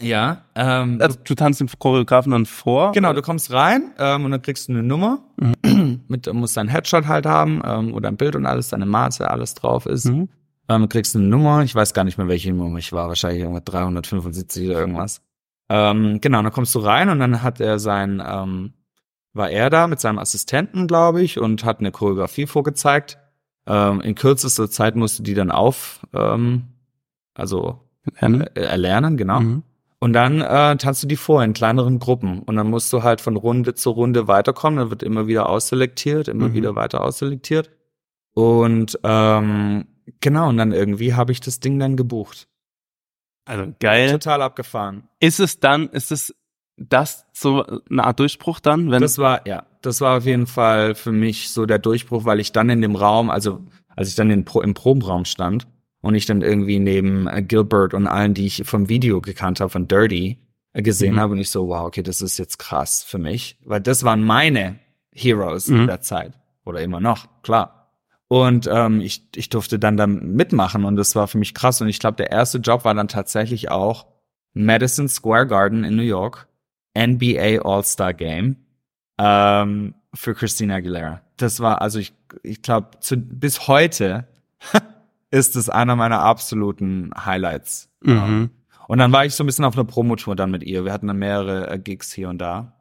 Ja. 0.00 0.44
Ähm, 0.54 0.98
Also 1.00 1.18
du 1.22 1.34
tanzt 1.34 1.60
dem 1.60 1.68
Choreografen 1.78 2.32
dann 2.32 2.46
vor? 2.46 2.92
Genau, 2.92 3.12
du 3.12 3.22
kommst 3.22 3.52
rein 3.52 3.92
ähm, 3.98 4.24
und 4.24 4.30
dann 4.32 4.42
kriegst 4.42 4.68
du 4.68 4.72
eine 4.72 4.82
Nummer. 4.82 5.22
Mit, 6.08 6.26
du 6.26 6.34
musst 6.34 6.56
dein 6.56 6.68
Headshot 6.68 7.06
halt 7.06 7.26
haben, 7.26 7.62
ähm, 7.64 7.92
wo 7.94 8.00
dein 8.00 8.16
Bild 8.16 8.36
und 8.36 8.44
alles, 8.46 8.68
deine 8.68 8.86
Maße, 8.86 9.28
alles 9.30 9.54
drauf 9.54 9.86
ist. 9.86 10.06
Mhm. 10.06 10.28
Ähm, 10.68 10.82
du 10.82 10.88
kriegst 10.88 11.14
eine 11.16 11.24
Nummer. 11.26 11.62
Ich 11.62 11.74
weiß 11.74 11.94
gar 11.94 12.04
nicht 12.04 12.18
mehr, 12.18 12.28
welche 12.28 12.52
Nummer 12.52 12.78
ich 12.78 12.92
war. 12.92 13.08
Wahrscheinlich 13.08 13.40
irgendwas 13.42 13.64
375 13.64 14.68
oder 14.68 14.80
irgendwas. 14.80 15.22
Ähm, 15.74 16.20
genau, 16.20 16.40
dann 16.42 16.52
kommst 16.52 16.72
du 16.76 16.78
rein 16.78 17.08
und 17.08 17.18
dann 17.18 17.42
hat 17.42 17.58
er 17.60 17.80
sein, 17.80 18.22
ähm, 18.24 18.74
war 19.32 19.50
er 19.50 19.70
da 19.70 19.88
mit 19.88 19.98
seinem 19.98 20.20
Assistenten, 20.20 20.86
glaube 20.86 21.20
ich, 21.20 21.40
und 21.40 21.64
hat 21.64 21.80
eine 21.80 21.90
Choreografie 21.90 22.46
vorgezeigt. 22.46 23.18
Ähm, 23.66 24.00
in 24.00 24.14
kürzester 24.14 24.70
Zeit 24.70 24.94
musst 24.94 25.18
du 25.18 25.24
die 25.24 25.34
dann 25.34 25.50
auf, 25.50 26.06
ähm, 26.12 26.64
also 27.34 27.80
Lernen? 28.20 28.42
äh, 28.54 28.60
erlernen, 28.60 29.16
genau. 29.16 29.40
Mhm. 29.40 29.62
Und 29.98 30.12
dann 30.12 30.42
äh, 30.42 30.76
tanzt 30.76 31.02
du 31.02 31.06
die 31.08 31.16
vor 31.16 31.42
in 31.42 31.54
kleineren 31.54 31.98
Gruppen. 31.98 32.40
Und 32.40 32.54
dann 32.56 32.68
musst 32.70 32.92
du 32.92 33.02
halt 33.02 33.20
von 33.20 33.36
Runde 33.36 33.74
zu 33.74 33.90
Runde 33.90 34.28
weiterkommen. 34.28 34.78
Dann 34.78 34.90
wird 34.90 35.02
immer 35.02 35.26
wieder 35.26 35.48
ausselektiert, 35.48 36.28
immer 36.28 36.50
Mhm. 36.50 36.54
wieder 36.54 36.76
weiter 36.76 37.02
ausselektiert. 37.02 37.70
Und 38.34 38.98
ähm, 39.02 39.86
genau, 40.20 40.50
und 40.50 40.58
dann 40.58 40.72
irgendwie 40.72 41.14
habe 41.14 41.32
ich 41.32 41.40
das 41.40 41.58
Ding 41.58 41.78
dann 41.80 41.96
gebucht. 41.96 42.48
Also 43.44 43.72
geil. 43.80 44.10
Total 44.10 44.42
abgefahren. 44.42 45.04
Ist 45.20 45.40
es 45.40 45.60
dann, 45.60 45.88
ist 45.90 46.12
es 46.12 46.34
das 46.76 47.26
so 47.32 47.64
eine 47.90 48.04
Art 48.04 48.18
Durchbruch 48.18 48.58
dann, 48.60 48.90
wenn 48.90 49.00
Das 49.02 49.18
war, 49.18 49.46
ja, 49.46 49.64
das 49.82 50.00
war 50.00 50.18
auf 50.18 50.24
jeden 50.26 50.46
Fall 50.46 50.94
für 50.94 51.12
mich 51.12 51.50
so 51.50 51.66
der 51.66 51.78
Durchbruch, 51.78 52.24
weil 52.24 52.40
ich 52.40 52.52
dann 52.52 52.68
in 52.70 52.80
dem 52.82 52.96
Raum, 52.96 53.30
also 53.30 53.60
als 53.96 54.08
ich 54.08 54.14
dann 54.16 54.30
in, 54.30 54.44
im 54.62 54.74
Probenraum 54.74 55.24
stand 55.24 55.68
und 56.00 56.14
ich 56.14 56.26
dann 56.26 56.42
irgendwie 56.42 56.78
neben 56.80 57.28
äh, 57.28 57.42
Gilbert 57.42 57.94
und 57.94 58.06
allen, 58.06 58.34
die 58.34 58.46
ich 58.46 58.62
vom 58.64 58.88
Video 58.88 59.20
gekannt 59.20 59.60
habe, 59.60 59.70
von 59.70 59.86
Dirty, 59.86 60.38
äh, 60.72 60.82
gesehen 60.82 61.14
Mhm. 61.14 61.20
habe 61.20 61.32
und 61.34 61.38
ich 61.38 61.50
so, 61.50 61.68
wow, 61.68 61.86
okay, 61.86 62.02
das 62.02 62.22
ist 62.22 62.38
jetzt 62.38 62.58
krass 62.58 63.04
für 63.04 63.18
mich, 63.18 63.56
weil 63.64 63.80
das 63.80 64.02
waren 64.02 64.24
meine 64.24 64.80
Heroes 65.12 65.68
Mhm. 65.68 65.82
in 65.82 65.86
der 65.86 66.00
Zeit 66.00 66.32
oder 66.64 66.80
immer 66.80 66.98
noch, 67.00 67.26
klar. 67.42 67.73
Und 68.34 68.68
ähm, 68.68 69.00
ich, 69.00 69.28
ich 69.36 69.48
durfte 69.48 69.78
dann 69.78 69.96
da 69.96 70.08
mitmachen 70.08 70.84
und 70.84 70.96
das 70.96 71.14
war 71.14 71.28
für 71.28 71.38
mich 71.38 71.54
krass 71.54 71.80
und 71.80 71.86
ich 71.86 72.00
glaube, 72.00 72.16
der 72.16 72.32
erste 72.32 72.58
Job 72.58 72.84
war 72.84 72.92
dann 72.92 73.06
tatsächlich 73.06 73.70
auch 73.70 74.06
Madison 74.54 75.08
Square 75.08 75.46
Garden 75.46 75.84
in 75.84 75.94
New 75.94 76.02
York, 76.02 76.48
NBA 76.98 77.60
All-Star 77.62 78.12
Game 78.12 78.56
ähm, 79.18 79.94
für 80.12 80.34
Christina 80.34 80.74
Aguilera. 80.74 81.20
Das 81.36 81.60
war, 81.60 81.80
also 81.80 82.00
ich, 82.00 82.12
ich 82.42 82.60
glaube, 82.60 82.88
bis 83.16 83.68
heute 83.68 84.26
ist 85.30 85.54
es 85.54 85.68
einer 85.68 85.94
meiner 85.94 86.18
absoluten 86.18 87.12
Highlights. 87.16 87.88
Mhm. 88.02 88.50
Und 88.88 88.98
dann 88.98 89.12
war 89.12 89.24
ich 89.24 89.36
so 89.36 89.44
ein 89.44 89.46
bisschen 89.46 89.64
auf 89.64 89.74
einer 89.74 89.84
Promotour 89.84 90.34
dann 90.34 90.50
mit 90.50 90.64
ihr. 90.64 90.84
Wir 90.84 90.92
hatten 90.92 91.06
dann 91.06 91.18
mehrere 91.18 91.70
äh, 91.70 91.78
Gigs 91.78 92.12
hier 92.12 92.30
und 92.30 92.38
da. 92.38 92.72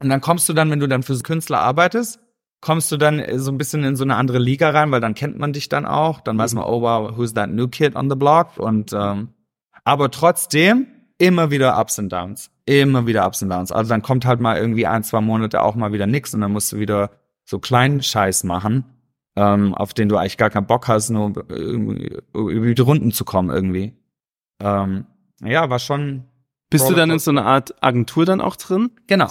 Und 0.00 0.08
dann 0.08 0.20
kommst 0.20 0.48
du 0.48 0.52
dann, 0.52 0.68
wenn 0.72 0.80
du 0.80 0.88
dann 0.88 1.04
für 1.04 1.16
Künstler 1.20 1.60
arbeitest, 1.60 2.18
kommst 2.64 2.90
du 2.90 2.96
dann 2.96 3.18
äh, 3.18 3.38
so 3.38 3.52
ein 3.52 3.58
bisschen 3.58 3.84
in 3.84 3.94
so 3.94 4.04
eine 4.04 4.16
andere 4.16 4.38
Liga 4.38 4.70
rein, 4.70 4.90
weil 4.90 5.02
dann 5.02 5.14
kennt 5.14 5.38
man 5.38 5.52
dich 5.52 5.68
dann 5.68 5.84
auch. 5.84 6.22
Dann 6.22 6.38
weiß 6.38 6.54
man, 6.54 6.64
oh 6.64 6.80
wow, 6.80 7.14
who's 7.16 7.34
that 7.34 7.50
new 7.50 7.68
kid 7.68 7.94
on 7.94 8.08
the 8.08 8.16
block? 8.16 8.56
Und 8.56 8.92
ähm, 8.94 9.28
aber 9.84 10.10
trotzdem 10.10 10.86
immer 11.18 11.50
wieder 11.50 11.78
Ups 11.78 11.98
and 11.98 12.10
Downs. 12.10 12.50
Immer 12.64 13.06
wieder 13.06 13.26
Ups 13.26 13.42
and 13.42 13.52
Downs. 13.52 13.70
Also 13.70 13.90
dann 13.90 14.00
kommt 14.00 14.24
halt 14.24 14.40
mal 14.40 14.56
irgendwie 14.56 14.86
ein, 14.86 15.04
zwei 15.04 15.20
Monate 15.20 15.62
auch 15.62 15.74
mal 15.74 15.92
wieder 15.92 16.06
nix 16.06 16.32
und 16.32 16.40
dann 16.40 16.52
musst 16.52 16.72
du 16.72 16.78
wieder 16.78 17.10
so 17.44 17.58
kleinen 17.58 18.02
Scheiß 18.02 18.44
machen, 18.44 18.84
ähm, 19.36 19.74
auf 19.74 19.92
den 19.92 20.08
du 20.08 20.16
eigentlich 20.16 20.38
gar 20.38 20.48
keinen 20.48 20.66
Bock 20.66 20.88
hast, 20.88 21.10
nur 21.10 21.34
irgendwie 21.50 22.16
über 22.32 22.74
die 22.74 22.82
Runden 22.82 23.12
zu 23.12 23.26
kommen 23.26 23.50
irgendwie. 23.50 23.94
Ähm, 24.60 25.04
ja, 25.42 25.68
war 25.68 25.78
schon. 25.78 26.24
Bist 26.70 26.88
du 26.88 26.94
dann 26.94 27.10
in 27.10 27.18
so 27.18 27.30
einer 27.30 27.44
Art 27.44 27.74
Agentur 27.82 28.24
dann 28.24 28.40
auch 28.40 28.56
drin? 28.56 28.90
Genau. 29.06 29.28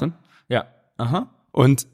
Ja. 0.49 0.67
Aha. 0.97 1.31
Und 1.51 1.87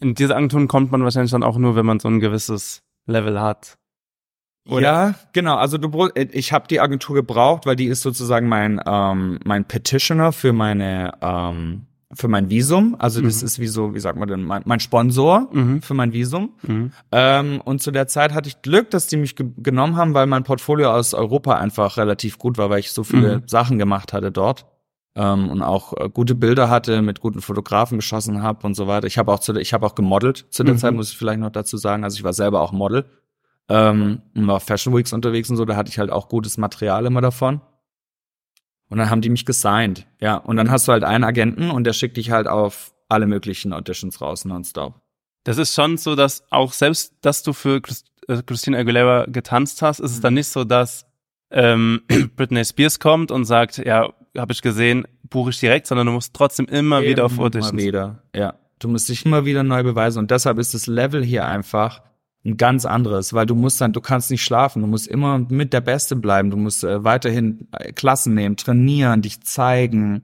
in 0.00 0.14
diese 0.14 0.34
Agenturen 0.36 0.68
kommt 0.68 0.90
man 0.92 1.02
wahrscheinlich 1.04 1.30
dann 1.30 1.42
auch 1.42 1.56
nur, 1.58 1.76
wenn 1.76 1.86
man 1.86 2.00
so 2.00 2.08
ein 2.08 2.20
gewisses 2.20 2.82
Level 3.06 3.40
hat. 3.40 3.76
Oder? 4.68 4.82
Ja, 4.82 5.14
genau. 5.32 5.56
Also 5.56 5.78
du, 5.78 5.88
bro- 5.88 6.10
ich 6.14 6.52
habe 6.52 6.68
die 6.68 6.80
Agentur 6.80 7.14
gebraucht, 7.16 7.66
weil 7.66 7.76
die 7.76 7.86
ist 7.86 8.02
sozusagen 8.02 8.48
mein 8.48 8.80
ähm, 8.86 9.38
mein 9.44 9.64
Petitioner 9.64 10.32
für 10.32 10.52
meine 10.52 11.12
ähm, 11.22 11.86
für 12.12 12.28
mein 12.28 12.50
Visum. 12.50 12.96
Also 12.98 13.22
das 13.22 13.40
Mhm. 13.40 13.46
ist 13.46 13.58
wie 13.60 13.66
so, 13.68 13.94
wie 13.94 14.00
sagt 14.00 14.18
man 14.18 14.28
denn, 14.28 14.42
mein, 14.42 14.62
mein 14.66 14.80
Sponsor 14.80 15.48
Mhm. 15.52 15.80
für 15.80 15.94
mein 15.94 16.12
Visum. 16.12 16.54
Mhm. 16.62 16.92
Ähm, 17.12 17.60
und 17.64 17.80
zu 17.82 17.90
der 17.90 18.06
Zeit 18.08 18.34
hatte 18.34 18.48
ich 18.48 18.62
Glück, 18.62 18.90
dass 18.90 19.06
die 19.06 19.16
mich 19.16 19.34
ge 19.36 19.46
genommen 19.56 19.96
haben, 19.96 20.12
weil 20.12 20.26
mein 20.26 20.42
Portfolio 20.44 20.90
aus 20.92 21.14
Europa 21.14 21.54
einfach 21.56 21.96
relativ 21.96 22.38
gut 22.38 22.58
war, 22.58 22.68
weil 22.68 22.80
ich 22.80 22.92
so 22.92 23.02
viele 23.04 23.38
Mhm. 23.38 23.42
Sachen 23.48 23.78
gemacht 23.78 24.12
hatte 24.12 24.30
dort. 24.32 24.66
Ähm, 25.22 25.50
und 25.50 25.60
auch 25.62 25.92
äh, 25.98 26.08
gute 26.08 26.34
Bilder 26.34 26.70
hatte, 26.70 27.02
mit 27.02 27.20
guten 27.20 27.42
Fotografen 27.42 27.98
geschossen 27.98 28.42
habe 28.42 28.64
und 28.66 28.74
so 28.74 28.86
weiter. 28.86 29.06
Ich 29.06 29.18
habe 29.18 29.30
auch 29.32 29.40
zu 29.40 29.54
ich 29.56 29.72
habe 29.74 29.84
auch 29.84 29.94
gemodelt 29.94 30.46
zu 30.50 30.62
der 30.64 30.74
Mhm. 30.74 30.78
Zeit, 30.78 30.94
muss 30.94 31.10
ich 31.12 31.18
vielleicht 31.18 31.40
noch 31.40 31.50
dazu 31.50 31.76
sagen. 31.76 32.04
Also 32.04 32.16
ich 32.16 32.24
war 32.24 32.32
selber 32.32 32.60
auch 32.60 32.72
Model 32.72 33.04
ähm, 33.68 34.22
und 34.34 34.46
war 34.46 34.56
auf 34.56 34.62
Fashion 34.64 34.96
Weeks 34.96 35.12
unterwegs 35.12 35.50
und 35.50 35.56
so, 35.56 35.64
da 35.64 35.76
hatte 35.76 35.90
ich 35.90 35.98
halt 35.98 36.10
auch 36.10 36.28
gutes 36.28 36.56
Material 36.58 37.04
immer 37.06 37.20
davon. 37.20 37.60
Und 38.88 38.98
dann 38.98 39.10
haben 39.10 39.20
die 39.20 39.30
mich 39.30 39.44
gesigned. 39.46 40.06
Ja, 40.20 40.36
und 40.36 40.56
dann 40.56 40.70
hast 40.70 40.88
du 40.88 40.92
halt 40.92 41.04
einen 41.04 41.24
Agenten 41.24 41.70
und 41.70 41.84
der 41.84 41.92
schickt 41.92 42.16
dich 42.16 42.30
halt 42.30 42.48
auf 42.48 42.92
alle 43.08 43.26
möglichen 43.26 43.72
Auditions 43.72 44.20
raus 44.20 44.44
nonstop. 44.44 44.94
Das 45.44 45.58
ist 45.58 45.74
schon 45.74 45.96
so, 45.96 46.14
dass 46.16 46.44
auch 46.50 46.72
selbst, 46.72 47.14
dass 47.22 47.42
du 47.42 47.52
für 47.52 47.80
äh, 48.28 48.42
Christina 48.46 48.78
Aguilera 48.78 49.26
getanzt 49.26 49.82
hast, 49.82 50.00
ist 50.00 50.12
es 50.12 50.18
Mhm. 50.18 50.22
dann 50.22 50.34
nicht 50.34 50.48
so, 50.48 50.64
dass 50.64 51.06
ähm, 51.50 52.02
Britney 52.36 52.64
Spears 52.64 52.98
kommt 53.00 53.30
und 53.30 53.44
sagt, 53.44 53.78
ja, 53.78 54.08
habe 54.36 54.52
ich 54.52 54.62
gesehen, 54.62 55.06
buche 55.28 55.50
ich 55.50 55.60
direkt, 55.60 55.86
sondern 55.86 56.06
du 56.06 56.12
musst 56.12 56.34
trotzdem 56.34 56.66
immer 56.66 57.02
wieder 57.02 57.24
auf 57.24 57.32
Immer 57.32 57.44
Auditions. 57.44 57.82
wieder, 57.82 58.22
ja. 58.34 58.54
Du 58.78 58.88
musst 58.88 59.08
dich 59.08 59.26
immer 59.26 59.44
wieder 59.44 59.62
neu 59.62 59.82
beweisen 59.82 60.20
und 60.20 60.30
deshalb 60.30 60.58
ist 60.58 60.72
das 60.72 60.86
Level 60.86 61.22
hier 61.22 61.44
einfach 61.46 62.02
ein 62.44 62.56
ganz 62.56 62.86
anderes, 62.86 63.34
weil 63.34 63.44
du 63.44 63.54
musst 63.54 63.80
dann, 63.80 63.92
du 63.92 64.00
kannst 64.00 64.30
nicht 64.30 64.42
schlafen, 64.42 64.80
du 64.80 64.88
musst 64.88 65.06
immer 65.06 65.38
mit 65.38 65.72
der 65.74 65.82
Beste 65.82 66.16
bleiben, 66.16 66.50
du 66.50 66.56
musst 66.56 66.84
äh, 66.84 67.04
weiterhin 67.04 67.68
äh, 67.72 67.92
Klassen 67.92 68.34
nehmen, 68.34 68.56
trainieren, 68.56 69.20
dich 69.20 69.42
zeigen. 69.42 70.22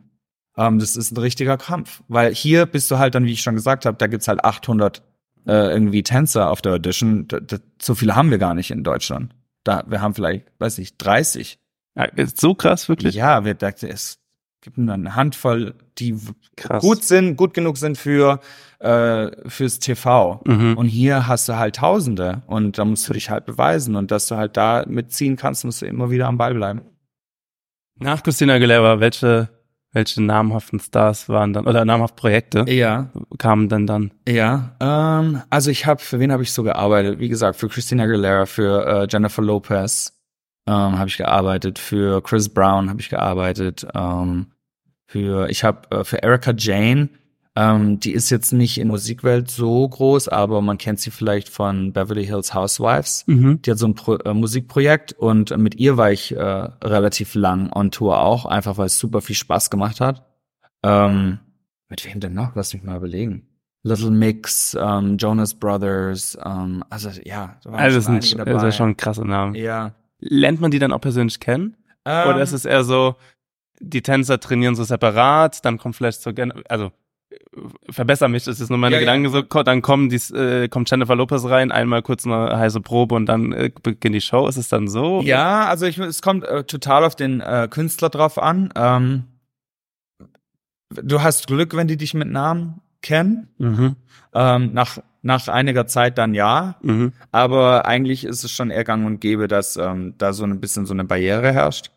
Ähm, 0.57 0.79
das 0.79 0.97
ist 0.97 1.13
ein 1.13 1.19
richtiger 1.19 1.59
Kampf, 1.59 2.03
weil 2.09 2.35
hier 2.35 2.65
bist 2.65 2.91
du 2.91 2.99
halt 2.99 3.15
dann, 3.15 3.27
wie 3.27 3.33
ich 3.33 3.43
schon 3.43 3.55
gesagt 3.55 3.85
habe, 3.85 3.99
da 3.99 4.07
gibt's 4.07 4.29
halt 4.29 4.43
800 4.43 5.03
äh, 5.47 5.53
irgendwie 5.73 6.03
Tänzer 6.03 6.51
auf 6.51 6.63
der 6.63 6.73
Audition. 6.75 7.29
D 7.29 7.41
d 7.41 7.59
so 7.81 7.95
viele 7.95 8.17
haben 8.17 8.31
wir 8.31 8.39
gar 8.39 8.55
nicht 8.55 8.71
in 8.71 8.83
Deutschland. 8.83 9.35
Da, 9.65 9.85
wir 9.87 10.01
haben 10.01 10.15
vielleicht, 10.15 10.47
weiß 10.59 10.79
ich, 10.79 10.97
30. 10.97 11.59
Ja, 11.97 12.05
ist 12.05 12.41
so 12.41 12.55
krass, 12.55 12.89
wirklich. 12.89 13.15
Ja, 13.15 13.45
wir, 13.45 13.55
da, 13.55 13.69
es 13.71 14.19
gibt 14.61 14.79
nur 14.79 14.95
eine 14.95 15.15
Handvoll, 15.15 15.75
die 15.99 16.17
Krass. 16.57 16.83
gut 16.83 17.05
sind, 17.05 17.37
gut 17.37 17.55
genug 17.55 17.79
sind 17.79 17.97
für 17.97 18.41
äh, 18.81 19.31
fürs 19.49 19.79
TV. 19.79 20.41
Mhm. 20.45 20.77
Und 20.77 20.87
hier 20.89 21.27
hast 21.27 21.49
du 21.49 21.57
halt 21.57 21.77
Tausende 21.77 22.43
und 22.47 22.77
da 22.79 22.85
musst 22.85 23.09
du 23.09 23.13
dich 23.15 23.31
halt 23.31 23.47
beweisen 23.47 23.97
und 23.97 24.11
dass 24.11 24.27
du 24.29 24.37
halt 24.37 24.57
da 24.57 24.85
mitziehen 24.87 25.37
kannst, 25.37 25.65
musst 25.65 25.83
du 25.83 25.87
immer 25.87 26.11
wieder 26.11 26.27
am 26.27 26.37
Ball 26.37 26.53
bleiben. 26.55 26.83
Nach 27.99 28.23
Christina 28.23 28.55
Aguilera, 28.55 29.01
welche, 29.01 29.49
welche 29.93 30.23
namhaften 30.23 30.81
Stars 30.81 31.31
waren 31.31 31.55
dann, 31.55 31.67
oder 31.67 31.87
namhaft 31.87 32.17
Projekte 32.17 32.67
Ja, 32.69 33.11
kamen 33.39 33.71
denn 33.71 33.87
dann? 33.87 34.11
ja. 34.29 34.77
Ähm, 34.81 35.41
also 35.49 35.71
ich 35.71 35.87
habe, 35.87 36.03
für 36.03 36.19
wen 36.21 36.31
habe 36.33 36.43
ich 36.43 36.53
so 36.53 36.63
gearbeitet? 36.63 37.19
Wie 37.21 37.29
gesagt, 37.31 37.59
für 37.59 37.69
Christina 37.69 38.03
Aguilera, 38.05 38.45
für 38.45 38.87
äh, 38.87 39.07
Jennifer 39.11 39.41
Lopez 39.43 40.13
ähm, 40.67 40.99
habe 40.99 41.09
ich 41.09 41.17
gearbeitet, 41.17 41.79
für 41.79 42.23
Chris 42.23 42.49
Brown 42.49 42.91
habe 42.91 43.01
ich 43.01 43.09
gearbeitet, 43.09 43.87
ähm, 43.95 44.47
für 45.07 45.49
ich 45.49 45.65
habe 45.65 45.91
äh, 45.97 46.05
für 46.05 46.23
Erica 46.23 46.53
Jane, 46.57 47.09
ähm, 47.55 48.01
die 48.01 48.13
ist 48.13 48.29
jetzt 48.31 48.53
nicht 48.53 48.77
in 48.79 48.89
der 48.89 48.93
Musikwelt 48.93 49.51
so 49.51 49.89
groß, 49.89 50.29
aber 50.29 50.61
man 50.61 50.77
kennt 50.77 51.01
sie 51.01 51.11
vielleicht 51.11 51.49
von 51.49 51.93
Beverly 51.93 52.27
Hills 52.27 52.53
Housewives. 52.53 53.25
Mhm. 53.27 53.63
Die 53.63 53.71
hat 53.71 53.79
so 53.79 53.87
ein 53.87 53.95
Pro 53.95 54.17
äh, 54.17 54.35
Musikprojekt 54.35 55.15
und 55.15 55.57
mit 55.57 55.77
ihr 55.77 55.97
war 55.97 56.11
ich 56.13 56.37
äh, 56.37 56.39
relativ 56.41 57.35
lang 57.35 57.73
on 57.73 57.91
Tour 57.91 58.21
auch, 58.21 58.45
einfach 58.45 58.77
weil 58.77 58.87
es 58.87 58.99
super 58.99 59.23
viel 59.23 59.37
Spaß 59.37 59.71
gemacht 59.71 60.01
hat. 60.01 60.27
Ähm, 60.83 61.39
mit 61.89 62.05
wem 62.05 62.21
denn 62.21 62.35
noch? 62.35 62.55
Lass 62.57 62.75
mich 62.75 62.83
mal 62.83 62.97
überlegen. 62.97 63.47
Little 63.85 64.11
Mix, 64.11 64.77
ähm, 64.79 65.17
Jonas 65.17 65.55
Brothers, 65.55 66.37
ähm, 66.45 66.85
also 66.91 67.09
ja, 67.25 67.57
da 67.63 67.71
waren 67.71 67.81
Also 67.81 67.97
das 67.99 68.05
schon 68.07 68.21
sind 68.21 68.39
das 68.39 68.47
dabei. 68.47 68.69
ist 68.69 68.77
schon 68.77 68.97
krasse 68.97 69.25
Namen. 69.25 69.55
ja. 69.55 69.95
Lernt 70.21 70.61
man 70.61 70.71
die 70.71 70.79
dann 70.79 70.93
auch 70.93 71.01
persönlich 71.01 71.41
kennen? 71.41 71.77
Ähm, 72.05 72.29
Oder 72.29 72.43
ist 72.43 72.53
es 72.53 72.65
eher 72.65 72.85
so, 72.85 73.17
die 73.81 74.03
Tänzer 74.03 74.41
trainieren 74.41 74.75
so 74.75 74.85
separat, 74.85 75.65
dann 75.65 75.77
kommt 75.79 75.97
vielleicht 75.97 76.23
so, 76.23 76.33
gen- 76.33 76.53
also 76.69 76.93
äh, 77.31 77.37
verbessere 77.91 78.29
mich, 78.29 78.45
das 78.45 78.61
ist 78.61 78.71
nur 78.71 78.79
meine 78.79 78.95
Ja, 78.97 79.01
ja. 79.03 79.07
Gedanken 79.07 79.31
so, 79.31 79.43
ko- 79.43 79.63
dann 79.63 79.83
kommen 79.83 80.09
die, 80.09 80.17
äh, 80.35 80.69
kommt 80.69 80.91
Jennifer 80.91 81.15
Lopez 81.17 81.45
rein, 81.45 81.71
einmal 81.73 82.03
kurz 82.03 82.25
eine 82.25 82.57
heiße 82.57 82.81
Probe 82.81 83.15
und 83.15 83.27
dann 83.27 83.53
äh, 83.53 83.71
beginnt 83.83 84.15
die 84.15 84.21
Show. 84.21 84.47
Ist 84.49 84.57
es 84.57 84.69
dann 84.69 84.89
so? 84.89 85.21
Ja, 85.23 85.67
also 85.67 85.85
ich, 85.87 85.99
es 85.99 86.23
kommt 86.23 86.45
äh, 86.45 86.65
total 86.65 87.05
auf 87.05 87.17
den 87.17 87.41
äh, 87.41 87.69
Künstler 87.71 88.09
drauf 88.09 88.39
an. 88.39 88.73
Ähm, 88.77 89.25
du 90.91 91.21
hast 91.23 91.47
Glück, 91.47 91.77
wenn 91.77 91.89
die 91.89 91.97
dich 91.97 92.15
mit 92.15 92.29
Namen 92.31 92.81
kennen. 93.03 93.49
Mhm. 93.59 93.97
Ähm, 94.35 94.73
nach, 94.73 94.99
nach 95.27 95.49
einiger 95.49 95.87
Zeit 95.87 96.17
dann 96.19 96.33
ja. 96.35 96.77
Mhm. 96.83 97.13
Aber 97.33 97.85
eigentlich 97.85 98.25
ist 98.25 98.45
es 98.45 98.51
schon 98.53 98.71
eher 98.71 98.85
gang 98.85 99.05
und 99.05 99.21
gäbe, 99.21 99.49
dass 99.49 99.77
ähm, 99.77 100.15
da 100.19 100.33
so 100.33 100.45
ein 100.45 100.61
bisschen 100.61 100.87
so 100.87 100.95
eine 100.95 101.05
Barriere 101.05 101.53
herrscht. 101.53 101.91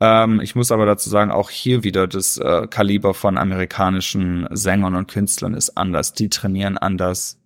Ähm, 0.00 0.40
ich 0.40 0.54
muss 0.54 0.70
aber 0.70 0.86
dazu 0.86 1.08
sagen, 1.08 1.30
auch 1.30 1.50
hier 1.50 1.82
wieder 1.82 2.06
das 2.06 2.36
äh, 2.36 2.66
Kaliber 2.68 3.14
von 3.14 3.38
amerikanischen 3.38 4.46
Sängern 4.50 4.94
und 4.94 5.10
Künstlern 5.10 5.54
ist 5.54 5.76
anders. 5.76 6.12
Die 6.12 6.28
trainieren 6.28 6.76
anders. 6.78 7.40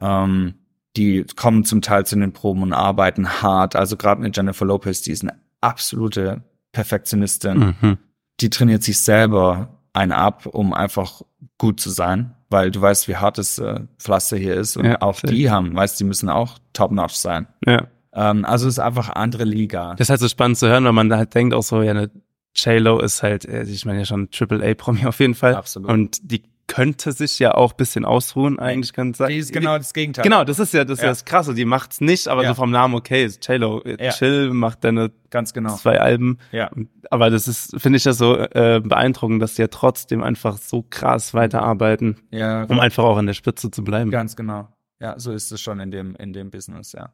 Ähm, 0.00 0.54
die 0.96 1.24
kommen 1.36 1.64
zum 1.64 1.80
Teil 1.80 2.04
zu 2.04 2.16
den 2.16 2.32
Proben 2.34 2.62
und 2.62 2.74
arbeiten 2.74 3.42
hart. 3.42 3.74
Also 3.76 3.96
gerade 3.96 4.20
mit 4.20 4.36
Jennifer 4.36 4.66
Lopez, 4.66 5.00
die 5.00 5.12
ist 5.12 5.22
eine 5.22 5.38
absolute 5.62 6.42
Perfektionistin 6.72 7.74
Mhm. 7.80 7.98
die 8.40 8.50
trainiert 8.50 8.82
sich 8.82 8.98
selber 8.98 9.81
ein 9.92 10.12
ab, 10.12 10.46
um 10.46 10.72
einfach 10.72 11.22
gut 11.58 11.80
zu 11.80 11.90
sein, 11.90 12.34
weil 12.50 12.70
du 12.70 12.80
weißt, 12.80 13.08
wie 13.08 13.16
hart 13.16 13.38
das 13.38 13.58
äh, 13.58 13.80
Pflaster 13.98 14.36
hier 14.36 14.54
ist 14.56 14.76
und 14.76 14.86
Ja, 14.86 15.02
auch 15.02 15.14
safe. 15.14 15.26
die 15.28 15.50
haben, 15.50 15.74
weißt, 15.74 15.98
die 16.00 16.04
müssen 16.04 16.28
auch 16.28 16.58
top-notch 16.72 17.14
sein. 17.14 17.46
Ja. 17.66 17.86
Ähm, 18.14 18.44
also 18.44 18.68
es 18.68 18.74
ist 18.74 18.78
einfach 18.78 19.10
andere 19.10 19.44
Liga. 19.44 19.90
Das 19.96 20.06
ist 20.06 20.10
halt 20.10 20.20
so 20.20 20.28
spannend 20.28 20.58
zu 20.58 20.68
hören, 20.68 20.84
weil 20.84 20.92
man 20.92 21.08
da 21.08 21.16
halt 21.18 21.34
denkt 21.34 21.54
auch 21.54 21.62
so, 21.62 21.82
ja, 21.82 21.90
eine 21.92 22.10
J-Lo 22.54 23.00
ist 23.00 23.22
halt, 23.22 23.44
äh, 23.46 23.62
ich 23.64 23.84
meine 23.86 24.00
ja 24.00 24.04
schon 24.04 24.30
Triple 24.30 24.62
A-Promi 24.66 25.06
auf 25.06 25.20
jeden 25.20 25.34
Fall. 25.34 25.54
Absolut. 25.54 25.90
Und 25.90 26.18
die 26.30 26.42
könnte 26.74 27.12
sich 27.12 27.38
ja 27.38 27.52
auch 27.54 27.74
bisschen 27.74 28.06
ausruhen, 28.06 28.58
eigentlich 28.58 28.94
kann 28.94 29.12
sagen. 29.12 29.30
Die 29.30 29.36
ist 29.38 29.52
genau 29.52 29.76
das 29.76 29.92
Gegenteil. 29.92 30.22
Genau, 30.22 30.42
das 30.42 30.58
ist 30.58 30.72
ja 30.72 30.84
das, 30.84 30.98
ist 30.98 31.02
ja. 31.02 31.08
Ja. 31.08 31.10
das 31.10 31.26
Krasse. 31.26 31.52
Die 31.52 31.66
macht's 31.66 32.00
nicht, 32.00 32.28
aber 32.28 32.44
Ja. 32.44 32.48
so 32.48 32.54
vom 32.54 32.70
Namen 32.70 32.94
okay. 32.94 33.26
ist 33.26 33.46
J-Lo, 33.46 33.82
äh, 33.82 34.02
Ja. 34.02 34.10
chill, 34.12 34.50
macht 34.54 34.82
deine 34.82 35.10
Ganz 35.28 35.52
genau. 35.52 35.76
zwei 35.76 36.00
Alben. 36.00 36.38
Ja. 36.50 36.70
Aber 37.10 37.28
das 37.28 37.46
ist, 37.46 37.78
finde 37.78 37.98
ich 37.98 38.04
das 38.04 38.16
so 38.16 38.38
äh, 38.38 38.80
beeindruckend, 38.82 39.42
dass 39.42 39.54
die 39.56 39.60
ja 39.62 39.68
trotzdem 39.68 40.22
einfach 40.22 40.56
so 40.56 40.82
krass 40.88 41.34
weiterarbeiten, 41.34 42.16
Ja, 42.30 42.64
um 42.64 42.80
einfach 42.80 43.04
auch 43.04 43.18
an 43.18 43.26
der 43.26 43.34
Spitze 43.34 43.70
zu 43.70 43.84
bleiben. 43.84 44.10
ganz 44.10 44.34
genau. 44.34 44.68
Ja, 44.98 45.18
so 45.18 45.32
ist 45.32 45.52
es 45.52 45.60
schon 45.60 45.78
in 45.80 45.90
dem, 45.90 46.14
in 46.16 46.32
dem 46.32 46.50
Business, 46.50 46.92
ja. 46.92 47.12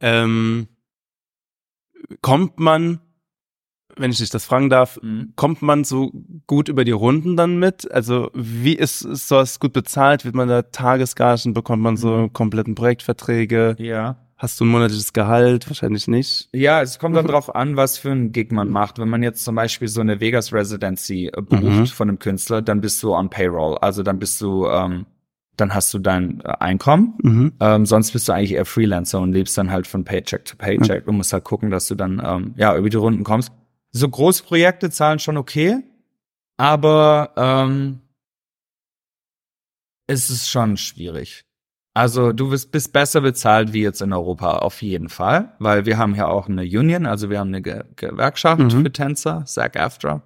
Ähm, 0.00 0.66
kommt 2.20 2.58
man, 2.58 3.00
wenn 3.96 4.10
ich 4.10 4.18
dich 4.18 4.30
das 4.30 4.44
fragen 4.44 4.70
darf, 4.70 4.98
Mhm. 5.02 5.32
kommt 5.36 5.62
man 5.62 5.84
so 5.84 6.12
gut 6.46 6.68
über 6.68 6.84
die 6.84 6.90
Runden 6.92 7.36
dann 7.36 7.58
mit? 7.58 7.90
Also 7.90 8.30
wie 8.34 8.74
ist, 8.74 9.02
ist 9.02 9.28
sowas 9.28 9.60
gut 9.60 9.72
bezahlt? 9.72 10.24
Wird 10.24 10.34
man 10.34 10.48
da 10.48 10.62
Tagesgagen? 10.62 11.54
Bekommt 11.54 11.82
man 11.82 11.96
so 11.96 12.28
kompletten 12.32 12.74
Projektverträge? 12.74 13.76
Ja. 13.78 14.16
Hast 14.36 14.58
du 14.58 14.64
ein 14.64 14.68
monatliches 14.68 15.12
Gehalt? 15.12 15.68
Wahrscheinlich 15.68 16.08
nicht. 16.08 16.48
Ja, 16.52 16.82
es 16.82 16.98
kommt 16.98 17.14
dann 17.16 17.26
drauf 17.28 17.54
an, 17.54 17.76
was 17.76 17.96
für 17.98 18.10
ein 18.10 18.32
Gig 18.32 18.50
man 18.50 18.70
macht. 18.70 18.98
Wenn 18.98 19.08
man 19.08 19.22
jetzt 19.22 19.44
zum 19.44 19.54
Beispiel 19.54 19.86
so 19.86 20.00
eine 20.00 20.18
Vegas 20.20 20.52
Residency 20.52 21.26
äh, 21.28 21.40
bucht 21.42 21.62
Mhm. 21.62 21.86
von 21.86 22.08
einem 22.08 22.18
Künstler, 22.18 22.60
dann 22.60 22.80
bist 22.80 23.00
du 23.04 23.14
on 23.14 23.30
Payroll. 23.30 23.78
Also 23.78 24.02
dann 24.02 24.18
bist 24.18 24.40
du, 24.40 24.66
ähm, 24.66 25.06
dann 25.56 25.74
hast 25.74 25.94
du 25.94 26.00
dein 26.00 26.40
äh, 26.40 26.48
Einkommen. 26.58 27.14
Mhm. 27.22 27.52
Ähm, 27.60 27.86
sonst 27.86 28.10
bist 28.10 28.28
du 28.28 28.32
eigentlich 28.32 28.54
eher 28.54 28.64
Freelancer 28.64 29.20
und 29.20 29.32
lebst 29.32 29.56
dann 29.56 29.70
halt 29.70 29.86
von 29.86 30.02
Paycheck 30.02 30.44
to 30.44 30.56
Paycheck. 30.56 31.04
Du 31.06 31.12
musst 31.12 31.32
halt 31.32 31.44
gucken, 31.44 31.70
dass 31.70 31.86
du 31.86 31.94
dann 31.94 32.20
ähm, 32.24 32.54
ja 32.56 32.76
über 32.76 32.90
die 32.90 32.96
Runden 32.96 33.22
kommst. 33.22 33.52
So 33.94 34.08
Großprojekte 34.08 34.90
zahlen 34.90 35.18
schon 35.18 35.36
okay, 35.36 35.82
aber 36.56 37.32
ähm, 37.36 38.00
es 40.06 40.30
ist 40.30 40.48
schon 40.50 40.76
schwierig. 40.76 41.44
Also 41.94 42.32
du 42.32 42.48
bist, 42.48 42.72
bist 42.72 42.92
besser 42.94 43.20
bezahlt 43.20 43.74
wie 43.74 43.82
jetzt 43.82 44.00
in 44.00 44.14
Europa 44.14 44.58
auf 44.58 44.80
jeden 44.80 45.10
Fall, 45.10 45.54
weil 45.58 45.84
wir 45.84 45.98
haben 45.98 46.14
ja 46.14 46.26
auch 46.26 46.48
eine 46.48 46.62
Union, 46.62 47.04
also 47.04 47.28
wir 47.28 47.38
haben 47.38 47.48
eine 47.48 47.60
Ge 47.60 47.84
Gewerkschaft 47.96 48.62
Mhm. 48.62 48.70
für 48.70 48.92
Tänzer, 48.92 49.44
SAG-AFTRA. 49.46 50.22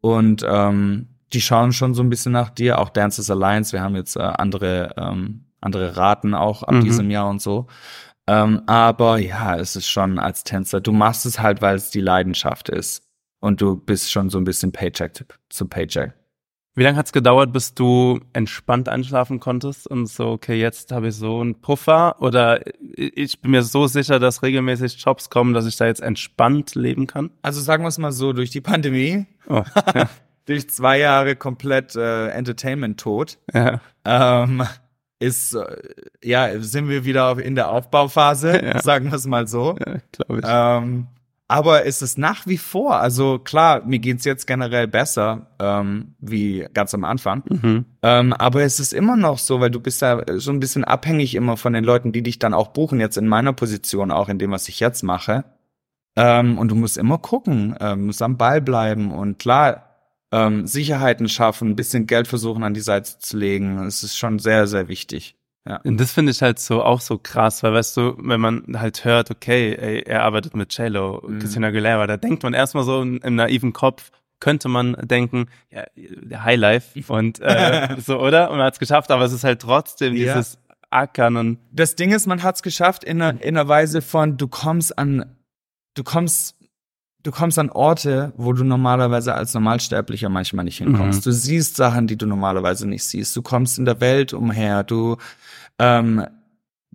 Und 0.00 0.44
ähm, 0.48 1.08
die 1.32 1.40
schauen 1.40 1.72
schon 1.72 1.94
so 1.94 2.02
ein 2.02 2.10
bisschen 2.10 2.32
nach 2.32 2.50
dir, 2.50 2.78
auch 2.78 2.90
Dancers 2.90 3.30
Alliance. 3.30 3.72
Wir 3.72 3.82
haben 3.82 3.96
jetzt 3.96 4.16
äh, 4.16 4.20
andere, 4.20 4.94
ähm, 4.96 5.46
andere 5.60 5.96
Raten 5.96 6.34
auch 6.34 6.62
ab 6.62 6.74
Mhm. 6.74 6.80
diesem 6.82 7.10
Jahr 7.10 7.28
und 7.28 7.42
so. 7.42 7.66
Ähm, 8.28 8.62
aber 8.66 9.18
ja, 9.18 9.56
es 9.58 9.74
ist 9.76 9.88
schon 9.88 10.18
als 10.18 10.44
Tänzer, 10.44 10.80
du 10.80 10.92
machst 10.92 11.26
es 11.26 11.40
halt, 11.40 11.60
weil 11.60 11.76
es 11.76 11.90
die 11.90 12.00
Leidenschaft 12.00 12.68
ist. 12.68 13.02
Und 13.40 13.60
du 13.60 13.76
bist 13.76 14.12
schon 14.12 14.30
so 14.30 14.38
ein 14.38 14.44
bisschen 14.44 14.70
Paycheck 14.70 15.24
zu- 15.50 15.66
Paycheck. 15.66 16.12
Wie 16.74 16.84
lange 16.84 16.96
hat's 16.96 17.12
gedauert, 17.12 17.52
bis 17.52 17.74
du 17.74 18.20
entspannt 18.32 18.88
einschlafen 18.88 19.40
konntest 19.40 19.86
und 19.86 20.06
so, 20.06 20.28
okay, 20.30 20.58
jetzt 20.58 20.90
habe 20.92 21.08
ich 21.08 21.16
so 21.16 21.40
einen 21.40 21.60
Puffer 21.60 22.16
oder 22.22 22.60
ich 22.96 23.42
bin 23.42 23.50
mir 23.50 23.62
so 23.62 23.86
sicher, 23.88 24.18
dass 24.18 24.42
regelmäßig 24.42 24.96
Jobs 25.04 25.28
kommen, 25.28 25.52
dass 25.52 25.66
ich 25.66 25.76
da 25.76 25.84
jetzt 25.86 26.00
entspannt 26.00 26.74
leben 26.74 27.06
kann? 27.06 27.30
Also 27.42 27.60
sagen 27.60 27.84
wir 27.84 27.88
es 27.88 27.98
mal 27.98 28.12
so, 28.12 28.32
durch 28.32 28.48
die 28.50 28.62
Pandemie, 28.62 29.26
Oh, 29.48 29.62
ja, 29.94 30.08
durch 30.46 30.70
zwei 30.70 30.98
Jahre 30.98 31.36
komplett 31.36 31.94
äh, 31.96 32.28
Entertainment 32.28 32.98
tot, 32.98 33.38
ja, 33.52 33.80
ähm, 34.06 34.62
ist, 35.22 35.54
äh, 35.54 35.76
ja, 36.22 36.60
sind 36.60 36.88
wir 36.88 37.04
wieder 37.04 37.38
in 37.38 37.54
der 37.54 37.70
Aufbauphase, 37.70 38.60
Ja. 38.64 38.80
sagen 38.82 39.06
wir 39.06 39.14
es 39.14 39.26
mal 39.26 39.46
so. 39.46 39.76
ja 39.86 39.96
glaube 40.12 40.40
ich. 40.40 40.44
Ähm, 40.46 41.06
aber 41.48 41.84
es 41.84 42.00
ist 42.00 42.16
nach 42.16 42.46
wie 42.46 42.56
vor, 42.56 42.96
also 42.96 43.38
klar, 43.38 43.82
mir 43.84 43.98
geht's 43.98 44.24
jetzt 44.24 44.46
generell 44.46 44.88
besser, 44.88 45.48
ähm, 45.58 46.14
wie 46.18 46.66
ganz 46.72 46.94
am 46.94 47.04
Anfang. 47.04 47.42
Mhm. 47.46 47.84
Ähm, 48.02 48.32
aber 48.32 48.62
es 48.62 48.80
ist 48.80 48.94
immer 48.94 49.16
noch 49.16 49.38
so, 49.38 49.60
weil 49.60 49.70
du 49.70 49.78
bist 49.78 50.00
ja 50.00 50.22
so 50.38 50.50
ein 50.50 50.60
bisschen 50.60 50.84
abhängig 50.84 51.34
immer 51.34 51.58
von 51.58 51.74
den 51.74 51.84
Leuten, 51.84 52.10
die 52.12 52.22
dich 52.22 52.38
dann 52.38 52.54
auch 52.54 52.68
buchen, 52.68 53.00
jetzt 53.00 53.18
in 53.18 53.28
meiner 53.28 53.52
Position, 53.52 54.10
auch 54.10 54.30
in 54.30 54.38
dem, 54.38 54.50
was 54.50 54.66
ich 54.68 54.80
jetzt 54.80 55.02
mache. 55.02 55.44
Ähm, 56.16 56.56
und 56.56 56.68
du 56.70 56.74
musst 56.74 56.96
immer 56.96 57.18
gucken, 57.18 57.76
ähm, 57.80 58.06
musst 58.06 58.22
am 58.22 58.38
Ball 58.38 58.62
bleiben 58.62 59.12
und 59.12 59.38
klar, 59.38 59.91
ähm, 60.32 60.66
Sicherheiten 60.66 61.28
schaffen, 61.28 61.68
ein 61.70 61.76
bisschen 61.76 62.06
Geld 62.06 62.26
versuchen 62.26 62.64
an 62.64 62.74
die 62.74 62.80
Seite 62.80 63.18
zu 63.18 63.36
legen. 63.36 63.78
Es 63.84 64.02
ist 64.02 64.16
schon 64.16 64.38
sehr, 64.38 64.66
sehr 64.66 64.88
wichtig. 64.88 65.36
Und 65.84 66.00
das 66.00 66.10
finde 66.10 66.32
ich 66.32 66.42
halt 66.42 66.58
so 66.58 66.82
auch 66.82 67.00
so 67.00 67.18
krass, 67.18 67.62
weil 67.62 67.72
weißt 67.72 67.96
du, 67.96 68.16
wenn 68.18 68.40
man 68.40 68.64
halt 68.80 69.04
hört, 69.04 69.30
okay, 69.30 69.74
ey, 69.76 70.00
er 70.00 70.24
arbeitet 70.24 70.56
mit 70.56 70.76
J-Lo, 70.76 71.22
Mhm. 71.24 71.38
Christina 71.38 71.68
Aguilera, 71.68 72.08
da 72.08 72.16
denkt 72.16 72.42
man 72.42 72.52
erstmal 72.52 72.82
so 72.82 73.00
im, 73.00 73.18
im 73.22 73.36
naiven 73.36 73.72
Kopf, 73.72 74.10
könnte 74.40 74.68
man 74.68 74.96
denken, 75.02 75.46
ja, 75.70 75.84
Highlife 76.42 77.12
und 77.12 77.38
äh, 77.40 77.94
so, 78.04 78.18
oder? 78.18 78.50
Und 78.50 78.56
man 78.56 78.66
hat 78.66 78.72
es 78.74 78.80
geschafft, 78.80 79.12
aber 79.12 79.24
es 79.24 79.32
ist 79.32 79.44
halt 79.44 79.60
trotzdem 79.62 80.14
Ja. 80.16 80.34
dieses 80.34 80.58
Ackern 80.90 81.36
und 81.36 81.58
Das 81.70 81.94
Ding 81.94 82.10
ist, 82.12 82.26
man 82.26 82.42
hat 82.42 82.56
es 82.56 82.62
geschafft 82.64 83.04
in 83.04 83.22
einer, 83.22 83.40
in 83.40 83.56
einer 83.56 83.68
Weise 83.68 84.02
von, 84.02 84.36
du 84.36 84.48
kommst 84.48 84.98
an, 84.98 85.36
du 85.94 86.02
kommst, 86.02 86.56
du 87.22 87.30
kommst 87.30 87.58
an 87.58 87.70
Orte, 87.70 88.32
wo 88.36 88.52
du 88.52 88.64
normalerweise 88.64 89.34
als 89.34 89.54
Normalsterblicher 89.54 90.28
manchmal 90.28 90.64
nicht 90.64 90.78
hinkommst. 90.78 91.20
Mhm. 91.20 91.30
Du 91.30 91.32
siehst 91.32 91.76
Sachen, 91.76 92.06
die 92.06 92.16
du 92.16 92.26
normalerweise 92.26 92.88
nicht 92.88 93.04
siehst. 93.04 93.36
Du 93.36 93.42
kommst 93.42 93.78
in 93.78 93.84
der 93.84 94.00
Welt 94.00 94.32
umher. 94.32 94.82
Du, 94.82 95.16
ähm, 95.78 96.26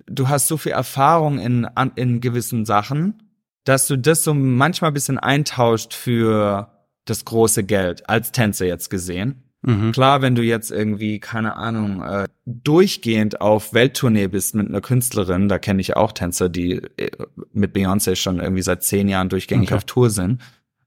du 0.06 0.30
hast 0.30 0.48
so 0.48 0.58
viel 0.58 0.74
Erfahrung 0.74 1.40
in, 1.40 1.66
an, 1.66 1.92
in 1.96 2.22
gewissen 2.22 2.66
Sachen, 2.66 3.24
dass 3.64 3.88
du 3.88 3.98
das 3.98 4.24
so 4.24 4.34
manchmal 4.34 4.92
ein 4.92 4.94
bisschen 4.94 5.18
eintauscht 5.18 5.94
für 5.94 6.72
das 7.06 7.26
große 7.26 7.64
Geld, 7.64 8.10
als 8.10 8.32
Tänzer 8.32 8.66
jetzt 8.66 8.90
gesehen. 8.90 9.44
Mhm. 9.68 9.92
Klar, 9.92 10.22
wenn 10.22 10.36
du 10.36 10.42
jetzt 10.42 10.72
irgendwie, 10.72 11.20
keine 11.20 11.56
Ahnung, 11.56 12.02
äh, 12.02 12.26
durchgehend 12.46 13.42
auf 13.42 13.74
Welttournee 13.74 14.28
bist 14.28 14.56
mit 14.56 14.68
einer 14.68 14.82
Künstlerin, 14.82 15.50
da 15.50 15.60
kenne 15.60 15.82
ich 15.82 15.96
auch 15.96 16.12
Tänzer, 16.12 16.50
die 16.50 16.82
äh, 16.98 17.12
mit 17.54 17.76
Beyoncé 17.76 18.16
schon 18.16 18.40
irgendwie 18.40 18.64
seit 18.64 18.84
zehn 18.84 19.08
Jahren 19.10 19.30
durchgängig 19.30 19.70
Okay. 19.70 19.76
auf 19.76 19.84
Tour 19.84 20.10
sind, 20.10 20.42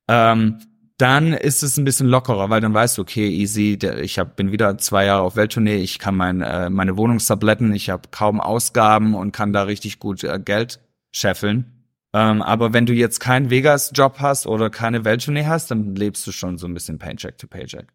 ähm, 0.09 0.59
dann 0.97 1.33
ist 1.33 1.63
es 1.63 1.77
ein 1.77 1.85
bisschen 1.85 2.09
lockerer, 2.09 2.51
weil 2.51 2.61
dann 2.61 2.75
weißt 2.75 2.99
du, 2.99 3.03
okay, 3.03 3.29
easy, 3.29 3.79
der, 3.79 4.03
ich 4.03 4.19
hab, 4.19 4.37
bin 4.37 4.53
wieder 4.53 4.77
zwei 4.79 5.07
Jahre 5.07 5.23
auf 5.23 5.37
Welttournee, 5.37 5.77
ich 5.77 5.99
kann 5.99 6.17
mein, 6.17 6.43
äh, 6.43 6.69
meine 6.69 6.97
Wohnungstabletten, 6.97 7.73
ich 7.75 7.91
habe 7.91 8.09
kaum 8.11 8.41
Ausgaben 8.41 9.15
und 9.15 9.33
kann 9.33 9.53
da 9.53 9.63
richtig 9.63 9.99
gut 9.99 10.25
äh, 10.25 10.39
Geld 10.43 10.81
scheffeln. 11.13 11.81
Ähm, 12.13 12.43
aber 12.43 12.73
wenn 12.73 12.87
du 12.87 12.93
jetzt 12.93 13.21
keinen 13.21 13.51
Vegas-Job 13.51 14.17
hast 14.19 14.47
oder 14.47 14.69
keine 14.69 15.05
Welttournee 15.05 15.47
hast, 15.47 15.71
dann 15.71 15.95
lebst 15.95 16.27
du 16.27 16.33
schon 16.33 16.59
so 16.59 16.67
ein 16.67 16.75
bisschen 16.75 16.99
Paycheck 16.99 17.39
to 17.39 17.47
Paycheck. 17.47 17.87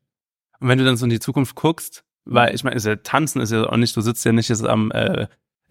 Und 0.60 0.68
wenn 0.70 0.78
du 0.78 0.86
dann 0.86 0.97
so 0.97 1.06
in 1.06 1.10
die 1.10 1.20
Zukunft 1.20 1.56
guckst, 1.56 2.03
weil 2.26 2.56
ich 2.56 2.64
meine, 2.64 2.76
ist 2.76 2.86
ja, 2.86 2.95
tanzen 2.95 3.41
ist 3.41 3.51
ja 3.51 3.64
auch 3.68 3.78
nicht, 3.78 3.95
du 3.95 4.01
sitzt 4.01 4.26
ja 4.26 4.32
nicht 4.32 4.49
jetzt 4.49 4.66
am 4.66 4.91
äh, 4.91 5.28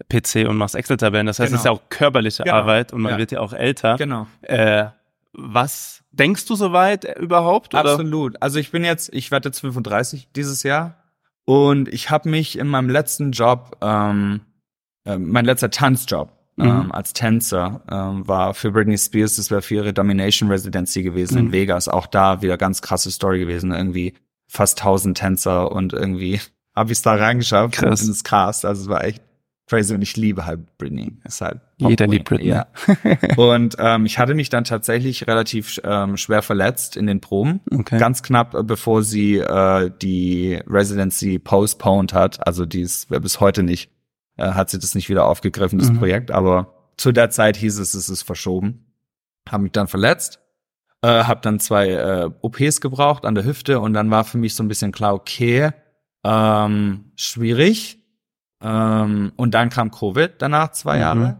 PC 0.09 0.47
und 0.47 0.57
machst 0.57 0.75
Excel-Tabellen, 0.75 1.25
das 1.27 1.39
heißt, 1.39 1.49
Genau. 1.49 1.55
es 1.57 1.61
ist 1.61 1.65
ja 1.65 1.71
auch 1.71 1.81
körperliche 1.89 2.43
Genau. 2.43 2.55
Arbeit 2.55 2.93
und 2.93 3.01
man 3.01 3.13
Ja. 3.13 3.17
wird 3.17 3.31
ja 3.31 3.39
auch 3.39 3.53
älter. 3.53 3.95
Genau. 3.97 4.27
Äh, 4.41 4.85
was 5.33 6.03
denkst 6.11 6.45
du 6.45 6.55
soweit 6.55 7.17
überhaupt? 7.19 7.73
Oder? 7.73 7.91
Absolut. 7.91 8.41
Also 8.41 8.59
ich 8.59 8.71
bin 8.71 8.83
jetzt, 8.85 9.13
ich 9.13 9.31
werde 9.31 9.49
jetzt 9.49 9.59
35 9.59 10.29
dieses 10.33 10.63
Jahr 10.63 11.03
und 11.45 11.89
ich 11.89 12.09
habe 12.09 12.29
mich 12.29 12.57
in 12.57 12.67
meinem 12.67 12.89
letzten 12.89 13.31
Job, 13.31 13.77
ähm, 13.81 14.41
äh, 15.05 15.17
mein 15.17 15.45
letzter 15.45 15.69
Tanzjob 15.71 16.31
ähm, 16.57 16.85
Mhm. 16.85 16.91
als 16.93 17.11
Tänzer 17.11 17.81
ähm, 17.91 18.25
war 18.29 18.53
für 18.53 18.71
Britney 18.71 18.97
Spears, 18.97 19.35
das 19.35 19.51
wäre 19.51 19.61
für 19.61 19.75
ihre 19.75 19.93
Domination 19.93 20.49
Residency 20.49 21.03
gewesen 21.03 21.37
Mhm. 21.37 21.45
in 21.47 21.51
Vegas. 21.51 21.89
Auch 21.89 22.07
da 22.07 22.41
wieder 22.41 22.57
ganz 22.57 22.81
krasse 22.81 23.11
Story 23.11 23.39
gewesen. 23.39 23.71
Irgendwie 23.73 24.13
fast 24.47 24.79
1000 24.79 25.17
Tänzer 25.17 25.71
und 25.71 25.93
irgendwie 25.93 26.39
habe 26.75 26.91
ich 26.91 26.97
es 26.99 27.01
da 27.01 27.15
reingeschafft. 27.15 27.75
Krass. 27.75 27.85
Und 27.85 27.93
es 27.93 28.07
ist 28.07 28.23
krass. 28.23 28.65
Also 28.65 28.83
es 28.83 28.89
war 28.89 29.03
echt 29.03 29.21
crazy 29.67 29.95
und 29.95 30.01
ich 30.03 30.15
liebe 30.15 30.45
halt 30.45 30.77
Britney. 30.77 31.13
Ist 31.23 31.41
halt 31.41 31.59
Jeder 31.77 32.05
liebt 32.07 32.25
Britney. 32.25 32.49
Ja. 32.49 32.67
und 33.37 33.75
ähm, 33.79 34.05
ich 34.05 34.19
hatte 34.19 34.35
mich 34.35 34.49
dann 34.49 34.63
tatsächlich 34.63 35.25
relativ 35.27 35.81
ähm, 35.83 36.17
schwer 36.17 36.41
verletzt 36.43 36.95
in 36.95 37.07
den 37.07 37.19
Proben. 37.19 37.61
Okay. 37.71 37.97
Ganz 37.97 38.21
knapp, 38.21 38.53
äh, 38.53 38.61
bevor 38.63 39.01
sie 39.01 39.37
äh, 39.37 39.89
die 40.01 40.59
Residency 40.67 41.39
postponed 41.39 42.13
hat. 42.13 42.45
Also 42.45 42.65
die 42.65 42.81
ist 42.81 43.11
äh, 43.11 43.19
bis 43.19 43.39
heute 43.39 43.63
nicht, 43.63 43.89
äh, 44.37 44.51
hat 44.51 44.69
sie 44.69 44.77
das 44.77 44.93
nicht 44.93 45.09
wieder 45.09 45.25
aufgegriffen, 45.25 45.79
das 45.79 45.89
Mhm. 45.91 45.97
Projekt. 45.97 46.29
Aber 46.31 46.91
zu 46.97 47.11
der 47.11 47.31
Zeit 47.31 47.57
hieß 47.57 47.79
es, 47.79 47.95
es 47.95 48.07
ist 48.07 48.21
verschoben. 48.21 48.85
Hab 49.49 49.61
mich 49.61 49.71
dann 49.71 49.87
verletzt. 49.87 50.39
Äh, 51.05 51.25
hab 51.25 51.43
dann 51.43 51.59
zwei 51.59 51.89
äh, 51.89 52.29
OPs 52.41 52.81
gebraucht 52.81 53.25
an 53.25 53.35
der 53.35 53.45
Hüfte 53.45 53.79
und 53.79 53.93
dann 53.93 54.09
war 54.09 54.23
für 54.23 54.39
mich 54.39 54.55
so 54.55 54.63
ein 54.63 54.67
bisschen 54.67 54.91
klar, 54.91 55.13
okay, 55.13 55.69
ähm, 56.23 57.11
schwierig. 57.15 57.99
Ähm, 58.63 59.31
und 59.35 59.53
dann 59.53 59.69
kam 59.69 59.91
Covid 59.91 60.31
danach, 60.39 60.71
zwei 60.71 60.95
Mhm. 60.95 61.01
Jahre. 61.01 61.39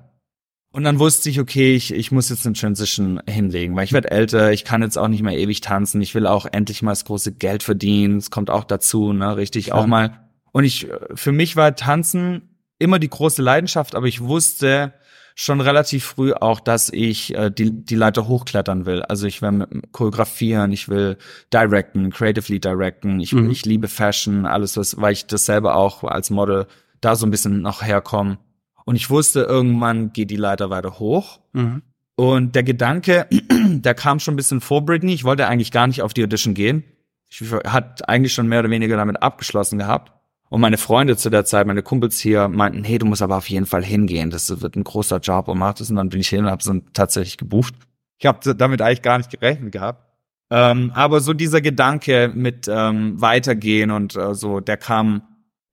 Und 0.71 0.83
dann 0.83 0.99
wusste 0.99 1.31
ich, 1.31 1.39
okay, 1.39 1.73
ich, 1.73 1.91
ich 1.93 2.11
muss 2.11 2.29
jetzt 2.29 2.45
eine 2.45 2.53
Transition 2.53 3.19
hinlegen, 3.27 3.75
weil 3.75 3.85
ich 3.85 3.93
werde 3.93 4.11
älter, 4.11 4.51
ich 4.51 4.65
kann 4.65 4.83
jetzt 4.83 4.97
auch 4.97 5.07
nicht 5.07 5.23
mehr 5.23 5.35
ewig 5.35 5.61
tanzen, 5.61 5.99
ich 6.01 6.13
will 6.13 6.27
auch 6.27 6.45
endlich 6.45 6.83
mal 6.83 6.91
das 6.91 7.05
große 7.05 7.31
Geld 7.31 7.63
verdienen, 7.63 8.17
es 8.17 8.29
kommt 8.29 8.51
auch 8.51 8.65
dazu, 8.65 9.13
ne, 9.13 9.35
richtig, 9.35 9.67
Klar. 9.67 9.79
auch 9.79 9.87
mal. 9.87 10.27
Und 10.51 10.65
ich, 10.65 10.87
für 11.15 11.31
mich 11.31 11.55
war 11.55 11.75
Tanzen 11.75 12.59
immer 12.77 12.99
die 12.99 13.09
große 13.09 13.41
Leidenschaft, 13.41 13.95
aber 13.95 14.05
ich 14.05 14.21
wusste 14.21 14.93
schon 15.37 15.59
relativ 15.61 16.05
früh 16.05 16.31
auch, 16.33 16.59
dass 16.61 16.89
ich 16.89 17.35
äh, 17.35 17.51
die, 17.51 17.69
die 17.71 17.95
Leiter 17.95 18.27
hochklettern 18.27 18.85
will. 18.85 19.01
Also 19.03 19.27
ich 19.27 19.41
will 19.41 19.51
mit- 19.51 19.91
choreografieren, 19.91 20.71
ich 20.71 20.87
will 20.87 21.17
directen, 21.53 22.09
creatively 22.11 22.59
directen, 22.59 23.19
ich, 23.19 23.33
Mhm. 23.33 23.49
ich 23.51 23.65
liebe 23.65 23.87
Fashion, 23.89 24.45
alles 24.45 24.77
was, 24.77 24.99
weil 24.99 25.11
ich 25.13 25.27
das 25.27 25.45
selber 25.45 25.75
auch 25.75 26.03
als 26.05 26.29
Model 26.29 26.67
da 27.01 27.15
so 27.15 27.27
ein 27.27 27.31
bisschen 27.31 27.61
noch 27.61 27.83
herkomme. 27.83 28.37
Und 28.85 28.95
ich 28.95 29.09
wusste, 29.09 29.41
irgendwann 29.41 30.13
geht 30.13 30.31
die 30.31 30.35
Leiter 30.37 30.69
weiter 30.69 30.99
hoch. 30.99 31.39
Mhm. 31.53 31.81
Und 32.15 32.55
der 32.55 32.63
Gedanke, 32.63 33.27
der 33.51 33.93
kam 33.93 34.19
schon 34.21 34.35
ein 34.35 34.37
bisschen 34.37 34.61
vor 34.61 34.85
Britney. 34.85 35.13
Ich 35.13 35.25
wollte 35.25 35.47
eigentlich 35.47 35.71
gar 35.71 35.85
nicht 35.87 36.01
auf 36.01 36.13
die 36.13 36.23
Audition 36.23 36.53
gehen. 36.53 36.83
Ich 37.27 37.41
hat 37.67 38.07
eigentlich 38.07 38.33
schon 38.33 38.47
mehr 38.47 38.59
oder 38.61 38.69
weniger 38.69 38.95
damit 38.95 39.21
abgeschlossen 39.21 39.79
gehabt. 39.79 40.13
Und 40.55 40.61
meine 40.61 40.77
Freunde 40.77 41.17
zu 41.17 41.29
der 41.29 41.43
Zeit, 41.43 41.67
meine 41.67 41.83
Kumpels 41.83 42.17
hier, 42.17 42.47
meinten, 42.47 42.85
hey, 42.85 42.97
du 42.97 43.05
musst 43.05 43.21
aber 43.21 43.35
auf 43.35 43.49
jeden 43.49 43.65
Fall 43.65 43.83
hingehen. 43.83 44.29
Das 44.29 44.61
wird 44.61 44.77
ein 44.77 44.85
großer 44.85 45.17
Job 45.17 45.49
und 45.49 45.57
mach 45.57 45.73
das. 45.73 45.89
Und 45.89 45.97
dann 45.97 46.07
bin 46.07 46.21
ich 46.21 46.29
hin 46.29 46.45
und 46.45 46.49
hab's 46.49 46.63
dann 46.63 46.83
tatsächlich 46.93 47.35
gebucht. 47.35 47.73
Ich 48.17 48.25
habe 48.25 48.55
damit 48.55 48.81
eigentlich 48.81 49.01
gar 49.01 49.17
nicht 49.17 49.29
gerechnet 49.29 49.73
gehabt. 49.73 50.05
Ähm, 50.49 50.93
aber 50.95 51.19
so 51.19 51.33
dieser 51.33 51.59
Gedanke 51.59 52.31
mit 52.33 52.69
ähm, 52.69 53.19
weitergehen 53.19 53.91
und 53.91 54.15
äh, 54.15 54.33
so, 54.33 54.61
der 54.61 54.77
kam, 54.77 55.23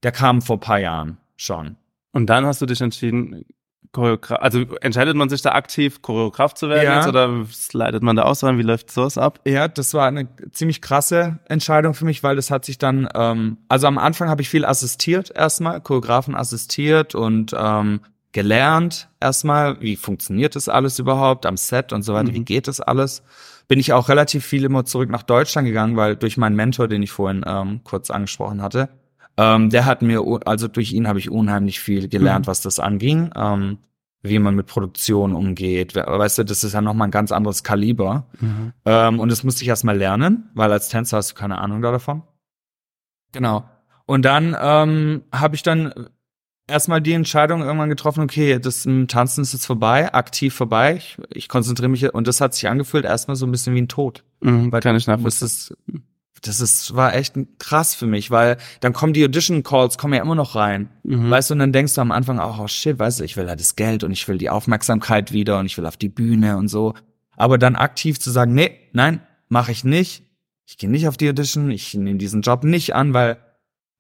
der 0.03 0.11
kam 0.11 0.43
vor 0.43 0.59
paar 0.59 0.81
Jahren 0.81 1.19
schon. 1.37 1.77
Und 2.11 2.27
dann 2.27 2.45
hast 2.45 2.61
du 2.61 2.67
dich 2.67 2.81
entschieden, 2.81 3.45
Choreograf, 3.91 4.39
also 4.41 4.61
entscheidet 4.81 5.17
man 5.17 5.29
sich 5.29 5.43
da 5.43 5.53
aktiv, 5.53 6.01
Choreograf 6.01 6.55
zu 6.55 6.69
werden 6.71 6.85
Ja. 6.85 6.97
jetzt, 7.01 7.09
oder 7.09 7.45
leitet 7.73 8.03
man 8.03 8.17
da 8.17 8.23
aus 8.23 8.43
rein? 8.43 8.57
Wie 8.59 8.63
läuft 8.63 8.91
sowas 8.91 9.19
ab? 9.19 9.41
Ja, 9.45 9.69
das 9.69 9.93
war 9.93 10.07
eine 10.07 10.29
ziemlich 10.53 10.81
krasse 10.81 11.41
Entscheidung 11.47 11.93
für 11.93 12.07
mich, 12.07 12.23
weil 12.23 12.37
das 12.37 12.51
hat 12.51 12.65
sich 12.65 12.79
dann, 12.79 13.07
ähm, 13.15 13.59
also 13.69 13.87
am 13.87 13.99
Anfang 13.99 14.31
habe 14.31 14.41
ich 14.41 14.49
viel 14.49 14.65
assistiert 14.65 15.31
erstmal, 15.35 15.81
Choreografen 15.83 16.35
assistiert 16.35 17.15
und 17.15 17.55
ähm, 17.59 18.01
gelernt 18.33 19.09
erstmal, 19.21 19.79
wie 19.83 19.97
funktioniert 19.97 20.57
das 20.57 20.71
alles 20.71 20.99
überhaupt 20.99 21.45
am 21.45 21.59
Set 21.59 21.93
und 21.93 22.03
so 22.03 22.15
weiter, 22.15 22.33
wie 22.33 22.45
geht 22.45 22.69
das 22.69 22.81
alles. 22.81 23.23
Bin 23.69 23.79
ich 23.79 23.93
auch 23.93 24.09
relativ 24.09 24.45
viel 24.47 24.65
immer 24.65 24.87
zurück 24.87 25.11
nach 25.11 25.23
Deutschland 25.23 25.67
gegangen, 25.69 25.97
weil 25.97 26.17
durch 26.17 26.39
meinen 26.39 26.57
Mentor, 26.57 26.89
den 26.89 27.03
ich 27.03 27.13
vorhin 27.13 27.45
ähm, 27.47 27.81
kurz 27.85 28.11
angesprochen 28.11 28.63
hatte, 28.63 28.89
ähm, 29.37 29.71
der 29.71 29.85
hat 29.87 30.03
mir, 30.03 30.23
also 30.47 30.69
durch 30.69 30.93
ihn 30.93 31.09
habe 31.09 31.19
ich 31.19 31.31
unheimlich 31.31 31.81
viel 31.81 32.09
gelernt, 32.09 32.47
was 32.47 32.61
das 32.61 32.79
anging, 32.79 33.31
ähm, 33.37 33.79
wie 34.23 34.39
man 34.39 34.55
mit 34.55 34.67
Produktion 34.67 35.35
umgeht. 35.35 35.95
We- 35.95 36.05
Weißt 36.07 36.39
du, 36.39 36.45
das 36.45 36.63
ist 36.65 36.75
ja 36.75 36.81
nochmal 36.81 37.09
ein 37.09 37.13
ganz 37.13 37.33
anderes 37.33 37.63
Kaliber. 37.65 38.27
Ähm, 38.85 39.19
und 39.21 39.31
das 39.31 39.43
musste 39.43 39.63
ich 39.63 39.69
erstmal 39.69 39.97
lernen, 39.97 40.51
weil 40.55 40.71
als 40.71 40.89
Tänzer 40.89 41.17
hast 41.17 41.31
du 41.33 41.35
keine 41.35 41.59
Ahnung 41.59 41.83
da 41.83 41.91
davon. 41.91 42.23
Genau. 43.33 43.65
Und 44.07 44.25
dann 44.25 44.57
ähm, 44.61 45.23
habe 45.33 45.55
ich 45.55 45.63
dann 45.63 45.93
erstmal 46.69 47.01
die 47.01 47.13
Entscheidung 47.13 47.63
irgendwann 47.63 47.89
getroffen, 47.89 48.23
okay, 48.23 48.59
das 48.59 48.87
Tanzen 49.09 49.43
ist 49.43 49.53
jetzt 49.53 49.67
vorbei, 49.67 50.13
aktiv 50.15 50.55
vorbei. 50.55 50.97
Ich, 50.97 51.17
ich 51.31 51.49
konzentriere 51.49 51.89
mich 51.89 52.13
und 52.15 52.27
das 52.29 52.41
hat 52.41 52.55
sich 52.55 52.69
angefühlt 52.69 53.05
erstmal 53.05 53.37
so 53.37 53.47
ein 53.47 53.51
bisschen 53.51 53.75
wie 53.75 53.83
ein 53.83 53.89
Tod. 53.89 54.25
Mhm, 54.41 54.71
kann 54.71 54.97
ich 54.97 55.05
Das 55.07 55.17
nachvollziehen. 55.19 55.77
Das 56.43 56.61
ist, 56.61 56.95
war 56.97 57.15
echt 57.15 57.35
krass 57.59 57.95
für 57.95 58.07
mich, 58.07 58.31
weil 58.31 58.57
dann 58.81 58.93
kommen 58.93 59.13
die 59.13 59.25
Audition 59.25 59.63
Calls, 59.63 59.97
kommen 59.97 60.15
ja 60.15 60.23
immer 60.23 60.35
noch 60.35 60.55
rein. 60.57 60.91
Mhm. 61.05 61.31
Weißt 61.31 61.51
du, 61.51 61.55
und 61.55 61.61
dann 61.61 61.73
denkst 61.73 61.95
du 61.95 62.01
am 62.01 62.11
Anfang 62.13 62.39
auch, 62.41 62.59
oh 62.59 62.67
shit, 62.69 62.99
weißt 62.99 63.21
du, 63.21 63.25
ich 63.25 63.37
will 63.37 63.49
halt 63.49 63.61
das 63.61 63.77
Geld 63.77 64.03
und 64.05 64.11
ich 64.11 64.27
will 64.29 64.39
die 64.39 64.51
Aufmerksamkeit 64.51 65.33
wieder 65.33 65.59
und 65.59 65.67
ich 65.67 65.79
will 65.79 65.87
auf 65.87 65.97
die 65.97 66.09
Bühne 66.09 66.57
und 66.57 66.69
so. 66.69 66.95
Aber 67.37 67.59
dann 67.59 67.77
aktiv 67.77 68.19
zu 68.21 68.31
sagen, 68.31 68.55
nee, 68.55 68.77
nein, 68.93 69.21
mache 69.49 69.73
ich 69.73 69.85
nicht. 69.85 70.25
Ich 70.67 70.79
gehe 70.79 70.91
nicht 70.91 71.07
auf 71.09 71.17
die 71.17 71.29
Audition, 71.29 71.71
ich 71.71 71.95
nehme 71.95 72.19
diesen 72.19 72.43
Job 72.43 72.65
nicht 72.65 72.95
an, 72.95 73.15
weil 73.15 73.37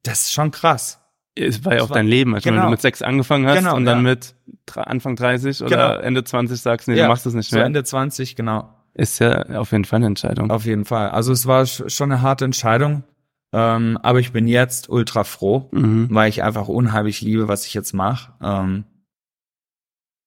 das 0.02 0.22
ist 0.22 0.32
schon 0.32 0.50
krass. 0.50 0.98
Es 1.34 1.64
war 1.64 1.74
ja 1.76 1.82
auch 1.82 1.90
war- 1.90 1.96
dein 1.96 2.06
Leben. 2.08 2.34
Also 2.34 2.46
wenn 2.46 2.54
genau. 2.54 2.66
du 2.66 2.70
mit 2.72 2.80
sechs 2.80 3.02
angefangen 3.02 3.46
hast 3.46 3.58
Genau, 3.58 3.76
und 3.76 3.84
dann 3.84 3.98
ja. 3.98 4.02
mit 4.10 4.34
Anfang 4.74 5.16
30 5.16 5.62
oder 5.62 5.70
Genau. 5.70 6.00
Ende 6.00 6.24
20 6.24 6.60
sagst, 6.60 6.88
nee, 6.88 6.96
du 6.96 7.06
machst 7.08 7.24
das 7.24 7.34
nicht 7.34 7.50
so 7.50 7.56
mehr, 7.56 7.64
Ende 7.66 7.84
20, 7.84 8.36
genau. 8.36 8.68
Ist 8.94 9.18
ja 9.20 9.44
auf 9.58 9.72
jeden 9.72 9.84
Fall 9.84 9.98
eine 9.98 10.06
Entscheidung. 10.06 10.50
Auf 10.50 10.64
jeden 10.66 10.84
Fall. 10.84 11.10
Also 11.10 11.32
es 11.32 11.46
war 11.46 11.62
sch- 11.62 11.88
schon 11.90 12.12
eine 12.12 12.22
harte 12.22 12.44
Entscheidung. 12.44 13.04
Ähm, 13.54 13.98
aber 14.02 14.18
ich 14.20 14.32
bin 14.32 14.48
jetzt 14.48 14.88
ultra 14.88 15.24
froh, 15.24 15.68
Mhm. 15.72 16.08
weil 16.10 16.30
ich 16.30 16.42
einfach 16.42 16.68
unheimlich 16.68 17.20
liebe, 17.20 17.48
was 17.48 17.66
ich 17.66 17.74
jetzt 17.74 17.92
mache. 17.92 18.32
Ähm, 18.42 18.84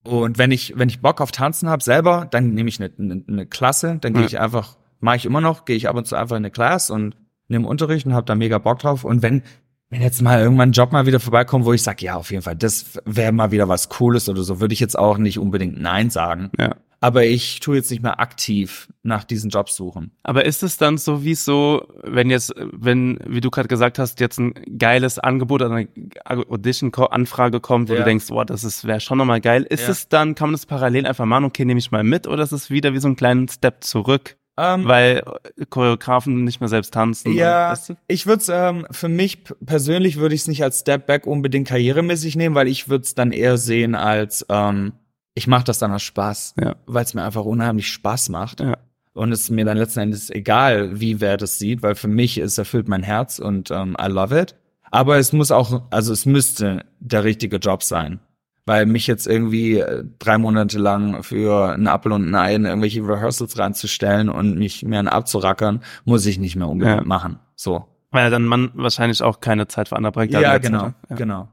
und 0.04 0.38
wenn 0.38 0.52
ich, 0.52 0.74
wenn 0.78 0.90
ich 0.90 1.02
Bock 1.02 1.20
auf 1.22 1.32
Tanzen 1.32 1.68
habe 1.70 1.84
selber, 1.84 2.28
dann 2.30 2.54
nehme 2.54 2.70
ich 2.70 2.80
eine, 2.80 2.92
eine, 3.00 3.24
eine 3.28 3.46
Klasse, 3.48 3.98
dann 4.00 4.14
gehe 4.14 4.22
Ja. 4.24 4.28
ich 4.28 4.40
einfach, 4.40 4.78
mache 5.00 5.16
ich 5.18 5.26
immer 5.26 5.42
noch, 5.42 5.66
gehe 5.66 5.76
ich 5.76 5.90
ab 5.90 5.96
und 5.96 6.06
zu 6.06 6.16
einfach 6.16 6.36
in 6.36 6.42
eine 6.42 6.52
Class 6.52 6.92
und 6.92 7.16
nehme 7.48 7.68
Unterricht 7.68 8.06
und 8.06 8.14
habe 8.14 8.26
da 8.26 8.36
mega 8.36 8.60
Bock 8.60 8.80
drauf. 8.80 9.04
Und 9.04 9.24
wenn, 9.24 9.42
wenn 9.90 10.02
jetzt 10.04 10.22
mal 10.22 10.40
irgendwann 10.40 10.70
ein 10.70 10.74
Job 10.74 10.92
mal 10.92 11.08
wieder 11.08 11.20
vorbeikommt, 11.20 11.66
wo 11.66 11.74
ich 11.74 11.82
sage, 11.82 12.06
ja, 12.06 12.16
auf 12.16 12.30
jeden 12.30 12.44
Fall, 12.44 12.56
das 12.56 13.00
wäre 13.06 13.32
mal 13.32 13.50
wieder 13.52 13.68
was 13.68 13.90
Cooles 13.90 14.30
oder 14.30 14.44
so, 14.44 14.60
würde 14.60 14.74
ich 14.74 14.80
jetzt 14.80 14.98
auch 14.98 15.18
nicht 15.18 15.40
unbedingt 15.40 15.80
Nein 15.82 16.12
sagen. 16.12 16.52
Ja. 16.60 16.76
Aber 17.02 17.26
ich 17.26 17.60
tue 17.60 17.76
jetzt 17.76 17.92
nicht 17.92 18.02
mehr 18.02 18.20
aktiv 18.20 18.88
nach 19.04 19.24
diesen 19.24 19.50
Jobs 19.50 19.76
suchen. 19.76 20.12
Aber 20.24 20.46
ist 20.46 20.64
es 20.64 20.78
dann 20.78 20.98
so, 20.98 21.24
wie 21.24 21.32
es 21.32 21.46
so, 21.46 21.88
wenn 22.04 22.30
jetzt, 22.30 22.54
wenn, 22.58 23.20
wie 23.28 23.42
du 23.42 23.52
gerade 23.52 23.68
gesagt 23.68 24.00
hast, 24.00 24.20
jetzt 24.20 24.40
ein 24.40 24.54
geiles 24.78 25.20
Angebot 25.20 25.62
oder 25.62 25.76
eine 25.76 25.88
Audition-Anfrage 26.26 27.60
kommt, 27.60 27.90
wo 27.90 27.94
Ja. 27.94 28.00
du 28.00 28.06
denkst, 28.06 28.28
boah, 28.28 28.46
das 28.46 28.64
ist 28.64 28.86
wäre 28.86 29.00
schon 29.00 29.18
nochmal 29.18 29.42
geil. 29.42 29.64
Ist 29.70 29.84
Ja. 29.84 29.90
es 29.90 30.10
dann, 30.10 30.36
kann 30.36 30.50
man 30.50 30.54
das 30.54 30.66
parallel 30.66 31.06
einfach 31.06 31.26
machen, 31.26 31.46
okay, 31.46 31.66
nehme 31.66 31.80
ich 31.80 31.92
mal 31.92 32.04
mit, 32.04 32.28
oder 32.28 32.44
ist 32.44 32.52
es 32.52 32.70
wieder 32.70 32.94
wie 32.94 33.00
so 33.00 33.08
ein 33.08 33.16
kleinen 33.16 33.48
Step 33.48 33.84
zurück, 33.84 34.38
Ähm, 34.58 34.86
weil 34.86 35.22
Choreografen 35.70 36.44
nicht 36.44 36.60
mehr 36.62 36.70
selbst 36.70 36.94
tanzen? 36.94 37.34
Ja, 37.34 37.72
weißt 37.72 37.90
du? 37.90 37.94
ich 38.08 38.26
würde 38.26 38.42
es 38.42 38.50
ähm, 38.50 38.88
für 38.92 39.10
mich 39.10 39.44
persönlich 39.66 40.18
würde 40.18 40.34
ich 40.36 40.42
es 40.42 40.48
nicht 40.48 40.64
als 40.64 40.80
Step 40.80 41.06
Back 41.08 41.28
unbedingt 41.28 41.68
karrieremäßig 41.68 42.36
nehmen, 42.36 42.56
weil 42.56 42.68
ich 42.68 42.88
würde 42.90 43.04
es 43.04 43.16
dann 43.16 43.32
eher 43.32 43.58
sehen 43.58 43.96
als 43.96 44.46
ähm, 44.50 44.94
ich 45.36 45.48
mache 45.48 45.66
das 45.66 45.78
dann 45.80 45.92
aus 45.92 46.02
Spaß, 46.04 46.56
Ja. 46.60 46.76
weil 46.88 47.04
es 47.04 47.14
mir 47.14 47.24
einfach 47.24 47.46
unheimlich 47.46 47.88
Spaß 47.92 48.30
macht. 48.30 48.62
Ja. 48.62 48.78
Und 49.14 49.32
es 49.32 49.42
ist 49.42 49.50
mir 49.52 49.64
dann 49.66 49.78
letzten 49.78 50.00
Endes 50.02 50.30
egal, 50.30 51.00
wie 51.00 51.22
wer 51.22 51.38
das 51.38 51.58
sieht, 51.60 51.84
weil 51.84 51.96
für 51.96 52.08
mich 52.10 52.38
es 52.38 52.58
erfüllt 52.58 52.88
mein 52.90 53.04
Herz 53.04 53.40
und 53.40 53.72
ähm, 53.72 53.96
I 54.02 54.08
love 54.10 54.38
it. 54.38 54.56
Aber 54.92 55.18
es 55.18 55.32
muss 55.34 55.52
auch, 55.52 55.84
also 55.92 56.12
es 56.14 56.26
müsste 56.26 56.84
der 57.00 57.24
richtige 57.24 57.58
Job 57.58 57.84
sein. 57.84 58.20
Weil 58.68 58.88
mich 58.88 59.06
jetzt 59.08 59.28
irgendwie 59.28 59.78
äh, 59.80 60.04
drei 60.20 60.38
Monate 60.40 60.80
lang 60.80 61.22
für 61.22 61.74
einen 61.74 61.88
Apfel 61.88 62.12
und 62.14 62.28
ein 62.28 62.34
Ei 62.36 62.56
in 62.56 62.66
irgendwelche 62.66 63.02
Rehearsals 63.08 63.60
reinzustellen 63.60 64.28
und 64.28 64.58
mich 64.58 64.84
mehr 64.84 65.12
abzurackern, 65.12 65.82
muss 66.04 66.26
ich 66.26 66.40
nicht 66.40 66.56
mehr 66.56 66.68
unbedingt 66.68 67.02
Ja. 67.02 67.06
machen. 67.06 67.38
So. 67.56 67.86
Weil 68.12 68.32
dann 68.32 68.46
man 68.46 68.72
wahrscheinlich 68.74 69.22
auch 69.22 69.40
keine 69.40 69.68
Zeit 69.68 69.90
für 69.90 69.96
andere 69.98 70.14
Projekte 70.14 70.42
Ja, 70.42 70.54
hat. 70.54 70.62
genau, 70.64 70.94
Ja. 71.10 71.16
genau. 71.16 71.48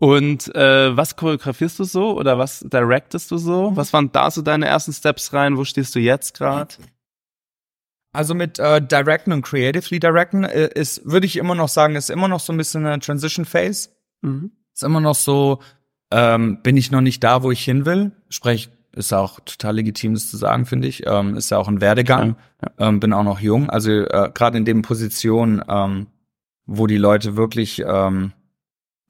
Ja. 0.00 0.06
Und 0.06 0.54
äh, 0.54 0.96
was 0.96 1.16
choreografierst 1.16 1.78
du 1.78 1.84
so 1.84 2.16
oder 2.18 2.38
was 2.38 2.60
directest 2.60 3.30
du 3.30 3.38
so? 3.38 3.76
Was 3.76 3.92
waren 3.92 4.10
da 4.12 4.30
so 4.30 4.42
deine 4.42 4.66
ersten 4.66 4.92
Steps 4.92 5.32
rein? 5.32 5.56
Wo 5.56 5.64
stehst 5.64 5.94
du 5.94 6.00
jetzt 6.00 6.34
gerade? 6.34 6.74
Also 8.12 8.34
mit 8.34 8.58
äh, 8.58 8.82
Directen 8.82 9.32
und 9.32 9.42
Creatively 9.42 10.00
Directen 10.00 10.44
äh, 10.44 10.70
ist, 10.74 11.04
würde 11.04 11.26
ich 11.26 11.36
immer 11.36 11.54
noch 11.54 11.68
sagen, 11.68 11.94
ist 11.94 12.10
immer 12.10 12.28
noch 12.28 12.40
so 12.40 12.52
ein 12.52 12.56
bisschen 12.56 12.84
eine 12.84 12.98
Transition 12.98 13.44
Phase. 13.44 13.90
Mhm. 14.22 14.50
Ist 14.74 14.82
immer 14.82 15.00
noch 15.00 15.14
so, 15.14 15.60
ähm, 16.10 16.60
bin 16.62 16.76
ich 16.76 16.90
noch 16.90 17.02
nicht 17.02 17.22
da, 17.22 17.42
wo 17.42 17.50
ich 17.50 17.62
hin 17.62 17.86
will. 17.86 18.12
Sprich, 18.28 18.70
ist 18.92 19.12
auch 19.12 19.38
total 19.40 19.76
legitim, 19.76 20.14
das 20.14 20.28
zu 20.28 20.36
sagen, 20.36 20.66
finde 20.66 20.88
ich. 20.88 21.06
Ähm, 21.06 21.36
ist 21.36 21.50
ja 21.50 21.58
auch 21.58 21.68
ein 21.68 21.80
Werdegang. 21.80 22.36
Ähm, 22.78 22.98
bin 22.98 23.12
auch 23.12 23.22
noch 23.22 23.40
jung. 23.40 23.70
Also 23.70 23.92
äh, 23.92 24.30
gerade 24.34 24.58
in 24.58 24.64
den 24.64 24.82
Positionen, 24.82 25.62
ähm, 25.68 26.08
wo 26.66 26.86
die 26.86 26.98
Leute 26.98 27.36
wirklich 27.36 27.82
ähm, 27.86 28.32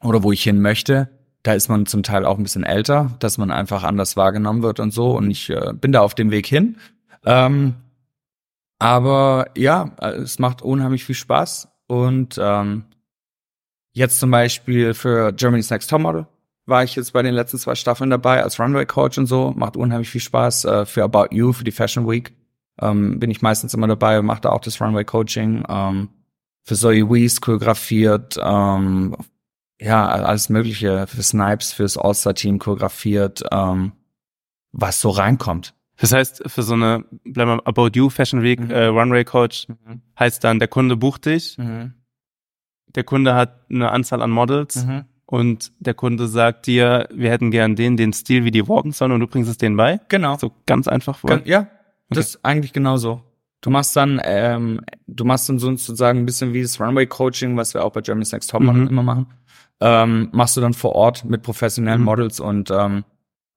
oder 0.02 0.22
wo 0.22 0.32
ich 0.32 0.42
hin 0.42 0.60
möchte, 0.60 1.08
da 1.42 1.54
ist 1.54 1.68
man 1.68 1.86
zum 1.86 2.02
Teil 2.02 2.26
auch 2.26 2.36
ein 2.36 2.42
bisschen 2.42 2.64
älter, 2.64 3.16
dass 3.18 3.38
man 3.38 3.50
einfach 3.50 3.82
anders 3.82 4.16
wahrgenommen 4.16 4.62
wird 4.62 4.80
und 4.80 4.92
so. 4.92 5.12
Und 5.16 5.30
ich 5.30 5.50
äh, 5.50 5.72
bin 5.72 5.92
da 5.92 6.00
auf 6.00 6.14
dem 6.14 6.30
Weg 6.30 6.46
hin. 6.46 6.76
Ähm, 7.24 7.74
aber 8.78 9.46
ja, 9.56 9.92
äh, 10.00 10.12
es 10.16 10.38
macht 10.38 10.62
unheimlich 10.62 11.04
viel 11.04 11.14
Spaß. 11.14 11.68
Und 11.86 12.38
ähm, 12.40 12.84
jetzt 13.92 14.20
zum 14.20 14.30
Beispiel 14.30 14.94
für 14.94 15.32
Germany's 15.32 15.70
Next 15.70 15.90
Topmodel 15.90 16.26
war 16.66 16.84
ich 16.84 16.94
jetzt 16.94 17.12
bei 17.12 17.22
den 17.22 17.34
letzten 17.34 17.58
zwei 17.58 17.74
Staffeln 17.74 18.10
dabei 18.10 18.42
als 18.42 18.60
Runway 18.60 18.86
Coach 18.86 19.18
und 19.18 19.26
so. 19.26 19.52
Macht 19.56 19.76
unheimlich 19.76 20.10
viel 20.10 20.20
Spaß. 20.20 20.64
Äh, 20.66 20.86
für 20.86 21.02
About 21.02 21.34
You, 21.34 21.52
für 21.52 21.64
die 21.64 21.72
Fashion 21.72 22.08
Week 22.08 22.34
ähm, 22.80 23.18
bin 23.18 23.30
ich 23.30 23.42
meistens 23.42 23.74
immer 23.74 23.86
dabei 23.86 24.20
mache 24.22 24.42
da 24.42 24.50
auch 24.50 24.60
das 24.60 24.80
Runway 24.80 25.04
Coaching. 25.04 25.64
Ähm, 25.68 26.08
für 26.64 26.74
Zoe 26.74 27.10
Wees 27.10 27.40
choreografiert, 27.40 28.38
ähm, 28.42 29.16
ja, 29.80 30.06
alles 30.08 30.48
Mögliche 30.48 31.06
für 31.06 31.22
Snipes, 31.22 31.72
fürs 31.72 31.96
All-Star-Team 31.96 32.58
choreografiert, 32.58 33.42
ähm, 33.50 33.92
was 34.72 35.00
so 35.00 35.10
reinkommt. 35.10 35.74
Das 35.98 36.12
heißt, 36.12 36.42
für 36.46 36.62
so 36.62 36.74
eine, 36.74 37.04
bleiben 37.24 37.50
wir 37.58 37.66
About 37.66 37.90
You 37.94 38.08
Fashion 38.08 38.42
Week 38.42 38.60
Mhm. 38.60 38.70
äh, 38.70 38.84
Runway 38.86 39.24
Coach 39.24 39.66
heißt 40.18 40.42
dann, 40.44 40.58
der 40.58 40.68
Kunde 40.68 40.96
bucht 40.96 41.26
dich, 41.26 41.58
Mhm. 41.58 41.94
der 42.94 43.04
Kunde 43.04 43.34
hat 43.34 43.66
eine 43.70 43.90
Anzahl 43.90 44.22
an 44.22 44.30
Models 44.30 44.84
Mhm. 44.86 45.04
und 45.26 45.72
der 45.78 45.94
Kunde 45.94 46.26
sagt 46.28 46.66
dir, 46.66 47.08
wir 47.12 47.30
hätten 47.30 47.50
gern 47.50 47.76
den, 47.76 47.96
den 47.96 48.12
Stil, 48.12 48.44
wie 48.44 48.50
die 48.50 48.66
walken 48.68 48.92
sollen 48.92 49.12
und 49.12 49.20
du 49.20 49.26
bringst 49.26 49.50
es 49.50 49.58
denen 49.58 49.76
bei. 49.76 50.00
Genau. 50.08 50.36
So 50.38 50.52
ganz 50.66 50.88
einfach. 50.88 51.20
Gan- 51.22 51.42
Ja, 51.44 51.66
das 52.08 52.30
ist 52.30 52.44
eigentlich 52.44 52.72
genauso. 52.72 53.22
Du 53.60 53.68
machst 53.68 53.94
dann, 53.94 54.20
ähm, 54.24 54.80
du 55.06 55.24
machst 55.26 55.50
dann 55.50 55.58
sozusagen 55.58 56.20
ein 56.20 56.24
bisschen 56.26 56.54
wie 56.54 56.62
das 56.62 56.80
Runway 56.80 57.06
Coaching, 57.06 57.58
was 57.58 57.74
wir 57.74 57.84
auch 57.84 57.92
bei 57.92 58.00
Germany's 58.00 58.32
Next 58.32 58.48
Topmodel 58.50 58.82
Mhm. 58.82 58.88
immer 58.88 59.02
machen. 59.02 59.26
Ähm, 59.80 60.28
machst 60.32 60.56
du 60.56 60.60
dann 60.60 60.74
vor 60.74 60.94
Ort 60.94 61.24
mit 61.24 61.42
professionellen 61.42 62.00
Mhm. 62.00 62.04
Models 62.06 62.40
und 62.40 62.70
ähm, 62.70 63.04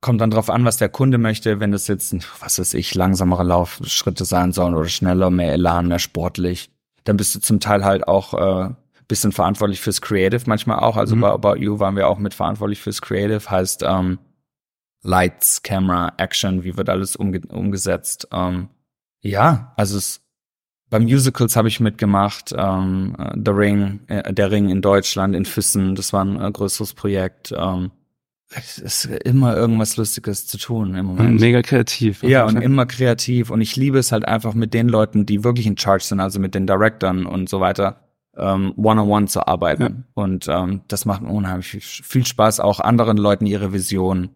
kommt 0.01 0.21
dann 0.21 0.31
drauf 0.31 0.49
an, 0.49 0.65
was 0.65 0.77
der 0.77 0.89
Kunde 0.89 1.17
möchte, 1.17 1.59
wenn 1.59 1.71
das 1.71 1.87
jetzt, 1.87 2.13
was 2.41 2.59
weiß 2.59 2.73
ich, 2.75 2.93
langsamere 2.95 3.43
Laufschritte 3.43 4.25
sein 4.25 4.51
sollen 4.51 4.73
oder 4.75 4.89
schneller, 4.89 5.29
mehr 5.29 5.53
Elan, 5.53 5.87
mehr 5.87 5.99
sportlich. 5.99 6.71
Dann 7.05 7.17
bist 7.17 7.35
du 7.35 7.39
zum 7.39 7.59
Teil 7.59 7.83
halt 7.85 8.07
auch 8.07 8.33
äh, 8.33 8.73
bisschen 9.09 9.33
verantwortlich 9.33 9.81
fürs 9.81 10.01
Creative 10.01 10.43
manchmal 10.45 10.79
auch. 10.79 10.95
Also 10.97 11.15
Mhm. 11.15 11.21
bei 11.21 11.29
About 11.31 11.55
You 11.57 11.79
waren 11.79 11.95
wir 11.97 12.07
auch 12.07 12.17
mit 12.19 12.33
verantwortlich 12.33 12.79
fürs 12.81 13.01
Creative, 13.01 13.49
heißt 13.49 13.83
ähm, 13.85 14.19
Lights, 15.03 15.61
Camera, 15.63 16.13
Action, 16.17 16.63
wie 16.63 16.77
wird 16.77 16.89
alles 16.89 17.15
umge 17.17 17.41
umgesetzt. 17.49 18.27
Ähm, 18.31 18.69
ja, 19.21 19.73
also 19.75 19.97
es, 19.97 20.21
bei 20.93 20.99
Musicals 20.99 21.55
habe 21.55 21.67
ich 21.69 21.79
mitgemacht, 21.79 22.53
ähm, 22.55 23.15
äh, 23.17 23.31
The 23.43 23.49
Ring, 23.49 24.01
äh, 24.09 24.31
der 24.31 24.51
Ring 24.51 24.69
in 24.69 24.83
Deutschland, 24.83 25.35
in 25.35 25.43
Füssen, 25.43 25.95
das 25.95 26.13
war 26.13 26.23
ein 26.23 26.39
äh, 26.39 26.51
größeres 26.51 26.93
Projekt. 26.93 27.51
Ähm, 27.57 27.89
es 28.51 28.77
ist 28.77 29.05
immer 29.05 29.57
irgendwas 29.57 29.97
Lustiges 29.97 30.45
zu 30.45 30.59
tun 30.59 30.93
im 30.93 31.07
Moment. 31.07 31.39
mega 31.41 31.63
kreativ. 31.63 32.21
Ja, 32.21 32.45
und 32.45 32.57
immer 32.61 32.85
kreativ. 32.85 33.49
Und 33.49 33.61
ich 33.61 33.75
liebe 33.75 33.97
es 33.97 34.11
halt 34.11 34.27
einfach 34.27 34.53
mit 34.53 34.75
den 34.75 34.87
Leuten, 34.87 35.25
die 35.25 35.43
wirklich 35.43 35.65
in 35.65 35.79
Charge 35.79 36.03
sind, 36.03 36.19
also 36.19 36.39
mit 36.39 36.53
den 36.53 36.67
Directern 36.67 37.25
und 37.25 37.49
so 37.49 37.59
weiter, 37.59 38.01
ähm, 38.37 38.73
one-on-one 38.77 39.25
zu 39.25 39.47
arbeiten. 39.47 40.05
Und 40.13 40.47
ähm, 40.47 40.81
das 40.89 41.05
macht 41.05 41.23
unheimlich 41.23 41.69
viel, 41.69 41.81
viel 41.81 42.25
Spaß, 42.27 42.59
auch 42.59 42.79
anderen 42.79 43.17
Leuten 43.17 43.47
ihre 43.47 43.73
Vision 43.73 44.29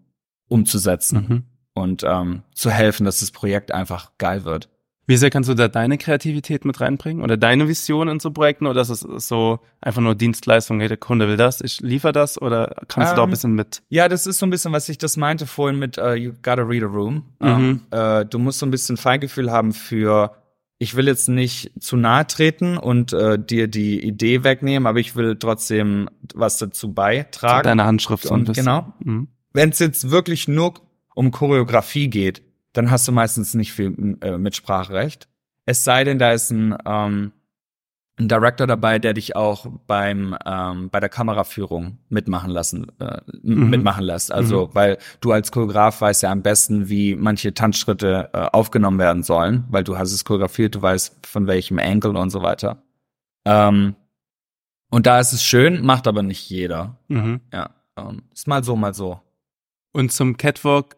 umzusetzen 0.48 1.26
Mhm. 1.30 1.44
und 1.76 2.04
ähm, 2.04 2.42
zu 2.56 2.72
helfen, 2.72 3.06
dass 3.06 3.20
das 3.20 3.30
Projekt 3.30 3.72
einfach 3.72 4.14
geil 4.18 4.44
wird. 4.44 4.70
Wie 5.10 5.16
sehr 5.16 5.30
kannst 5.30 5.50
du 5.50 5.54
da 5.54 5.70
deine 5.70 5.98
Kreativität 5.98 6.66
mit 6.66 6.82
reinbringen 6.82 7.24
oder 7.24 7.38
deine 7.38 7.70
Vision 7.70 8.10
in 8.10 8.20
so 8.20 8.32
Projekten 8.32 8.68
oder 8.68 8.82
ist 8.82 8.90
es 8.90 9.28
so 9.28 9.60
einfach 9.80 10.02
nur 10.02 10.16
Dienstleistung, 10.16 10.80
hey, 10.82 10.90
der 10.90 10.98
Kunde 10.98 11.30
will 11.30 11.38
das, 11.38 11.62
ich 11.62 11.80
liefere 11.80 12.12
das 12.12 12.42
oder 12.42 12.76
kannst 12.90 13.14
du 13.14 13.16
da 13.16 13.22
ein 13.24 13.30
Ähm, 13.30 13.32
bisschen 13.32 13.54
mit? 13.54 13.82
Ja, 13.88 14.10
das 14.10 14.28
ist 14.28 14.38
so 14.40 14.46
ein 14.46 14.50
bisschen, 14.50 14.74
was 14.74 14.90
ich 14.90 14.98
das 14.98 15.16
meinte 15.16 15.48
vorhin 15.48 15.80
mit 15.80 15.98
uh, 15.98 16.12
You 16.14 16.34
gotta 16.44 16.64
read 16.64 16.84
a 16.84 16.88
room. 16.88 17.24
Mhm. 17.40 17.48
Ähm, 17.48 17.82
äh, 17.92 18.26
du 18.26 18.38
musst 18.38 18.60
so 18.60 18.66
ein 18.66 18.72
bisschen 18.72 18.98
Feingefühl 18.98 19.50
haben 19.50 19.72
für, 19.72 20.34
ich 20.78 20.96
will 20.98 21.08
jetzt 21.08 21.30
nicht 21.30 21.72
zu 21.80 21.96
nahe 21.96 22.28
treten 22.28 22.78
und 22.78 23.14
äh, 23.14 23.40
dir 23.40 23.70
die 23.70 24.06
Idee 24.06 24.44
wegnehmen, 24.44 24.88
aber 24.88 25.00
ich 25.00 25.16
will 25.16 25.38
trotzdem 25.38 26.10
was 26.36 26.58
dazu 26.58 26.94
beitragen. 26.94 27.64
Deine 27.64 27.86
Handschrift 27.86 28.26
so 28.26 28.34
ein 28.34 28.42
Und 28.42 28.48
bisschen. 28.48 28.66
genau. 28.66 28.94
Mhm. 29.06 29.30
Wenn 29.54 29.70
es 29.70 29.80
jetzt 29.80 30.12
wirklich 30.12 30.50
nur 30.50 30.74
um 31.16 31.32
Choreografie 31.32 32.10
geht, 32.10 32.44
dann 32.78 32.92
hast 32.92 33.08
du 33.08 33.12
meistens 33.12 33.54
nicht 33.54 33.74
viel 33.74 34.18
äh, 34.22 34.38
Mitspracherecht. 34.38 35.28
Es 35.66 35.84
sei 35.84 36.04
denn, 36.04 36.20
da 36.20 36.32
ist 36.32 36.52
ein, 36.52 36.78
ähm, 36.86 37.32
ein 38.20 38.28
Director 38.28 38.66
dabei, 38.66 38.98
der 39.00 39.14
dich 39.14 39.36
auch 39.36 39.68
beim 39.86 40.36
ähm, 40.46 40.90
bei 40.90 41.00
der 41.00 41.10
Kameraführung 41.10 42.00
mitmachen 42.10 42.50
lassen 42.50 42.88
äh, 43.00 43.22
Mhm. 43.44 43.70
mitmachen 43.70 44.04
lässt. 44.04 44.32
Also 44.32 44.70
weil 44.74 44.98
du 45.22 45.32
als 45.32 45.52
Choreograf 45.52 46.02
weißt 46.02 46.24
ja 46.24 46.32
am 46.32 46.42
besten, 46.42 46.90
wie 46.90 47.16
manche 47.16 47.54
Tanzschritte 47.54 48.30
äh, 48.34 48.38
aufgenommen 48.54 48.98
werden 49.00 49.24
sollen, 49.24 49.66
weil 49.70 49.84
du 49.84 49.98
hast 49.98 50.12
es 50.14 50.26
choreografiert, 50.26 50.76
du 50.76 50.82
weißt 50.82 51.28
von 51.28 51.46
welchem 51.48 51.78
Angle 51.80 52.18
und 52.18 52.32
so 52.32 52.42
weiter. 52.42 52.82
Ähm, 53.46 53.96
und 54.90 55.06
da 55.06 55.20
ist 55.20 55.34
es 55.34 55.44
schön, 55.44 55.86
macht 55.86 56.08
aber 56.08 56.24
nicht 56.24 56.50
jeder. 56.50 56.98
Mhm. 57.08 57.42
Ja, 57.54 57.70
ähm, 57.98 58.24
ist 58.34 58.48
mal 58.48 58.64
so, 58.64 58.76
mal 58.76 58.94
so. 58.94 59.22
Und 59.92 60.12
zum 60.12 60.38
Catwalk 60.38 60.97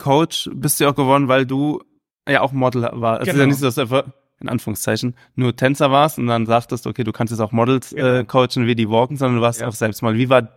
Coach 0.00 0.50
bist 0.52 0.80
du 0.80 0.84
ja 0.84 0.90
auch 0.90 0.96
geworden, 0.96 1.28
weil 1.28 1.46
du 1.46 1.80
ja 2.28 2.40
auch 2.40 2.52
Model 2.52 2.88
warst. 2.92 3.22
Es 3.22 3.28
ist 3.28 3.34
ja 3.34 3.38
Genau. 3.44 3.46
nicht 3.50 3.58
so, 3.60 3.66
dass 3.66 3.74
du 3.76 3.82
einfach, 3.82 4.04
in 4.40 4.48
Anführungszeichen, 4.48 5.14
nur 5.34 5.54
Tänzer 5.54 5.90
warst 5.90 6.18
und 6.18 6.26
dann 6.26 6.46
sagtest, 6.46 6.86
okay, 6.86 7.04
du 7.04 7.12
kannst 7.12 7.30
jetzt 7.30 7.40
auch 7.40 7.52
Models 7.52 7.92
äh, 7.92 7.96
Genau. 7.96 8.24
coachen, 8.24 8.66
wie 8.66 8.74
die 8.74 8.88
walken, 8.88 9.16
sondern 9.16 9.36
du 9.36 9.42
warst 9.42 9.60
Ja. 9.60 9.68
auch 9.68 9.72
selbst 9.74 10.02
mal. 10.02 10.14
Wie 10.16 10.28
war, 10.30 10.48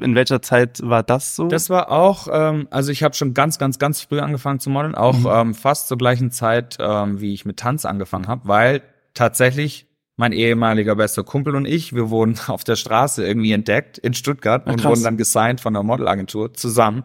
in 0.00 0.14
welcher 0.14 0.42
Zeit 0.42 0.80
war 0.82 1.02
das 1.02 1.36
so? 1.36 1.46
Das 1.48 1.70
war 1.70 1.90
auch, 1.90 2.26
ähm, 2.32 2.66
also 2.70 2.90
ich 2.90 3.02
habe 3.02 3.14
schon 3.14 3.32
ganz, 3.34 3.58
ganz, 3.58 3.78
ganz 3.78 4.00
früh 4.02 4.18
angefangen 4.20 4.58
zu 4.60 4.68
modeln, 4.70 4.94
auch 4.94 5.18
Mhm. 5.20 5.26
ähm, 5.30 5.54
fast 5.54 5.88
zur 5.88 5.96
gleichen 5.98 6.30
Zeit, 6.32 6.76
ähm, 6.80 7.20
wie 7.20 7.32
ich 7.32 7.44
mit 7.44 7.58
Tanz 7.58 7.84
angefangen 7.84 8.26
habe, 8.28 8.42
weil 8.48 8.82
tatsächlich 9.14 9.86
mein 10.16 10.32
ehemaliger 10.32 10.96
bester 10.96 11.22
Kumpel 11.24 11.54
und 11.56 11.66
ich, 11.66 11.94
wir 11.94 12.10
wurden 12.10 12.34
auf 12.48 12.64
der 12.64 12.76
Straße 12.76 13.24
irgendwie 13.26 13.52
entdeckt 13.52 13.96
in 13.98 14.12
Stuttgart 14.14 14.62
Ach, 14.66 14.72
und 14.72 14.84
wurden 14.84 15.02
dann 15.04 15.16
gesigned 15.16 15.60
von 15.60 15.72
der 15.74 15.82
Modelagentur 15.82 16.52
zusammen 16.54 17.04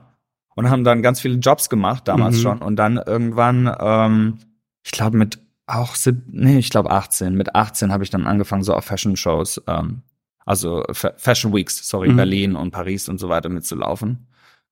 und 0.56 0.70
haben 0.70 0.84
dann 0.84 1.02
ganz 1.02 1.20
viele 1.22 1.36
Jobs 1.36 1.70
gemacht, 1.70 2.08
damals 2.08 2.38
Mhm. 2.38 2.42
schon. 2.42 2.62
Und 2.62 2.76
dann 2.78 2.98
irgendwann, 2.98 3.74
ähm, 3.80 4.40
ich 4.84 4.92
glaube 4.92 5.18
mit 5.18 5.40
auch 5.68 5.96
sieb, 5.96 6.18
nee, 6.28 6.58
ich 6.60 6.70
glaube 6.70 6.92
18. 6.92 7.36
Mit 7.36 7.56
18 7.56 7.92
habe 7.92 8.04
ich 8.04 8.10
dann 8.10 8.28
angefangen, 8.28 8.64
so 8.64 8.74
auf 8.74 8.86
Fashion 8.86 9.16
Shows, 9.16 9.62
ähm, 9.68 10.02
also 10.46 10.84
Fa 10.92 11.14
Fashion 11.18 11.54
Weeks, 11.54 11.88
sorry, 11.88 12.10
Mhm. 12.10 12.16
Berlin 12.18 12.56
und 12.56 12.72
Paris 12.72 13.10
und 13.10 13.20
so 13.20 13.30
weiter 13.30 13.50
mitzulaufen. 13.50 14.28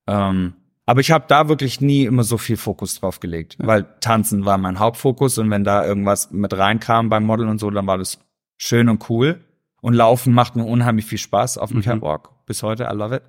Ähm, 0.07 0.53
aber 0.85 0.99
ich 0.99 1.11
habe 1.11 1.25
da 1.27 1.47
wirklich 1.49 1.81
nie 1.81 2.03
immer 2.05 2.23
so 2.23 2.37
viel 2.37 2.57
Fokus 2.57 2.99
drauf 2.99 3.19
gelegt, 3.21 3.55
weil 3.59 3.85
Tanzen 4.01 4.45
war 4.45 4.57
mein 4.57 4.77
Hauptfokus 4.79 5.37
und 5.37 5.49
wenn 5.49 5.63
da 5.63 5.83
irgendwas 5.85 6.29
mit 6.31 6.53
reinkam 6.55 7.09
beim 7.09 7.23
Modeln 7.25 7.49
und 7.49 7.59
so, 7.59 7.69
dann 7.71 7.87
war 7.87 7.97
das 7.97 8.19
schön 8.57 8.89
und 8.89 9.09
cool. 9.09 9.39
Und 9.81 9.93
Laufen 9.95 10.33
macht 10.33 10.55
mir 10.55 10.65
unheimlich 10.65 11.05
viel 11.05 11.17
Spaß 11.17 11.57
auf 11.57 11.69
dem 11.71 11.79
Mhm. 11.79 11.83
Catwalk. 11.83 12.29
Bis 12.45 12.61
heute, 12.63 12.83
I 12.83 12.95
love 12.95 13.15
it. 13.15 13.23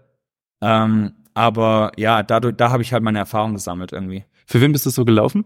Ähm, 0.61 1.13
aber 1.35 1.93
ja, 1.97 2.23
dadurch, 2.23 2.57
da 2.57 2.71
habe 2.71 2.83
ich 2.83 2.93
halt 2.93 3.03
meine 3.03 3.19
Erfahrung 3.19 3.53
gesammelt 3.55 3.93
irgendwie. 3.93 4.25
Für 4.47 4.61
wen 4.61 4.73
bist 4.73 4.87
du 4.87 4.91
so 4.91 5.05
gelaufen? 5.05 5.45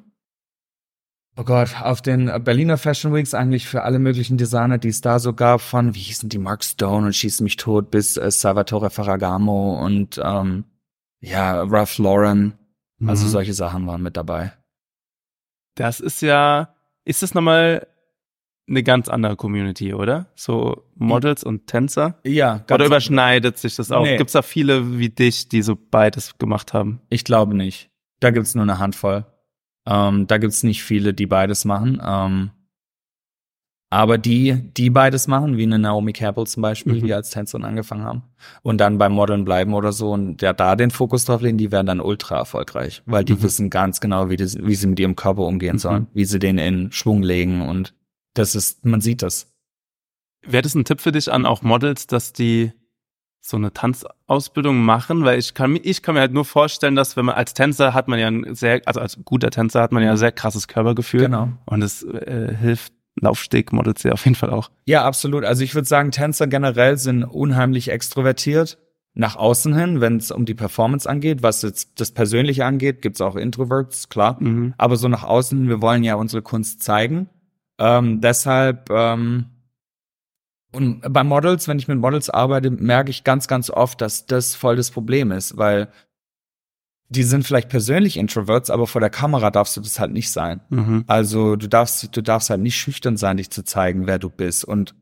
Oh 1.37 1.45
Gott, 1.45 1.81
auf 1.81 2.03
den 2.03 2.27
Berliner 2.43 2.79
Fashion 2.79 3.15
Weeks 3.15 3.33
eigentlich 3.33 3.69
für 3.69 3.83
alle 3.83 4.01
möglichen 4.01 4.39
Designer, 4.39 4.79
die 4.79 4.89
es 4.89 5.01
da 5.01 5.21
so 5.21 5.33
gab, 5.33 5.61
von, 5.61 5.95
wie 5.95 6.01
hießen 6.01 6.29
die, 6.29 6.39
Mark 6.39 6.65
Stone 6.65 7.07
und 7.07 7.13
Schieß 7.15 7.41
mich 7.43 7.57
tot 7.57 7.91
bis 7.93 8.17
äh, 8.17 8.29
Salvatore 8.31 8.91
Ferragamo 8.91 9.81
und 9.85 10.21
ähm, 10.23 10.65
ja, 11.21 11.63
Ralph 11.63 11.99
Lauren. 11.99 12.55
Also 13.07 13.27
Mhm. 13.27 13.31
solche 13.31 13.55
Sachen 13.55 13.87
waren 13.87 14.03
mit 14.03 14.17
dabei. 14.17 14.53
Das 15.77 16.01
ist 16.01 16.21
ja, 16.21 16.75
ist 17.05 17.23
das 17.23 17.33
nochmal 17.35 17.87
eine 18.69 18.83
ganz 18.83 19.09
andere 19.09 19.37
Community, 19.37 19.95
oder? 19.95 20.27
So 20.35 20.85
Models 20.95 21.43
und 21.45 21.67
Tänzer? 21.67 22.19
Ja, 22.25 22.65
Oder 22.71 22.87
überschneidet 22.87 23.59
sich 23.59 23.77
das 23.77 23.91
auch? 23.91 24.03
Nee. 24.05 24.17
Gibt's 24.19 24.35
da 24.35 24.43
viele 24.43 24.99
wie 24.99 25.09
dich, 25.09 25.49
die 25.49 25.63
so 25.63 25.77
beides 25.77 26.37
gemacht 26.39 26.73
haben? 26.75 27.01
Ich 27.09 27.25
glaube 27.25 27.57
nicht. 27.57 27.91
Da 28.21 28.31
gibt's 28.31 28.55
nur 28.55 28.63
eine 28.65 28.79
Handvoll. 28.79 29.27
Ähm, 29.87 30.27
da 30.27 30.39
gibt's 30.39 30.63
nicht 30.63 30.83
viele, 30.83 31.15
die 31.15 31.27
beides 31.27 31.65
machen. 31.65 32.01
Ähm, 32.05 32.51
aber 33.91 34.19
die, 34.19 34.71
die 34.77 34.91
beides 34.91 35.29
machen, 35.29 35.57
wie 35.57 35.63
eine 35.63 35.79
Naomi 35.79 36.13
Campbell 36.13 36.47
zum 36.47 36.61
Beispiel, 36.63 36.97
Mhm. 36.97 37.07
die 37.07 37.15
als 37.15 37.31
Tänzerin 37.31 37.65
angefangen 37.65 38.05
haben 38.05 38.23
und 38.63 38.79
dann 38.83 38.99
beim 38.99 39.13
Modeln 39.13 39.47
bleiben 39.47 39.73
oder 39.73 39.93
so 39.93 40.13
und 40.13 40.43
ja 40.43 40.53
da 40.53 40.77
den 40.77 40.91
Fokus 40.91 41.25
drauf 41.25 41.41
legen, 41.41 41.57
die 41.57 41.73
werden 41.73 41.87
dann 41.87 42.01
ultra 42.01 42.37
erfolgreich, 42.37 43.03
weil 43.07 43.25
die 43.25 43.33
Mhm. 43.33 43.43
wissen 43.45 43.71
ganz 43.71 44.01
genau, 44.01 44.29
wie, 44.29 44.37
das, 44.37 44.59
wie 44.63 44.75
sie 44.75 44.89
mit 44.89 45.01
ihrem 45.01 45.17
Körper 45.17 45.45
umgehen 45.47 45.77
Mhm. 45.77 45.79
sollen, 45.79 46.07
wie 46.13 46.27
sie 46.27 46.39
den 46.39 46.59
in 46.59 46.93
Schwung 46.93 47.23
legen 47.23 47.63
und 47.63 47.95
das 48.39 48.55
ist, 48.55 48.85
man 48.85 49.01
sieht 49.01 49.23
das. 49.23 49.53
Wäre 50.47 50.63
das 50.63 50.75
ein 50.75 50.85
Tipp 50.85 51.01
für 51.01 51.13
dich 51.13 51.31
an 51.33 51.47
auch 51.47 51.63
Models, 51.63 52.07
dass 52.07 52.33
die 52.33 52.73
so 53.41 53.57
eine 53.57 53.73
Tanzausbildung 53.73 54.79
machen? 54.85 55.25
Weil 55.25 55.39
ich 55.39 55.55
kann, 55.55 55.73
mir- 55.73 55.81
ich 55.85 56.03
kann 56.03 56.15
mir 56.15 56.21
halt 56.21 56.33
nur 56.33 56.45
vorstellen, 56.45 56.95
dass 56.97 57.17
wenn 57.17 57.25
man 57.27 57.35
als 57.35 57.55
Tänzer 57.55 57.93
hat 57.95 58.09
man 58.09 58.19
ja 58.19 58.29
ein 58.29 58.55
sehr, 58.55 58.81
also 58.87 59.01
als 59.01 59.19
guter 59.25 59.51
Tänzer 59.51 59.83
hat 59.83 59.93
man 59.93 60.03
ja 60.03 60.13
ein 60.13 60.17
sehr 60.17 60.33
krasses 60.33 60.69
Körpergefühl. 60.69 61.21
Genau. 61.23 61.51
Und 61.67 61.83
es 61.83 62.03
äh, 62.05 62.55
hilft 62.59 62.93
Laufsteg-Models 63.21 64.05
ja 64.05 64.13
auf 64.13 64.25
jeden 64.25 64.37
Fall 64.37 64.51
auch. 64.51 64.71
Ja, 64.87 65.05
absolut. 65.05 65.45
Also 65.45 65.65
ich 65.65 65.75
würde 65.75 65.89
sagen, 65.89 66.13
Tänzer 66.13 66.47
generell 66.47 66.97
sind 66.97 67.25
unheimlich 67.25 67.91
extrovertiert 67.91 68.79
nach 69.15 69.35
außen 69.35 69.75
hin, 69.77 70.01
wenn 70.01 70.17
es 70.19 70.31
um 70.31 70.45
die 70.45 70.55
Performance 70.55 71.11
angeht. 71.11 71.43
Was 71.43 71.63
jetzt 71.63 72.01
das 72.01 72.13
Persönliche 72.13 72.65
angeht, 72.65 73.03
gibt's 73.03 73.21
auch 73.21 73.35
Introverts, 73.35 74.09
klar. 74.09 74.37
Mhm. 74.41 74.75
Aber 74.79 74.95
so 74.97 75.09
nach 75.09 75.25
außen, 75.25 75.69
wir 75.69 75.83
wollen 75.83 76.05
ja 76.05 76.15
unsere 76.15 76.43
Kunst 76.43 76.85
zeigen. 76.85 77.29
Ähm, 77.79 78.21
deshalb, 78.21 78.91
ähm, 78.91 79.47
und 80.73 81.01
bei 81.01 81.25
Models, 81.25 81.67
wenn 81.69 81.79
ich 81.79 81.89
mit 81.89 81.99
Models 81.99 82.29
arbeite, 82.29 82.71
merke 82.71 83.11
ich 83.11 83.25
ganz, 83.25 83.49
ganz 83.49 83.71
oft, 83.71 84.01
dass 84.01 84.27
das 84.27 84.55
voll 84.55 84.77
das 84.77 84.91
Problem 84.91 85.33
ist, 85.33 85.57
weil 85.57 85.89
die 87.11 87.23
sind 87.23 87.47
vielleicht 87.47 87.71
persönlich 87.71 88.19
Introverts, 88.19 88.69
aber 88.69 88.87
vor 88.87 89.01
der 89.01 89.09
Kamera 89.09 89.51
darfst 89.51 89.77
du 89.79 89.81
das 89.81 89.99
halt 89.99 90.13
nicht 90.13 90.31
sein. 90.31 90.61
Mhm. 90.69 91.05
Also 91.07 91.57
du 91.57 91.67
darfst, 91.67 92.15
du 92.15 92.23
darfst 92.23 92.51
halt 92.51 92.61
nicht 92.61 92.77
schüchtern 92.77 93.17
sein, 93.17 93.39
dich 93.39 93.49
zu 93.51 93.65
zeigen, 93.65 94.07
wer 94.07 94.19
du 94.19 94.29
bist. 94.29 94.67
Und, 94.67 94.95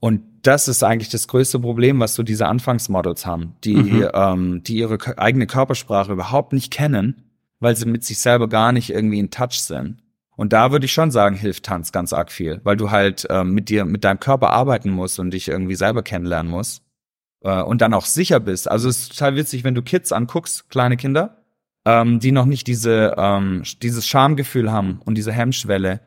und 0.00 0.22
das 0.40 0.68
ist 0.68 0.82
eigentlich 0.82 1.10
das 1.10 1.28
größte 1.28 1.58
Problem, 1.58 2.00
was 2.00 2.14
so 2.14 2.22
diese 2.22 2.46
Anfangsmodels 2.46 3.26
haben, 3.26 3.56
die, 3.62 3.74
Mhm. 3.74 4.08
ähm, 4.14 4.62
die 4.62 4.76
ihre 4.78 4.96
eigene 5.18 5.46
Körpersprache 5.46 6.12
überhaupt 6.12 6.54
nicht 6.54 6.72
kennen, 6.72 7.24
weil 7.58 7.76
sie 7.76 7.84
mit 7.84 8.04
sich 8.04 8.18
selber 8.20 8.48
gar 8.48 8.72
nicht 8.72 8.88
irgendwie 8.88 9.18
in 9.18 9.30
Touch 9.30 9.60
sind. 9.60 9.98
Und 10.40 10.54
da 10.54 10.72
würde 10.72 10.86
ich 10.86 10.92
schon 10.94 11.10
sagen, 11.10 11.36
hilft 11.36 11.66
Tanz 11.66 11.92
ganz 11.92 12.14
arg 12.14 12.32
viel, 12.32 12.62
weil 12.64 12.74
du 12.74 12.90
halt 12.90 13.26
ähm, 13.28 13.52
mit 13.52 13.68
dir, 13.68 13.84
mit 13.84 14.04
deinem 14.04 14.20
Körper 14.20 14.48
arbeiten 14.48 14.88
musst 14.88 15.20
und 15.20 15.32
dich 15.32 15.48
irgendwie 15.48 15.74
selber 15.74 16.02
kennenlernen 16.02 16.50
musst. 16.50 16.82
Äh, 17.42 17.60
und 17.60 17.82
dann 17.82 17.92
auch 17.92 18.06
sicher 18.06 18.40
bist. 18.40 18.66
Also 18.66 18.88
es 18.88 19.00
ist 19.00 19.08
total 19.10 19.36
witzig, 19.36 19.64
wenn 19.64 19.74
du 19.74 19.82
Kids 19.82 20.12
anguckst, 20.12 20.70
kleine 20.70 20.96
Kinder, 20.96 21.42
ähm, 21.84 22.20
die 22.20 22.32
noch 22.32 22.46
nicht 22.46 22.68
diese, 22.68 23.16
ähm, 23.18 23.64
dieses 23.82 24.06
Schamgefühl 24.06 24.72
haben 24.72 25.02
und 25.04 25.16
diese 25.16 25.30
Hemmschwelle. 25.30 26.00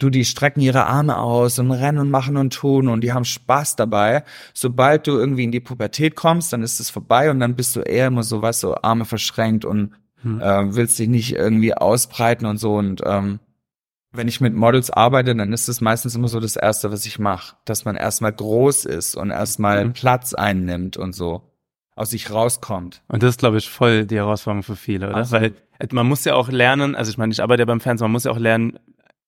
Du, 0.00 0.10
die 0.10 0.24
strecken 0.24 0.62
ihre 0.62 0.86
Arme 0.86 1.18
aus 1.18 1.60
und 1.60 1.70
rennen 1.70 1.98
und 1.98 2.10
machen 2.10 2.36
und 2.36 2.52
tun 2.52 2.88
und 2.88 3.02
die 3.02 3.12
haben 3.12 3.24
Spaß 3.24 3.76
dabei. 3.76 4.24
Sobald 4.52 5.06
du 5.06 5.12
irgendwie 5.12 5.44
in 5.44 5.52
die 5.52 5.60
Pubertät 5.60 6.16
kommst, 6.16 6.52
dann 6.52 6.64
ist 6.64 6.80
es 6.80 6.90
vorbei 6.90 7.30
und 7.30 7.38
dann 7.38 7.54
bist 7.54 7.76
du 7.76 7.82
eher 7.82 8.08
immer 8.08 8.24
so, 8.24 8.42
weißt 8.42 8.64
du, 8.64 8.74
Arme 8.82 9.04
verschränkt 9.04 9.64
und 9.64 9.92
Hm. 10.22 10.40
äh, 10.40 10.74
willst 10.74 10.98
dich 10.98 11.08
nicht 11.08 11.34
irgendwie 11.34 11.74
ausbreiten 11.74 12.46
und 12.46 12.58
so. 12.58 12.74
Und 12.74 13.02
ähm, 13.04 13.38
wenn 14.16 14.28
ich 14.28 14.40
mit 14.40 14.54
Models 14.54 14.90
arbeite, 14.90 15.34
dann 15.34 15.52
ist 15.52 15.68
es 15.68 15.80
meistens 15.80 16.14
immer 16.14 16.28
so 16.28 16.40
das 16.40 16.56
Erste, 16.56 16.90
was 16.92 17.06
ich 17.06 17.18
mache, 17.18 17.56
dass 17.64 17.84
man 17.84 17.96
erstmal 17.96 18.32
groß 18.32 18.84
ist 18.84 19.14
und 19.16 19.30
erstmal 19.30 19.86
Mhm. 19.86 19.92
Platz 19.92 20.34
einnimmt 20.34 20.96
und 20.96 21.14
so 21.14 21.42
aus 21.94 22.10
sich 22.10 22.30
rauskommt. 22.30 23.02
Und 23.08 23.22
das 23.22 23.30
ist, 23.30 23.38
glaube 23.40 23.56
ich, 23.58 23.70
voll 23.70 24.04
die 24.06 24.16
Herausforderung 24.16 24.62
für 24.62 24.76
viele, 24.76 25.08
oder? 25.08 25.16
Absolut. 25.18 25.54
Weil 25.78 25.88
äh, 25.88 25.94
man 25.94 26.06
muss 26.06 26.24
ja 26.24 26.34
auch 26.34 26.48
lernen, 26.50 26.94
also 26.94 27.10
ich 27.10 27.16
meine, 27.18 27.32
ich 27.32 27.42
arbeite 27.42 27.62
ja 27.62 27.64
beim 27.66 27.80
Fernsehen, 27.80 28.04
man 28.04 28.12
muss 28.12 28.24
ja 28.24 28.32
auch 28.32 28.38
lernen, 28.38 28.78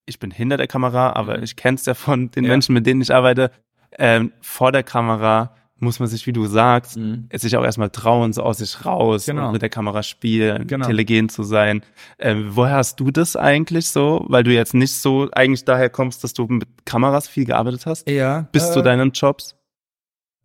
ich 0.04 0.18
bin 0.18 0.30
hinter 0.30 0.56
der 0.58 0.66
Kamera, 0.66 1.12
aber 1.14 1.42
ich 1.42 1.56
kenne 1.56 1.76
es 1.76 1.86
ja 1.86 1.94
von 1.94 2.30
den 2.30 2.44
Ja. 2.44 2.50
Menschen, 2.50 2.74
mit 2.74 2.86
denen 2.86 3.00
ich 3.00 3.14
arbeite, 3.14 3.50
ähm, 3.98 4.32
vor 4.42 4.70
der 4.72 4.82
Kamera 4.82 5.54
muss 5.80 6.00
man 6.00 6.08
sich, 6.08 6.26
wie 6.26 6.32
du 6.32 6.46
sagst, 6.46 6.96
Mhm. 6.96 7.28
sich 7.34 7.56
auch 7.56 7.64
erstmal 7.64 7.90
trauen, 7.90 8.32
so 8.32 8.42
aus 8.42 8.58
sich 8.58 8.84
raus 8.84 9.26
Genau. 9.26 9.46
und 9.46 9.52
mit 9.52 9.62
der 9.62 9.68
Kamera 9.68 10.02
spielen, 10.02 10.66
Genau. 10.66 10.86
telegen 10.86 11.28
zu 11.28 11.42
sein. 11.44 11.82
Ähm, 12.18 12.48
woher 12.50 12.76
hast 12.76 12.98
du 13.00 13.10
das 13.10 13.36
eigentlich 13.36 13.88
so? 13.90 14.24
Weil 14.28 14.42
du 14.44 14.52
jetzt 14.52 14.74
nicht 14.74 14.92
so 14.92 15.28
eigentlich 15.32 15.64
daher 15.64 15.88
kommst, 15.90 16.24
dass 16.24 16.34
du 16.34 16.46
mit 16.46 16.66
Kameras 16.84 17.28
viel 17.28 17.44
gearbeitet 17.44 17.86
hast, 17.86 18.08
Ja. 18.08 18.48
bis 18.52 18.72
zu 18.72 18.80
äh, 18.80 18.82
deinen 18.82 19.12
Jobs? 19.12 19.54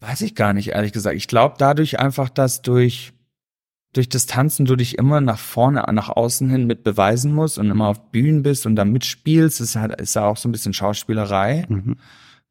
Weiß 0.02 0.22
ich 0.22 0.36
gar 0.36 0.54
nicht, 0.54 0.70
ehrlich 0.70 0.92
gesagt. 0.92 1.16
Ich 1.16 1.28
glaube 1.28 1.56
dadurch 1.58 2.00
einfach, 2.00 2.30
dass 2.30 2.62
durch, 2.62 3.14
durch 3.94 4.10
das 4.10 4.26
Tanzen 4.26 4.66
du 4.66 4.76
dich 4.76 4.98
immer 4.98 5.22
nach 5.22 5.40
vorne, 5.40 5.84
nach 5.94 6.10
außen 6.10 6.50
hin 6.50 6.68
mit 6.68 6.84
beweisen 6.84 7.34
musst 7.34 7.58
und 7.58 7.70
immer 7.72 7.88
auf 7.88 8.12
Bühnen 8.12 8.44
bist 8.44 8.66
und 8.66 8.76
da 8.76 8.86
mitspielst. 8.86 9.62
ist 9.62 9.76
halt, 9.78 10.00
ist 10.02 10.16
ja 10.16 10.26
auch 10.26 10.38
so 10.38 10.50
ein 10.50 10.52
bisschen 10.52 10.74
Schauspielerei. 10.74 11.66
Mhm. 11.70 11.96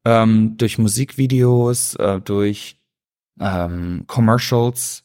Ähm, 0.05 0.57
durch 0.57 0.78
Musikvideos, 0.78 1.94
äh, 1.96 2.20
durch 2.20 2.76
ähm, 3.40 4.05
Commercials. 4.07 5.05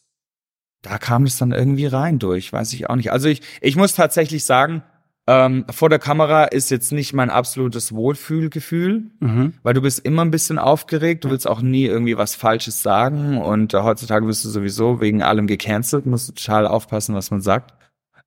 Da 0.82 0.98
kam 0.98 1.24
es 1.24 1.38
dann 1.38 1.52
irgendwie 1.52 1.86
rein 1.88 2.20
durch, 2.20 2.52
weiß 2.54 2.74
ich 2.74 2.90
auch 2.90 2.96
nicht. 2.96 3.12
Also 3.12 3.28
ich, 3.28 3.42
ich 3.62 3.76
muss 3.76 3.94
tatsächlich 3.96 4.44
sagen, 4.46 4.84
ähm, 5.30 5.66
vor 5.70 5.90
der 5.90 6.00
Kamera 6.00 6.46
ist 6.46 6.72
jetzt 6.72 6.92
nicht 6.94 7.14
mein 7.14 7.30
absolutes 7.30 7.94
Wohlfühlgefühl, 7.94 9.12
Mhm. 9.20 9.54
weil 9.64 9.74
du 9.74 9.82
bist 9.82 10.00
immer 10.00 10.24
ein 10.24 10.32
bisschen 10.32 10.58
aufgeregt, 10.58 11.26
du 11.26 11.30
willst 11.30 11.48
auch 11.48 11.62
nie 11.62 11.86
irgendwie 11.86 12.18
was 12.18 12.36
Falsches 12.36 12.82
sagen 12.82 13.38
und 13.38 13.74
äh, 13.74 13.82
heutzutage 13.82 14.26
bist 14.26 14.46
du 14.46 14.50
sowieso 14.50 15.02
wegen 15.02 15.22
allem 15.22 15.46
gecancelt, 15.48 16.06
musst 16.06 16.30
du 16.30 16.34
total 16.34 16.66
aufpassen, 16.66 17.14
was 17.14 17.30
man 17.30 17.42
sagt. 17.42 17.74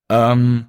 Ähm, 0.09 0.67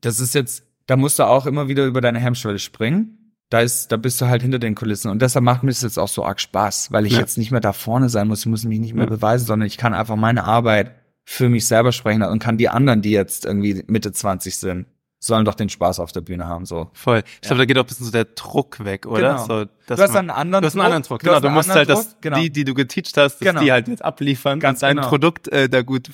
das 0.00 0.18
ist 0.20 0.34
jetzt, 0.34 0.64
da 0.86 0.96
musst 0.96 1.18
du 1.18 1.24
auch 1.24 1.44
immer 1.46 1.68
wieder 1.68 1.84
über 1.86 2.00
deine 2.00 2.20
Hemmschwelle 2.20 2.58
springen. 2.58 3.23
Da 3.50 3.60
ist, 3.60 3.92
da 3.92 3.96
bist 3.96 4.20
du 4.20 4.26
halt 4.26 4.42
hinter 4.42 4.58
den 4.58 4.74
Kulissen 4.74 5.10
und 5.10 5.20
deshalb 5.22 5.44
macht 5.44 5.62
mir 5.62 5.70
das 5.70 5.82
jetzt 5.82 5.98
auch 5.98 6.08
so 6.08 6.24
arg 6.24 6.40
Spaß, 6.40 6.90
weil 6.92 7.06
ich 7.06 7.12
Ja. 7.12 7.20
jetzt 7.20 7.38
nicht 7.38 7.50
mehr 7.50 7.60
da 7.60 7.72
vorne 7.72 8.08
sein 8.08 8.26
muss, 8.26 8.40
ich 8.40 8.46
muss 8.46 8.64
mich 8.64 8.80
nicht 8.80 8.94
mehr 8.94 9.04
Ja. 9.04 9.10
beweisen, 9.10 9.46
sondern 9.46 9.66
ich 9.66 9.76
kann 9.76 9.94
einfach 9.94 10.16
meine 10.16 10.44
Arbeit 10.44 10.92
für 11.24 11.48
mich 11.48 11.66
selber 11.66 11.92
sprechen 11.92 12.22
und 12.22 12.38
kann 12.38 12.56
die 12.58 12.68
anderen, 12.68 13.02
die 13.02 13.10
jetzt 13.10 13.44
irgendwie 13.44 13.84
Mitte 13.86 14.12
20 14.12 14.56
sind, 14.56 14.86
sollen 15.20 15.44
doch 15.46 15.54
den 15.54 15.68
Spaß 15.70 16.00
auf 16.00 16.12
der 16.12 16.20
Bühne 16.20 16.46
haben, 16.48 16.66
so. 16.66 16.90
Voll. 16.92 17.22
Ich 17.40 17.46
glaube, 17.48 17.58
da 17.60 17.64
geht 17.64 17.78
auch 17.78 17.82
ein 17.84 17.86
bisschen 17.86 18.04
so 18.06 18.12
der 18.12 18.24
Druck 18.26 18.84
weg, 18.84 19.06
oder? 19.06 19.32
Genau. 19.34 19.46
So, 19.46 19.64
Du 19.86 20.02
hast 20.02 20.16
einen 20.16 20.28
anderen 20.30 20.62
Du 20.62 20.66
hast 20.66 20.74
einen 20.74 20.84
anderen 20.84 21.02
Druck, 21.02 21.20
genau. 21.20 21.40
Du 21.40 21.48
musst 21.50 21.70
halt, 21.70 21.88
dass 21.88 22.10
Druck, 22.10 22.22
genau. 22.22 22.38
die, 22.40 22.50
die 22.50 22.64
du 22.64 22.74
geteacht 22.74 23.16
hast, 23.16 23.38
dass 23.38 23.38
Genau. 23.40 23.60
die 23.62 23.72
halt 23.72 23.88
jetzt 23.88 24.04
abliefern 24.04 24.58
Ganz 24.60 24.78
und 24.78 24.82
dein 24.88 24.96
genau. 24.96 25.08
Produkt 25.08 25.48
äh, 25.48 25.68
da 25.70 25.80
gut 25.82 26.10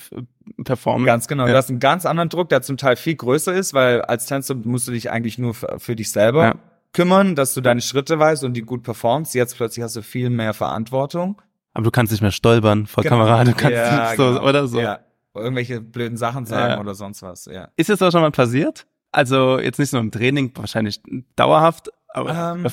performen. 0.63 1.05
Ganz 1.05 1.27
genau. 1.27 1.45
Ja. 1.45 1.51
Du 1.51 1.57
hast 1.57 1.69
einen 1.69 1.79
ganz 1.79 2.05
anderen 2.05 2.29
Druck, 2.29 2.49
der 2.49 2.61
zum 2.61 2.77
Teil 2.77 2.95
viel 2.95 3.15
größer 3.15 3.53
ist, 3.53 3.73
weil 3.73 4.01
als 4.01 4.27
Tänzer 4.27 4.55
musst 4.55 4.87
du 4.87 4.91
dich 4.91 5.09
eigentlich 5.11 5.37
nur 5.37 5.53
für, 5.55 5.75
für 5.79 5.95
dich 5.95 6.11
selber 6.11 6.43
Ja. 6.43 6.55
Kümmern, 6.93 7.35
dass 7.35 7.53
du 7.53 7.61
deine 7.61 7.81
Schritte 7.81 8.19
weißt 8.19 8.43
und 8.43 8.53
die 8.53 8.61
gut 8.61 8.83
performst. 8.83 9.33
Jetzt 9.33 9.55
plötzlich 9.57 9.83
hast 9.83 9.95
du 9.95 10.01
viel 10.01 10.29
mehr 10.29 10.53
Verantwortung. 10.53 11.41
Aber 11.73 11.85
du 11.85 11.91
kannst 11.91 12.11
nicht 12.11 12.21
mehr 12.21 12.31
stolpern 12.31 12.85
vor 12.85 13.03
Genau. 13.03 13.17
Kamera, 13.17 13.43
du 13.45 13.53
kannst 13.53 13.77
Ja, 13.77 14.01
nicht 14.09 14.17
so, 14.17 14.27
genau. 14.33 14.43
oder 14.47 14.67
so. 14.67 14.79
Ja. 14.79 14.99
Irgendwelche 15.33 15.79
blöden 15.79 16.17
Sachen 16.17 16.45
sagen 16.45 16.73
Ja. 16.73 16.79
oder 16.81 16.93
sonst 16.93 17.21
was, 17.21 17.45
ja. 17.45 17.69
Ist 17.77 17.89
das 17.89 18.01
auch 18.01 18.11
schon 18.11 18.21
mal 18.21 18.31
passiert? 18.31 18.85
Also 19.13 19.59
jetzt 19.59 19.79
nicht 19.79 19.93
nur 19.93 20.01
im 20.01 20.11
Training, 20.11 20.51
wahrscheinlich 20.55 21.01
dauerhaft, 21.35 21.89
aber 22.09 22.55
Ähm. 22.57 22.67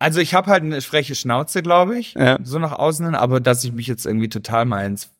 Also 0.00 0.20
ich 0.20 0.32
habe 0.34 0.48
halt 0.50 0.62
eine 0.62 0.80
freche 0.80 1.14
Schnauze, 1.16 1.60
glaube 1.62 1.98
ich, 1.98 2.14
Ja. 2.14 2.38
so 2.42 2.58
nach 2.58 2.72
außen 2.72 3.04
hin, 3.04 3.14
aber 3.14 3.40
dass 3.40 3.64
ich 3.64 3.72
mich 3.72 3.86
jetzt 3.88 4.06
irgendwie 4.06 4.28
total 4.28 4.64
mal 4.64 4.84
ins 4.86 5.10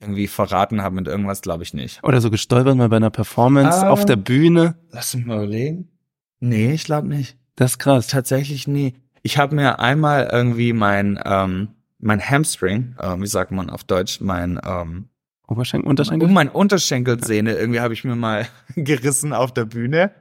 irgendwie 0.00 0.26
verraten 0.28 0.82
habe 0.82 0.94
mit 0.94 1.06
irgendwas, 1.08 1.40
glaube 1.42 1.62
ich 1.62 1.74
nicht. 1.74 2.02
Oder 2.04 2.20
so 2.20 2.30
gestolpert 2.30 2.76
mal 2.76 2.88
bei 2.88 2.96
einer 2.96 3.10
Performance 3.10 3.84
Ah. 3.86 3.90
auf 3.90 4.04
der 4.06 4.16
Bühne. 4.16 4.76
Lass 4.90 5.14
mich 5.14 5.26
mal 5.26 5.36
überlegen. 5.36 5.88
Nee, 6.40 6.72
ich 6.72 6.84
glaube 6.84 7.08
nicht. 7.08 7.36
Das 7.56 7.72
ist 7.72 7.78
krass. 7.78 8.06
Tatsächlich 8.08 8.66
nie. 8.66 8.94
Ich 9.22 9.38
habe 9.38 9.54
mir 9.54 9.78
einmal 9.78 10.28
irgendwie 10.30 10.72
mein 10.72 11.18
ähm, 11.24 11.68
mein 11.98 12.20
Hamstring, 12.20 12.94
äh, 12.98 13.18
wie 13.18 13.26
sagt 13.26 13.50
man 13.50 13.70
auf 13.70 13.84
Deutsch, 13.84 14.20
mein 14.20 14.60
ähm, 14.64 15.08
Oberschenkel, 15.48 15.88
Unterschenkel? 15.88 16.28
um 16.28 16.34
mein 16.34 16.48
Unterschenkelsehne 16.48 17.54
irgendwie 17.54 17.80
habe 17.80 17.94
ich 17.94 18.04
mir 18.04 18.14
mal 18.14 18.46
gerissen 18.76 19.32
auf 19.32 19.52
der 19.52 19.64
Bühne. 19.64 20.12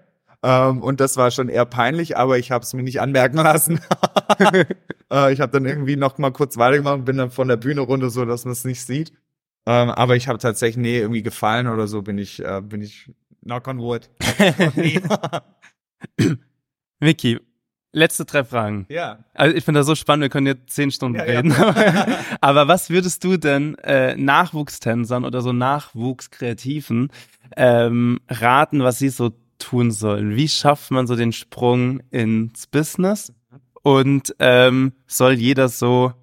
Ähm, 0.41 0.81
und 0.81 0.99
das 0.99 1.17
war 1.17 1.31
schon 1.31 1.49
eher 1.49 1.65
peinlich, 1.65 2.17
aber 2.17 2.37
ich 2.37 2.51
habe 2.51 2.63
es 2.63 2.73
mir 2.73 2.83
nicht 2.83 3.01
anmerken 3.01 3.37
lassen. 3.37 3.79
äh, 5.11 5.33
ich 5.33 5.39
habe 5.39 5.51
dann 5.51 5.65
irgendwie 5.65 5.95
noch 5.95 6.17
mal 6.17 6.31
kurz 6.31 6.57
weitergemacht 6.57 6.95
und 6.95 7.05
bin 7.05 7.17
dann 7.17 7.31
von 7.31 7.47
der 7.47 7.57
Bühne 7.57 7.81
runter, 7.81 8.09
so 8.09 8.25
dass 8.25 8.45
man 8.45 8.51
es 8.51 8.65
nicht 8.65 8.81
sieht. 8.81 9.13
Ähm, 9.65 9.89
aber 9.89 10.17
ich 10.17 10.27
habe 10.27 10.39
tatsächlich 10.39 10.81
nee 10.81 10.99
irgendwie 10.99 11.23
gefallen 11.23 11.67
oder 11.67 11.87
so 11.87 12.01
bin 12.01 12.17
ich 12.17 12.43
äh, 12.43 12.61
bin 12.61 12.81
ich 12.81 13.09
knock 13.41 13.67
on 13.67 13.79
wood. 13.79 14.09
Vicky, 17.03 17.39
letzte 17.91 18.25
drei 18.25 18.43
Fragen. 18.43 18.85
ja. 18.89 19.19
Also 19.33 19.55
ich 19.55 19.63
finde 19.63 19.79
das 19.81 19.87
so 19.87 19.95
spannend, 19.95 20.23
wir 20.23 20.29
können 20.29 20.47
jetzt 20.47 20.69
zehn 20.71 20.91
Stunden 20.91 21.17
Ja, 21.19 21.25
ja. 21.25 21.39
reden. 21.39 21.53
Aber 22.41 22.67
was 22.67 22.89
würdest 22.89 23.23
du 23.23 23.37
denn 23.37 23.75
äh, 23.79 24.15
Nachwuchstänzern 24.15 25.25
oder 25.25 25.41
so 25.41 25.53
Nachwuchskreativen 25.53 27.09
ähm, 27.55 28.19
raten, 28.29 28.81
was 28.83 28.99
sie 28.99 29.09
so 29.09 29.31
tun 29.59 29.91
sollen? 29.91 30.35
Wie 30.35 30.47
schafft 30.47 30.91
man 30.91 31.07
so 31.07 31.15
den 31.15 31.31
Sprung 31.33 32.01
ins 32.11 32.67
Business? 32.67 33.33
Und 33.83 34.33
ähm, 34.39 34.93
soll 35.07 35.33
jeder 35.33 35.67
so 35.69 36.13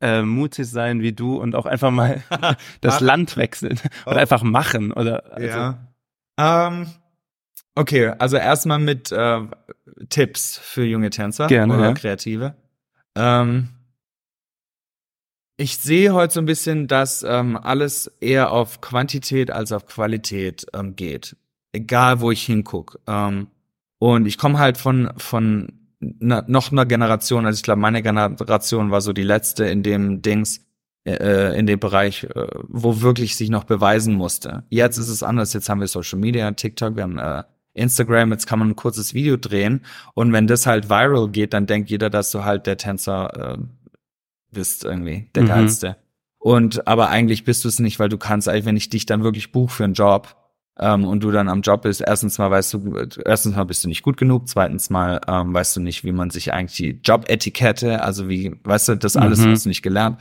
äh, 0.00 0.22
mutig 0.22 0.66
sein 0.66 1.02
wie 1.02 1.12
du 1.12 1.36
und 1.36 1.54
auch 1.54 1.66
einfach 1.66 1.90
mal 1.90 2.22
das. 2.80 3.00
Land 3.00 3.36
wechseln 3.36 3.78
oder 4.06 4.16
Oh. 4.16 4.18
einfach 4.20 4.42
machen? 4.42 4.92
Oder 4.92 5.30
also, 5.32 5.46
Ja. 5.46 5.78
Ähm, 6.38 6.86
okay, 7.80 8.12
also 8.18 8.36
erstmal 8.36 8.78
mit 8.78 9.10
äh, 9.10 9.40
Tipps 10.08 10.58
für 10.58 10.84
junge 10.84 11.10
Tänzer 11.10 11.46
Gerne, 11.46 11.74
oder 11.74 11.84
ja. 11.88 11.92
Kreative. 11.94 12.54
Ähm, 13.16 13.68
ich 15.56 15.76
sehe 15.76 16.14
heute 16.14 16.34
so 16.34 16.40
ein 16.40 16.46
bisschen, 16.46 16.88
dass 16.88 17.22
ähm, 17.22 17.56
alles 17.56 18.06
eher 18.20 18.50
auf 18.50 18.80
Quantität 18.80 19.50
als 19.50 19.72
auf 19.72 19.86
Qualität 19.86 20.66
ähm, 20.72 20.96
geht. 20.96 21.36
Egal, 21.72 22.20
wo 22.20 22.30
ich 22.30 22.42
hinguck. 22.44 22.98
Ähm, 23.06 23.48
und 23.98 24.26
ich 24.26 24.38
komme 24.38 24.58
halt 24.58 24.78
von, 24.78 25.12
von 25.18 25.68
na, 26.00 26.44
noch 26.46 26.72
einer 26.72 26.86
Generation, 26.86 27.44
also 27.44 27.58
ich 27.58 27.62
glaube, 27.62 27.80
meine 27.80 28.02
Generation 28.02 28.90
war 28.90 29.02
so 29.02 29.12
die 29.12 29.22
letzte 29.22 29.66
in 29.66 29.82
dem 29.82 30.22
Dings, 30.22 30.64
äh, 31.04 31.58
in 31.58 31.66
dem 31.66 31.78
Bereich, 31.78 32.24
äh, 32.24 32.46
wo 32.68 33.02
wirklich 33.02 33.36
sich 33.36 33.50
noch 33.50 33.64
beweisen 33.64 34.14
musste. 34.14 34.64
Jetzt 34.70 34.96
ist 34.96 35.08
es 35.08 35.22
anders. 35.22 35.52
Jetzt 35.52 35.68
haben 35.68 35.80
wir 35.80 35.88
Social 35.88 36.18
Media, 36.18 36.50
TikTok, 36.50 36.96
wir 36.96 37.02
haben 37.02 37.18
äh, 37.18 37.42
Instagram. 37.74 38.32
Jetzt 38.32 38.46
kann 38.46 38.58
man 38.58 38.70
ein 38.70 38.76
kurzes 38.76 39.14
Video 39.14 39.36
drehen 39.36 39.82
und 40.14 40.32
wenn 40.32 40.46
das 40.46 40.66
halt 40.66 40.88
viral 40.90 41.28
geht, 41.28 41.52
dann 41.52 41.66
denkt 41.66 41.90
jeder, 41.90 42.10
dass 42.10 42.30
du 42.30 42.44
halt 42.44 42.66
der 42.66 42.76
Tänzer 42.76 43.56
äh, 43.58 43.58
bist 44.52 44.84
irgendwie, 44.84 45.28
der 45.34 45.44
Mhm. 45.44 45.48
geilste. 45.48 45.96
Und 46.38 46.86
aber 46.88 47.10
eigentlich 47.10 47.44
bist 47.44 47.64
du 47.64 47.68
es 47.68 47.78
nicht, 47.78 47.98
weil 47.98 48.08
du 48.08 48.16
kannst, 48.18 48.48
eigentlich, 48.48 48.64
wenn 48.64 48.76
ich 48.76 48.88
dich 48.88 49.06
dann 49.06 49.22
wirklich 49.22 49.52
buche 49.52 49.74
für 49.74 49.84
einen 49.84 49.92
Job 49.94 50.36
ähm, 50.78 51.04
und 51.04 51.22
du 51.22 51.30
dann 51.30 51.48
am 51.48 51.60
Job 51.60 51.82
bist, 51.82 52.00
erstens 52.00 52.38
mal 52.38 52.50
weißt 52.50 52.72
du, 52.74 52.96
erstens 53.24 53.54
mal 53.54 53.64
bist 53.64 53.84
du 53.84 53.88
nicht 53.88 54.02
gut 54.02 54.16
genug, 54.16 54.48
zweitens 54.48 54.88
mal 54.90 55.20
ähm, 55.28 55.52
weißt 55.52 55.76
du 55.76 55.80
nicht, 55.80 56.02
wie 56.02 56.12
man 56.12 56.30
sich 56.30 56.52
eigentlich 56.52 56.76
die 56.76 57.00
Jobetikette, 57.04 58.02
also 58.02 58.28
wie, 58.28 58.56
weißt 58.64 58.88
du, 58.88 58.94
das 58.96 59.16
alles 59.16 59.40
Mhm. 59.40 59.50
hast 59.50 59.64
du 59.66 59.68
nicht 59.68 59.82
gelernt. 59.82 60.18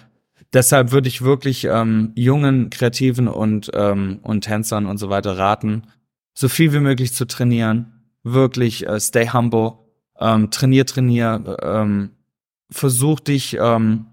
Deshalb 0.51 0.91
würde 0.91 1.07
ich 1.07 1.21
wirklich 1.21 1.65
ähm, 1.65 2.11
jungen 2.15 2.69
Kreativen 2.69 3.27
und 3.27 3.71
ähm, 3.73 4.19
und 4.23 4.41
Tänzern 4.41 4.87
und 4.87 4.97
so 4.97 5.09
weiter 5.09 5.37
raten, 5.37 5.83
so 6.39 6.47
viel 6.47 6.71
wie 6.71 6.79
möglich 6.79 7.13
zu 7.13 7.27
trainieren, 7.27 8.01
wirklich 8.23 8.87
äh, 8.87 8.97
stay 9.01 9.27
humble, 9.27 9.73
ähm, 10.17 10.49
trainier, 10.51 10.85
trainier, 10.85 11.57
ähm, 11.61 12.11
versuch 12.71 13.19
dich 13.19 13.57
ähm, 13.59 14.05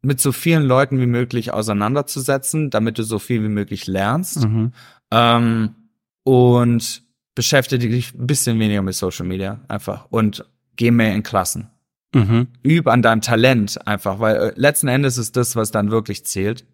mit 0.00 0.18
so 0.18 0.32
vielen 0.32 0.62
Leuten 0.62 0.98
wie 1.00 1.06
möglich 1.06 1.52
auseinanderzusetzen, 1.52 2.70
damit 2.70 2.98
du 2.98 3.02
so 3.02 3.18
viel 3.18 3.42
wie 3.42 3.50
möglich 3.50 3.86
lernst. 3.86 4.46
Mhm. 4.46 4.72
Ähm, 5.10 5.74
und 6.22 7.02
beschäftige 7.34 7.86
dich 7.90 8.14
ein 8.14 8.26
bisschen 8.26 8.58
weniger 8.58 8.80
mit 8.80 8.94
Social 8.94 9.26
Media 9.26 9.60
einfach 9.68 10.06
und 10.08 10.46
geh 10.76 10.90
mehr 10.90 11.14
in 11.14 11.22
Klassen. 11.22 11.68
Mhm. 12.14 12.48
Üb 12.64 12.88
an 12.88 13.02
deinem 13.02 13.20
Talent 13.20 13.86
einfach, 13.86 14.20
weil 14.20 14.36
äh, 14.36 14.52
letzten 14.56 14.88
Endes 14.88 15.18
ist 15.18 15.36
das, 15.36 15.54
was 15.54 15.70
dann 15.70 15.90
wirklich 15.90 16.24
zählt. 16.24 16.64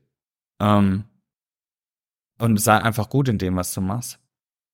Ähm, 0.60 1.02
und 2.40 2.58
sei 2.60 2.76
einfach 2.78 3.08
gut 3.08 3.28
in 3.28 3.38
dem, 3.38 3.56
was 3.56 3.72
du 3.74 3.80
machst. 3.80 4.18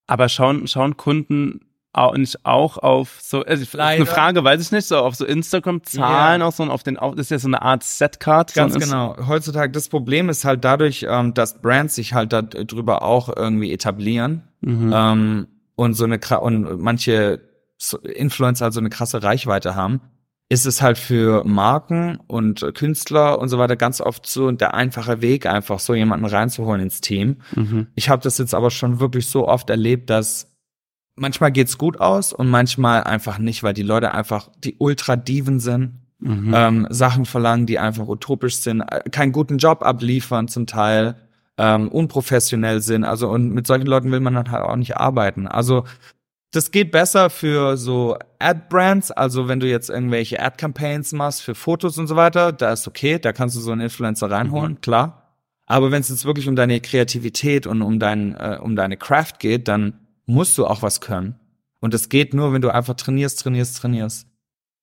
Aber 0.06 0.28
schauen, 0.28 0.66
schauen 0.68 0.96
Kunden 0.96 1.60
auch 1.92 2.14
nicht 2.16 2.44
auch 2.44 2.76
auf 2.76 3.18
so, 3.22 3.42
also 3.42 3.64
Leider. 3.72 3.96
eine 4.02 4.06
Frage, 4.06 4.44
weiß 4.44 4.60
ich 4.60 4.70
nicht, 4.70 4.86
so 4.86 4.98
auf 4.98 5.14
so 5.14 5.24
Instagram-Zahlen 5.24 6.42
Ja. 6.42 6.46
auch 6.46 6.52
so 6.52 6.62
und 6.62 6.68
auf 6.70 6.82
den, 6.82 6.98
auf, 6.98 7.14
das 7.14 7.26
ist 7.26 7.30
ja 7.30 7.38
so 7.38 7.48
eine 7.48 7.62
Art 7.62 7.82
Setcard. 7.84 8.50
so 8.50 8.60
Ganz 8.60 8.74
ein- 8.74 8.80
genau. 8.80 9.16
Heutzutage, 9.26 9.72
das 9.72 9.88
Problem 9.88 10.28
ist 10.28 10.44
halt 10.44 10.62
dadurch, 10.64 11.06
ähm, 11.08 11.32
dass 11.32 11.60
Brands 11.62 11.94
sich 11.94 12.12
halt 12.12 12.32
darüber 12.34 13.00
auch 13.02 13.34
irgendwie 13.34 13.72
etablieren 13.72 14.42
Mhm. 14.60 14.92
ähm, 14.94 15.46
und 15.74 15.94
so 15.94 16.04
eine 16.04 16.18
und 16.40 16.80
manche 16.80 17.40
so- 17.78 17.98
Influencer 17.98 18.64
halt 18.66 18.74
so 18.74 18.80
eine 18.80 18.90
krasse 18.90 19.22
Reichweite 19.22 19.74
haben, 19.74 20.00
ist 20.48 20.66
es 20.66 20.80
halt 20.80 20.96
für 20.98 21.44
Marken 21.44 22.18
und 22.28 22.64
Künstler 22.74 23.38
und 23.38 23.48
so 23.48 23.58
weiter 23.58 23.76
ganz 23.76 24.00
oft 24.00 24.26
so 24.26 24.50
der 24.52 24.74
einfache 24.74 25.20
Weg, 25.20 25.46
einfach 25.46 25.80
so 25.80 25.94
jemanden 25.94 26.26
reinzuholen 26.26 26.80
ins 26.80 27.00
Team. 27.00 27.38
Mhm. 27.54 27.88
Ich 27.94 28.08
habe 28.08 28.22
das 28.22 28.38
jetzt 28.38 28.54
aber 28.54 28.70
schon 28.70 29.00
wirklich 29.00 29.26
so 29.26 29.48
oft 29.48 29.70
erlebt, 29.70 30.08
dass 30.08 30.52
manchmal 31.16 31.50
geht's 31.50 31.78
gut 31.78 32.00
aus 32.00 32.32
und 32.32 32.48
manchmal 32.48 33.02
einfach 33.02 33.38
nicht, 33.38 33.62
weil 33.62 33.74
die 33.74 33.82
Leute 33.82 34.12
einfach 34.14 34.50
die 34.62 34.76
Ultra-Diven 34.78 35.58
sind 35.60 36.06
Mhm. 36.18 36.52
ähm, 36.56 36.86
Sachen 36.88 37.26
verlangen, 37.26 37.66
die 37.66 37.78
einfach 37.78 38.08
utopisch 38.08 38.56
sind, 38.56 38.80
äh, 38.80 39.02
keinen 39.10 39.32
guten 39.32 39.58
Job 39.58 39.82
abliefern 39.82 40.48
zum 40.48 40.66
Teil, 40.66 41.16
ähm, 41.58 41.88
unprofessionell 41.88 42.80
sind. 42.80 43.04
Also 43.04 43.28
und 43.28 43.52
mit 43.52 43.66
solchen 43.66 43.86
Leuten 43.86 44.10
will 44.10 44.20
man 44.20 44.34
dann 44.34 44.50
halt 44.50 44.62
auch 44.62 44.76
nicht 44.76 44.96
arbeiten. 44.96 45.46
Also 45.46 45.84
das 46.56 46.70
geht 46.70 46.90
besser 46.90 47.28
für 47.28 47.76
so 47.76 48.16
Ad-Brands, 48.38 49.10
also 49.10 49.46
wenn 49.46 49.60
du 49.60 49.68
jetzt 49.68 49.90
irgendwelche 49.90 50.40
Ad-Campaigns 50.42 51.12
machst 51.12 51.42
für 51.42 51.54
Fotos 51.54 51.98
und 51.98 52.06
so 52.06 52.16
weiter, 52.16 52.52
da 52.52 52.72
ist 52.72 52.88
okay, 52.88 53.18
da 53.18 53.32
kannst 53.32 53.56
du 53.56 53.60
so 53.60 53.72
einen 53.72 53.82
Influencer 53.82 54.30
reinholen, 54.30 54.72
Mhm. 54.72 54.80
klar. 54.80 55.22
Aber 55.66 55.90
wenn 55.90 56.00
es 56.00 56.08
jetzt 56.08 56.24
wirklich 56.24 56.48
um 56.48 56.56
deine 56.56 56.80
Kreativität 56.80 57.66
und 57.66 57.82
um 57.82 57.98
dein, 57.98 58.34
äh, 58.36 58.58
um 58.62 58.76
deine 58.76 58.96
Craft 58.96 59.34
geht, 59.38 59.68
dann 59.68 59.98
musst 60.24 60.56
du 60.56 60.66
auch 60.66 60.80
was 60.82 61.00
können. 61.00 61.38
Und 61.80 61.92
das 61.92 62.08
geht 62.08 62.34
nur, 62.34 62.52
wenn 62.52 62.62
du 62.62 62.70
einfach 62.70 62.94
trainierst, 62.94 63.40
trainierst, 63.40 63.76
trainierst. 63.76 64.26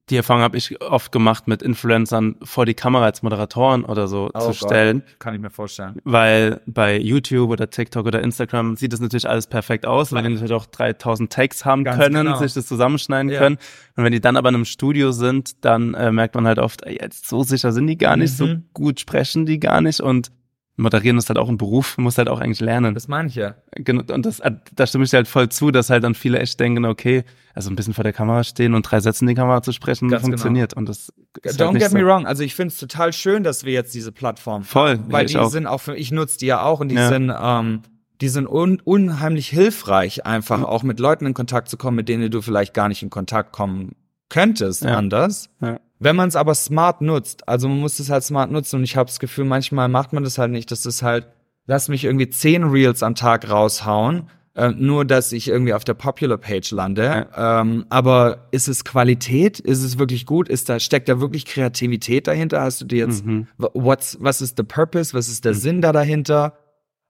Die 0.09 0.17
Erfahrung 0.17 0.41
habe 0.43 0.57
ich 0.57 0.81
oft 0.81 1.13
gemacht, 1.13 1.47
mit 1.47 1.61
Influencern 1.61 2.35
vor 2.43 2.65
die 2.65 2.73
Kamera 2.73 3.05
als 3.05 3.23
Moderatoren 3.23 3.85
oder 3.85 4.09
so 4.09 4.29
Oh 4.33 4.39
zu 4.39 4.45
Gott. 4.47 4.55
stellen. 4.57 5.03
Kann 5.17 5.33
ich 5.33 5.39
mir 5.39 5.49
vorstellen. 5.49 5.95
Weil 6.03 6.59
bei 6.65 6.97
YouTube 6.99 7.49
oder 7.49 7.69
TikTok 7.69 8.05
oder 8.05 8.21
Instagram 8.21 8.75
sieht 8.75 8.91
das 8.91 8.99
natürlich 8.99 9.29
alles 9.29 9.47
perfekt 9.47 9.85
aus, 9.85 10.11
weil 10.11 10.23
die 10.23 10.29
natürlich 10.29 10.51
auch 10.51 10.65
3000 10.65 11.31
Tags 11.31 11.63
haben 11.63 11.85
Ganz 11.85 11.97
können, 12.03 12.25
genau. 12.25 12.37
sich 12.37 12.53
das 12.53 12.67
zusammenschneiden 12.67 13.31
Ja. 13.31 13.39
können. 13.39 13.57
Und 13.95 14.03
wenn 14.03 14.11
die 14.11 14.19
dann 14.19 14.35
aber 14.35 14.49
in 14.49 14.55
einem 14.55 14.65
Studio 14.65 15.13
sind, 15.13 15.63
dann 15.63 15.93
äh, 15.93 16.11
merkt 16.11 16.35
man 16.35 16.47
halt 16.47 16.59
oft, 16.59 16.83
ey, 16.83 16.97
jetzt 17.01 17.29
so 17.29 17.43
sicher 17.43 17.71
sind 17.71 17.87
die 17.87 17.97
gar 17.97 18.17
nicht, 18.17 18.35
so 18.35 18.47
Mhm. 18.47 18.65
gut 18.73 18.99
sprechen 18.99 19.45
die 19.45 19.59
gar 19.59 19.79
nicht 19.79 20.01
und 20.01 20.31
moderieren 20.75 21.17
ist 21.17 21.29
halt 21.29 21.37
auch 21.37 21.49
ein 21.49 21.57
Beruf, 21.57 21.97
muss 21.97 22.17
halt 22.17 22.29
auch 22.29 22.39
eigentlich 22.41 22.59
lernen. 22.59 22.93
Das 22.95 23.07
meine 23.07 23.27
ich 23.29 23.35
ja. 23.35 23.55
Genau, 23.75 24.03
und 24.13 24.25
das, 24.25 24.41
da 24.75 24.87
stimme 24.87 25.03
ich 25.03 25.11
dir 25.11 25.17
halt 25.17 25.27
voll 25.27 25.49
zu, 25.49 25.69
dass 25.71 25.89
halt 25.89 26.03
dann 26.03 26.15
viele 26.15 26.39
echt 26.39 26.59
denken, 26.59 26.85
okay, 26.85 27.23
also 27.53 27.69
ein 27.69 27.75
bisschen 27.75 27.93
vor 27.93 28.03
der 28.03 28.13
Kamera 28.13 28.43
stehen 28.43 28.73
und 28.73 28.81
drei 28.89 28.99
Sätze 28.99 29.23
in 29.23 29.27
die 29.27 29.35
Kamera 29.35 29.61
zu 29.61 29.71
sprechen, 29.71 30.09
Ganz 30.09 30.23
funktioniert. 30.23 30.73
Und 30.73 30.89
das 30.89 31.09
ist 31.43 31.59
Don't 31.61 31.67
halt 31.73 31.79
get 31.79 31.91
so. 31.91 31.97
me 31.97 32.05
wrong. 32.05 32.25
Also 32.25 32.43
ich 32.43 32.55
finde 32.55 32.73
es 32.73 32.79
total 32.79 33.13
schön, 33.13 33.43
dass 33.43 33.63
wir 33.65 33.73
jetzt 33.73 33.93
diese 33.93 34.11
Plattform 34.11 34.63
Voll, 34.63 34.97
haben, 34.97 35.11
weil 35.11 35.21
ja, 35.21 35.25
ich 35.25 35.31
die 35.33 35.37
auch. 35.37 35.49
sind 35.51 35.67
auch 35.67 35.79
für, 35.81 35.95
ich 35.95 36.11
nutze 36.11 36.39
die 36.39 36.47
ja 36.47 36.63
auch 36.63 36.79
und 36.79 36.89
die 36.89 36.95
Ja. 36.95 37.07
sind, 37.09 37.31
ähm, 37.39 37.81
die 38.21 38.29
sind 38.29 38.47
un, 38.47 38.79
unheimlich 38.83 39.49
hilfreich, 39.49 40.25
einfach 40.25 40.59
Mhm. 40.59 40.65
auch 40.65 40.81
mit 40.83 40.99
Leuten 40.99 41.25
in 41.27 41.33
Kontakt 41.33 41.69
zu 41.69 41.77
kommen, 41.77 41.97
mit 41.97 42.09
denen 42.09 42.31
du 42.31 42.41
vielleicht 42.41 42.73
gar 42.73 42.87
nicht 42.87 43.03
in 43.03 43.09
Kontakt 43.09 43.51
kommen 43.51 43.91
könntest 44.33 44.83
Ja. 44.83 44.97
anders. 44.97 45.49
Ja. 45.61 45.79
Wenn 45.99 46.15
man 46.15 46.27
es 46.27 46.35
aber 46.35 46.53
smart 46.55 47.01
nutzt, 47.01 47.47
also 47.47 47.67
man 47.69 47.79
muss 47.79 47.99
es 47.99 48.09
halt 48.09 48.23
smart 48.23 48.51
nutzen 48.51 48.77
und 48.77 48.83
ich 48.83 48.97
habe 48.97 49.07
das 49.07 49.19
Gefühl, 49.19 49.45
manchmal 49.45 49.87
macht 49.87 50.11
man 50.11 50.23
das 50.23 50.37
halt 50.37 50.51
nicht. 50.51 50.69
Das 50.71 50.85
ist 50.85 51.01
halt, 51.03 51.27
lass 51.65 51.87
mich 51.87 52.03
irgendwie 52.03 52.29
zehn 52.29 52.63
Reels 52.63 53.03
am 53.03 53.15
Tag 53.15 53.49
raushauen, 53.49 54.29
äh, 54.55 54.69
nur 54.71 55.05
dass 55.05 55.31
ich 55.31 55.47
irgendwie 55.47 55.73
auf 55.73 55.83
der 55.85 55.93
Popular 55.93 56.37
Page 56.37 56.71
lande. 56.71 57.27
Ähm, 57.37 57.85
aber 57.89 58.47
ist 58.51 58.67
es 58.67 58.83
Qualität? 58.83 59.59
Ist 59.61 59.81
es 59.81 59.97
wirklich 59.97 60.25
gut? 60.25 60.49
Ist 60.49 60.67
da 60.67 60.79
steckt 60.79 61.07
da 61.09 61.19
wirklich 61.21 61.45
Kreativität 61.45 62.27
dahinter? 62.27 62.61
Hast 62.61 62.81
du 62.81 62.85
dir 62.85 63.05
jetzt 63.07 63.25
Mhm. 63.25 63.47
what's 63.57 64.17
was 64.19 64.41
ist 64.41 64.57
the 64.57 64.63
purpose? 64.63 65.13
Was 65.13 65.29
ist 65.29 65.45
der 65.45 65.53
Sinn 65.53 65.81
da 65.81 65.91
dahinter? 65.93 66.57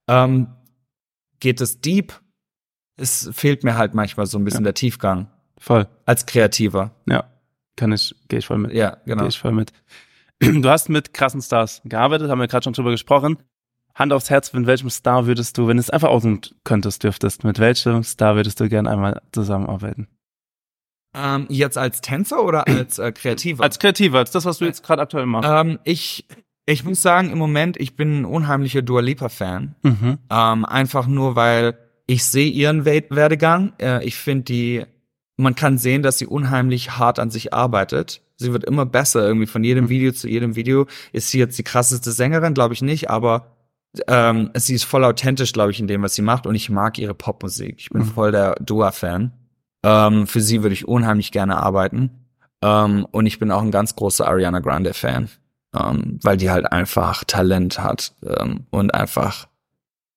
Ähm, 0.08 0.48
geht 1.40 1.62
es 1.62 1.82
deep? 1.82 2.14
Es 2.96 3.30
fehlt 3.34 3.64
mir 3.64 3.76
halt 3.76 3.96
manchmal 3.96 4.28
so 4.28 4.38
ein 4.38 4.44
bisschen 4.44 4.64
der 4.64 4.76
Tiefgang 4.76 5.28
Voll. 5.64 5.88
als 6.06 6.26
Kreativer. 6.26 6.92
Ja. 7.06 7.24
Kann 7.78 7.94
ich, 7.94 8.14
gehe 8.28 8.40
ich 8.40 8.46
voll 8.46 8.58
mit. 8.58 8.74
Ja, 8.74 8.98
genau. 9.06 9.22
Gehe 9.22 9.30
ich 9.30 9.40
voll 9.40 9.54
mit. 9.54 9.72
Du 10.40 10.68
hast 10.68 10.90
mit 10.90 11.14
krassen 11.14 11.42
Stars 11.42 11.82
gearbeitet, 11.86 12.30
haben 12.30 12.40
wir 12.40 12.48
gerade 12.50 12.66
schon 12.66 12.74
drüber 12.74 12.92
gesprochen. 12.92 13.38
Hand 13.96 14.12
aufs 14.12 14.30
Herz, 14.30 14.52
mit 14.52 14.66
welchem 14.66 14.90
Star 14.90 15.26
würdest 15.26 15.58
du, 15.58 15.68
wenn 15.70 15.78
du 15.78 15.82
es 15.82 15.90
einfach 15.90 16.10
aussuchen 16.10 16.42
könntest, 16.66 17.04
dürftest, 17.04 17.46
mit 17.46 17.60
welchem 17.60 18.04
Star 18.04 18.36
würdest 18.36 18.60
du 18.60 18.68
gerne 18.68 18.90
einmal 18.90 19.22
zusammenarbeiten? 19.32 20.10
Ähm, 21.16 21.46
jetzt 21.50 21.78
als 21.78 22.02
Tänzer 22.02 22.44
oder 22.44 22.68
als 22.68 23.00
äh, 23.00 23.14
Kreativer? 23.14 23.64
Als 23.64 23.80
Kreativer, 23.80 24.18
als 24.18 24.32
das, 24.32 24.44
was 24.44 24.58
du 24.58 24.66
jetzt 24.66 24.84
gerade 24.84 25.02
aktuell 25.02 25.28
machst. 25.28 25.50
ähm, 25.50 25.80
ich, 25.86 26.26
ich 26.66 26.84
muss 26.84 27.02
sagen, 27.02 27.30
im 27.30 27.38
Moment, 27.38 27.78
ich 27.80 27.96
bin 27.96 28.22
ein 28.22 28.26
unheimlicher 28.26 28.82
Dua 28.82 29.00
Lipa-Fan. 29.00 29.76
Mhm. 29.84 30.18
Ähm, 30.30 30.66
einfach 30.66 31.08
nur, 31.08 31.38
weil 31.38 31.78
ich 32.06 32.26
sehe 32.26 32.50
ihren 32.50 32.84
We 32.84 33.04
Werdegang. 33.10 33.72
Äh, 33.80 34.04
ich 34.04 34.16
finde 34.16 34.44
die, 34.44 34.86
man 35.38 35.56
kann 35.56 35.78
sehen, 35.78 36.04
dass 36.04 36.18
sie 36.18 36.28
unheimlich 36.28 36.98
hart 36.98 37.20
an 37.20 37.30
sich 37.32 37.54
arbeitet. 37.54 38.22
Sie 38.38 38.54
wird 38.54 38.64
immer 38.66 38.86
besser 38.86 39.26
irgendwie 39.26 39.48
von 39.48 39.64
jedem 39.64 39.90
Video 39.90 40.12
zu 40.12 40.28
jedem 40.28 40.56
Video. 40.56 40.86
Ist 41.12 41.30
sie 41.30 41.40
jetzt 41.40 41.58
die 41.58 41.64
krasseste 41.64 42.12
Sängerin? 42.12 42.54
Glaube 42.54 42.74
ich 42.74 42.82
nicht, 42.82 43.10
aber 43.10 43.48
ähm, 44.08 44.50
sie 44.56 44.74
ist 44.76 44.84
voll 44.86 45.04
authentisch, 45.04 45.54
glaube 45.54 45.72
ich, 45.72 45.80
in 45.80 45.88
dem, 45.88 46.02
was 46.02 46.16
sie 46.16 46.22
macht 46.24 46.48
und 46.48 46.56
ich 46.56 46.70
mag 46.70 46.98
ihre 46.98 47.14
Popmusik. 47.14 47.76
Ich 47.80 47.90
bin 47.90 48.02
Mhm. 48.04 48.08
voll 48.08 48.32
der 48.32 48.56
Dua-Fan. 48.56 49.32
Ähm, 49.84 50.28
für 50.28 50.42
sie 50.42 50.64
würde 50.64 50.74
ich 50.74 50.88
unheimlich 50.88 51.32
gerne 51.32 51.58
arbeiten. 51.58 52.10
Ähm, 52.62 53.06
und 53.12 53.26
ich 53.26 53.40
bin 53.40 53.52
auch 53.52 53.62
ein 53.62 53.72
ganz 53.72 53.96
großer 53.96 54.26
Ariana 54.28 54.60
Grande-Fan, 54.62 55.30
ähm, 55.76 56.20
weil 56.24 56.38
die 56.38 56.50
halt 56.50 56.72
einfach 56.72 57.24
Talent 57.26 57.80
hat 57.80 58.14
ähm, 58.26 58.66
und 58.72 58.94
einfach 58.94 59.48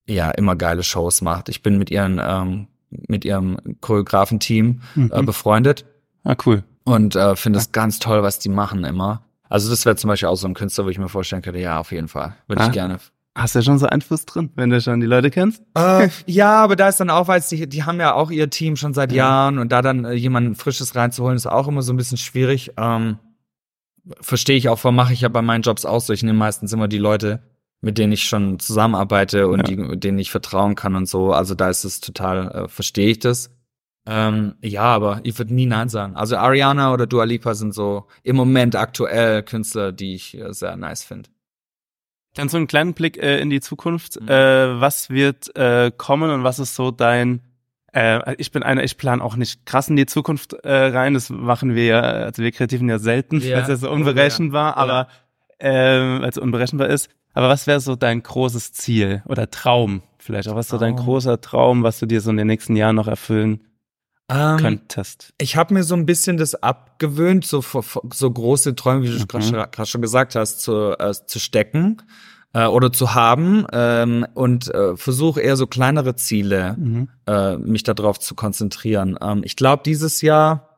ja 0.09 0.31
immer 0.31 0.55
geile 0.57 0.83
Shows 0.85 1.21
macht. 1.21 1.49
Ich 1.49 1.63
bin 1.63 1.79
mit 1.79 1.91
ihren 1.91 2.21
ähm, 2.25 2.69
mit 2.91 3.25
ihrem 3.25 3.57
Choreografenteam 3.81 4.81
äh, 4.97 5.01
Mhm. 5.21 5.27
befreundet 5.27 5.85
Ah, 6.25 6.37
cool. 6.47 6.63
und 6.85 7.17
äh, 7.17 7.37
finde 7.37 7.59
es 7.59 7.73
ganz 7.73 7.99
toll, 7.99 8.23
was 8.23 8.39
die 8.39 8.49
machen 8.49 8.85
immer. 8.85 9.23
Also 9.49 9.71
das 9.71 9.85
wäre 9.87 9.97
zum 9.97 10.09
Beispiel 10.09 10.29
auch 10.29 10.37
so 10.37 10.49
ein 10.49 10.55
Künstler, 10.55 10.85
wo 10.85 10.89
ich 10.89 10.99
mir 10.99 11.09
vorstellen 11.09 11.43
könnte, 11.43 11.61
ja, 11.61 11.79
auf 11.79 11.93
jeden 11.93 12.09
Fall. 12.09 12.35
Würde 12.49 12.63
Ah. 12.63 12.67
ich 12.67 12.73
gerne. 12.73 12.99
Hast 13.35 13.55
du 13.55 13.59
ja 13.59 13.63
schon 13.65 13.79
so 13.79 13.87
Einfluss 13.87 14.25
drin, 14.25 14.51
wenn 14.55 14.71
du 14.71 14.81
schon 14.81 14.99
die 15.01 15.07
Leute 15.07 15.31
kennst? 15.31 15.63
Äh, 15.75 16.09
ja, 16.27 16.63
aber 16.65 16.75
da 16.75 16.89
ist 16.89 16.99
dann 17.01 17.11
auch, 17.11 17.29
weil 17.29 17.43
die, 17.51 17.69
die 17.69 17.85
haben 17.85 18.01
ja 18.01 18.15
auch 18.15 18.31
ihr 18.31 18.49
Team 18.51 18.77
schon 18.77 18.95
seit 18.95 19.13
Ja. 19.13 19.19
Jahren 19.29 19.59
und 19.59 19.71
da 19.73 19.83
dann 19.83 20.05
äh, 20.07 20.13
jemanden 20.15 20.55
Frisches 20.55 20.95
reinzuholen, 20.97 21.37
ist 21.37 21.47
auch 21.47 21.69
immer 21.69 21.83
so 21.83 21.93
ein 21.93 21.97
bisschen 21.97 22.19
schwierig. 22.19 22.73
Ähm, 22.79 23.19
Verstehe 24.21 24.57
ich 24.57 24.69
auch, 24.69 24.83
warum 24.85 24.95
mache 24.95 25.13
ich 25.13 25.23
ja 25.23 25.29
bei 25.29 25.43
meinen 25.43 25.63
Jobs 25.63 25.85
auch 25.85 26.01
so. 26.01 26.13
Ich 26.13 26.23
nehme 26.23 26.39
meistens 26.39 26.73
immer 26.73 26.87
die 26.87 26.99
Leute, 26.99 27.41
mit 27.81 27.99
denen 27.99 28.13
ich 28.13 28.25
schon 28.25 28.59
zusammenarbeite 28.59 29.49
und 29.49 29.69
Ja. 29.69 29.77
die, 29.77 30.01
denen 30.01 30.19
ich 30.19 30.31
vertrauen 30.31 30.75
kann 30.75 30.95
und 30.97 31.07
so. 31.09 31.33
Also 31.33 31.55
da 31.55 31.69
ist 31.71 31.85
es 31.85 32.01
total, 32.01 32.49
äh, 32.65 32.69
verstehe 32.69 33.09
ich 33.11 33.19
das. 33.19 33.51
Ähm, 34.09 34.55
ja, 34.63 34.83
aber 34.83 35.21
ich 35.25 35.37
würde 35.39 35.53
nie 35.53 35.67
Nein 35.67 35.89
sagen. 35.89 36.15
Also 36.17 36.37
Ariana 36.37 36.93
oder 36.93 37.07
Dua 37.07 37.25
Lipa 37.25 37.55
sind 37.55 37.75
so 37.75 38.07
im 38.23 38.37
Moment 38.37 38.77
aktuell 38.77 39.43
Künstler, 39.43 39.91
die 39.93 40.15
ich 40.15 40.39
äh, 40.39 40.53
sehr 40.53 40.77
nice 40.77 41.03
finde. 41.03 41.29
Dann 42.35 42.49
so 42.49 42.57
einen 42.57 42.67
kleinen 42.67 42.95
Blick 42.95 43.17
äh, 43.17 43.41
in 43.41 43.51
die 43.51 43.61
Zukunft. 43.61 44.21
Mhm. 44.21 44.29
Äh, 44.29 44.81
was 44.81 45.11
wird 45.11 45.55
äh, 45.57 45.91
kommen 45.97 46.31
und 46.31 46.45
was 46.45 46.59
ist 46.59 46.75
so 46.77 46.91
dein 46.91 47.41
äh, 47.93 48.35
ich 48.37 48.53
bin 48.53 48.63
einer, 48.63 48.85
ich 48.85 48.99
plane 48.99 49.25
auch 49.25 49.37
nicht 49.37 49.65
krass 49.65 49.89
in 49.89 49.97
die 49.97 50.05
Zukunft 50.07 50.53
äh, 50.53 50.71
rein. 50.73 51.15
Das 51.15 51.31
machen 51.31 51.75
wir 51.75 51.87
ja, 51.87 52.01
also 52.01 52.43
wir 52.43 52.53
Kreativen 52.53 52.89
ja 52.89 52.99
selten, 52.99 53.41
Ja. 53.41 53.57
weil 53.57 53.63
es 53.63 53.69
ja 53.69 53.77
so 53.77 53.91
unberechenbar, 53.91 54.73
Ja. 54.73 54.77
aber 54.77 55.09
ähm, 55.59 56.23
also 56.23 56.43
unberechenbar 56.43 56.89
ist. 56.89 57.09
Aber 57.37 57.51
was 57.51 57.67
wäre 57.67 57.81
so 57.81 57.97
dein 57.97 58.23
großes 58.23 58.73
Ziel 58.73 59.23
oder 59.27 59.51
Traum 59.51 60.01
vielleicht 60.19 60.49
auch? 60.49 60.55
Was 60.57 60.67
ist 60.67 60.71
so 60.71 60.79
dein 60.79 60.97
großer 60.97 61.39
Traum, 61.41 61.83
was 61.83 61.99
du 61.99 62.07
dir 62.07 62.23
so 62.23 62.31
in 62.31 62.39
den 62.39 62.47
nächsten 62.47 62.77
Jahren 62.77 62.97
noch 62.97 63.09
erfüllen 63.09 63.61
Ähm, 64.31 64.57
könntest? 64.57 65.35
Ich 65.39 65.55
habe 65.55 65.75
mir 65.75 65.85
so 65.85 65.95
ein 65.95 66.07
bisschen 66.07 66.39
das 66.39 66.55
abgewöhnt, 66.55 67.45
so, 67.45 67.63
so 68.15 68.31
große 68.31 68.75
Träume, 68.75 69.03
wie 69.03 69.09
du 69.09 69.19
Mhm. 69.19 69.29
gerade 69.29 69.69
gerade 69.71 69.87
schon 69.87 70.01
gesagt 70.01 70.35
hast, 70.35 70.63
zu, 70.63 70.99
äh, 70.99 71.13
zu 71.13 71.39
stecken 71.39 71.99
äh, 72.55 72.65
oder 72.65 72.91
zu 72.91 73.15
haben 73.15 73.67
ähm, 73.71 74.27
und 74.33 74.75
äh, 74.75 74.97
versuche 74.97 75.43
eher 75.43 75.57
so 75.59 75.67
kleinere 75.67 76.17
Ziele, 76.17 76.75
Mhm. 76.79 77.09
äh, 77.27 77.59
mich 77.59 77.83
darauf 77.83 78.19
zu 78.19 78.35
konzentrieren. 78.35 79.19
Ähm, 79.21 79.43
ich 79.45 79.57
glaube, 79.57 79.83
dieses 79.85 80.23
Jahr 80.23 80.71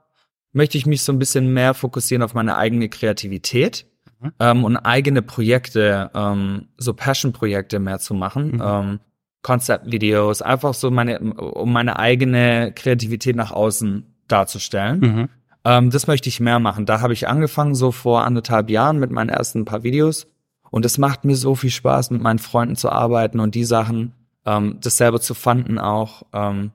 möchte 0.53 0.77
ich 0.77 0.87
mich 0.87 1.03
so 1.03 1.13
ein 1.13 1.21
bisschen 1.21 1.53
mehr 1.53 1.73
fokussieren 1.75 2.25
auf 2.25 2.35
meine 2.35 2.57
eigene 2.57 2.89
Kreativität 2.89 3.87
Mhm. 4.21 4.33
ähm, 4.41 4.65
und 4.65 4.77
eigene 4.77 5.23
Projekte, 5.23 6.11
ähm, 6.15 6.69
so 6.77 6.95
Passion-Projekte 6.95 7.79
mehr 7.79 7.99
zu 7.99 8.15
machen. 8.15 8.53
Mhm. 8.53 8.63
Ähm, 8.65 9.01
Konzeptvideos, 9.43 10.43
einfach 10.43 10.75
so 10.75 10.91
meine, 10.91 11.21
um 11.21 11.73
meine 11.73 11.99
eigene 11.99 12.73
Kreativität 12.75 13.37
nach 13.37 13.53
außen 13.53 14.05
darzustellen. 14.27 15.01
Mhm. 15.01 15.29
Ähm, 15.65 15.91
das 15.91 16.07
möchte 16.07 16.29
ich 16.29 16.41
mehr 16.41 16.59
machen. 16.59 16.87
Da 16.87 17.01
habe 17.01 17.13
ich 17.13 17.29
angefangen, 17.29 17.75
so 17.75 17.93
vor 17.93 18.25
anderthalb 18.25 18.69
Jahren 18.71 18.99
mit 18.99 19.11
meinen 19.11 19.31
ersten 19.31 19.65
paar 19.65 19.83
Videos. 19.83 20.27
Und 20.71 20.85
es 20.85 20.99
macht 20.99 21.25
mir 21.25 21.37
so 21.37 21.55
viel 21.55 21.71
Spaß, 21.71 22.11
mit 22.11 22.21
meinen 22.21 22.39
Freunden 22.39 22.77
zu 22.77 22.91
arbeiten 22.91 23.41
und 23.41 23.55
die 23.55 23.65
Sachen, 23.65 24.13
ähm, 24.45 24.79
das 24.81 24.97
selber 24.97 25.21
zu 25.21 25.35
fanden 25.35 25.79
auch. 25.79 26.25
Ähm, 26.33 26.73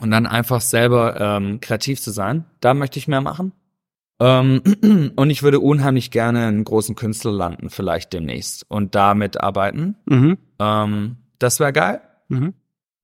und 0.00 0.10
dann 0.10 0.26
einfach 0.26 0.60
selber 0.60 1.20
ähm, 1.20 1.60
kreativ 1.60 2.00
zu 2.00 2.10
sein. 2.10 2.44
Da 2.60 2.74
möchte 2.74 2.98
ich 2.98 3.08
mehr 3.08 3.20
machen. 3.20 3.52
Ähm, 4.22 4.62
und 5.16 5.30
ich 5.30 5.42
würde 5.42 5.58
unheimlich 5.58 6.12
gerne 6.12 6.46
einen 6.46 6.62
großen 6.62 6.94
Künstler 6.94 7.32
landen, 7.32 7.70
vielleicht 7.70 8.12
demnächst. 8.12 8.64
Und 8.68 8.94
damit 8.94 9.40
arbeiten. 9.40 9.96
Mhm. 10.06 10.38
Ähm, 10.60 11.16
das 11.40 11.58
wäre 11.58 11.72
geil. 11.72 12.00
Mhm. 12.28 12.54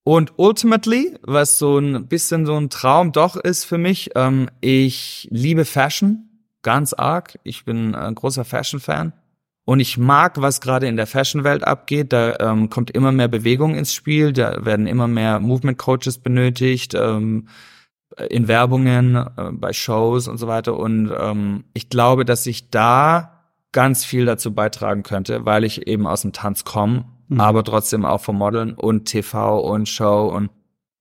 Und 0.05 0.33
ultimately, 0.37 1.19
was 1.23 1.59
so 1.59 1.79
ein 1.79 2.07
bisschen 2.07 2.47
so 2.47 2.57
ein 2.57 2.71
Traum 2.71 3.11
doch 3.13 3.37
ist 3.37 3.65
für 3.65 3.79
mich, 3.79 4.11
ähm, 4.15 4.49
ich 4.61 5.29
liebe 5.31 5.65
Fashion 5.65 6.29
ganz 6.63 6.93
arg. 6.93 7.39
Ich 7.43 7.65
bin 7.65 7.97
ein 7.97 8.15
großer 8.15 8.45
Fashion-Fan. 8.45 9.13
Und 9.65 9.81
ich 9.81 9.99
mag, 9.99 10.41
was 10.41 10.61
gerade 10.61 10.87
in 10.87 10.97
der 10.97 11.07
Fashion-Welt 11.07 11.63
abgeht. 11.63 12.13
Da 12.15 12.57
kommt 12.71 12.91
immer 12.91 13.13
mehr 13.13 13.29
Bewegung 13.29 13.75
ins 13.75 13.93
Spiel. 13.93 14.33
Da 14.33 14.65
werden 14.65 14.87
immer 14.87 15.09
mehr 15.09 15.41
Movement-Coaches 15.41 16.19
benötigt. 16.19 16.97
In 18.31 18.49
Werbungen, 18.49 19.17
äh, 19.17 19.51
bei 19.53 19.73
Shows 19.73 20.29
und 20.29 20.39
so 20.39 20.49
weiter. 20.49 20.77
Und 20.77 21.13
ähm, 21.19 21.65
ich 21.75 21.89
glaube, 21.89 22.25
dass 22.25 22.47
ich 22.47 22.71
da 22.71 23.45
ganz 23.73 24.05
viel 24.05 24.25
dazu 24.25 24.55
beitragen 24.55 25.03
könnte, 25.03 25.45
weil 25.45 25.65
ich 25.65 25.87
eben 25.87 26.07
aus 26.07 26.23
dem 26.23 26.33
Tanz 26.33 26.65
komme, 26.65 27.05
mhm. 27.29 27.41
aber 27.41 27.65
trotzdem 27.65 28.05
auch 28.05 28.21
vom 28.21 28.37
Modeln 28.37 28.75
und 28.75 29.05
TV 29.05 29.61
und 29.61 29.89
Show. 29.89 30.29
Und 30.29 30.51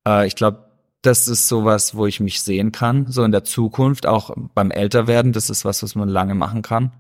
äh, 0.08 0.28
ich 0.28 0.36
glaube, 0.36 0.66
das 1.02 1.28
ist 1.28 1.48
sowas, 1.48 1.96
wo 1.96 2.06
ich 2.06 2.20
mich 2.20 2.42
sehen 2.42 2.72
kann, 2.72 3.06
so 3.08 3.24
in 3.24 3.32
der 3.32 3.44
Zukunft, 3.44 4.06
auch 4.06 4.32
beim 4.54 4.72
Älterwerden. 4.72 5.32
Das 5.32 5.50
ist 5.50 5.64
was, 5.64 5.84
was 5.84 5.96
man 5.96 6.10
lange 6.10 6.36
machen 6.36 6.62
kann. 6.62 6.92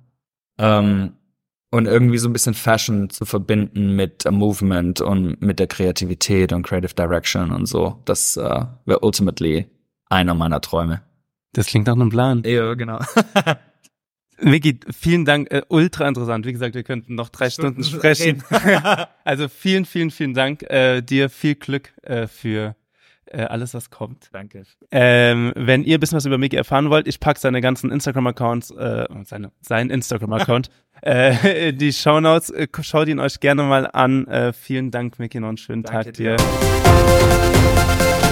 Ähm, 0.57 1.13
und 1.69 1.85
irgendwie 1.85 2.17
so 2.17 2.29
ein 2.29 2.33
bisschen 2.33 2.53
Fashion 2.53 3.09
zu 3.09 3.25
verbinden 3.25 3.95
mit 3.95 4.23
Movement 4.29 5.01
und 5.01 5.41
mit 5.41 5.59
der 5.59 5.67
Kreativität 5.67 6.53
und 6.53 6.63
Creative 6.63 6.93
Direction 6.93 7.51
und 7.51 7.65
so. 7.65 8.01
Das 8.05 8.37
äh, 8.37 8.65
wäre 8.85 8.99
ultimately 9.01 9.67
einer 10.09 10.33
meiner 10.33 10.61
Träume. 10.61 11.01
Das 11.53 11.67
klingt 11.67 11.87
nach 11.87 11.95
einem 11.95 12.09
Plan. 12.09 12.43
Ja, 12.45 12.73
genau. 12.73 12.99
Vicky, 14.39 14.79
vielen 14.91 15.25
Dank, 15.25 15.51
äh, 15.51 15.63
ultra 15.67 16.07
interessant. 16.07 16.45
Wie 16.45 16.53
gesagt, 16.53 16.75
wir 16.75 16.83
könnten 16.83 17.15
noch 17.15 17.29
drei 17.29 17.49
Stunden, 17.49 17.83
Stunden 17.83 17.99
sprechen. 17.99 18.43
also 19.23 19.47
vielen, 19.47 19.85
vielen, 19.85 20.11
vielen 20.11 20.33
Dank. 20.33 20.63
Äh, 20.63 21.01
dir 21.01 21.29
viel 21.29 21.55
Glück 21.55 21.93
äh, 22.03 22.27
für 22.27 22.75
äh, 23.25 23.41
alles, 23.43 23.73
was 23.73 23.89
kommt. 23.89 24.29
Danke. 24.31 24.63
Ähm, 24.91 25.51
wenn 25.55 25.83
ihr 25.83 25.97
ein 25.97 25.99
bisschen 25.99 26.17
was 26.17 26.25
über 26.25 26.37
Mickey 26.37 26.55
erfahren 26.55 26.89
wollt, 26.89 27.07
ich 27.07 27.19
packe 27.19 27.39
seine 27.39 27.61
ganzen 27.61 27.91
Instagram-Accounts, 27.91 28.71
äh, 28.71 29.05
seine, 29.23 29.51
sein 29.61 29.89
Instagram-Account, 29.89 30.69
äh, 31.01 31.73
die 31.73 31.91
Shownotes. 31.91 32.51
Äh, 32.51 32.67
schaut 32.81 33.07
ihn 33.07 33.19
euch 33.19 33.39
gerne 33.39 33.63
mal 33.63 33.89
an. 33.91 34.27
Äh, 34.27 34.53
vielen 34.53 34.91
Dank, 34.91 35.19
Mickey, 35.19 35.39
noch 35.39 35.49
einen 35.49 35.57
schönen 35.57 35.83
Danke 35.83 36.05
Tag 36.05 36.13
dir. 36.13 36.37
dir. 36.37 38.26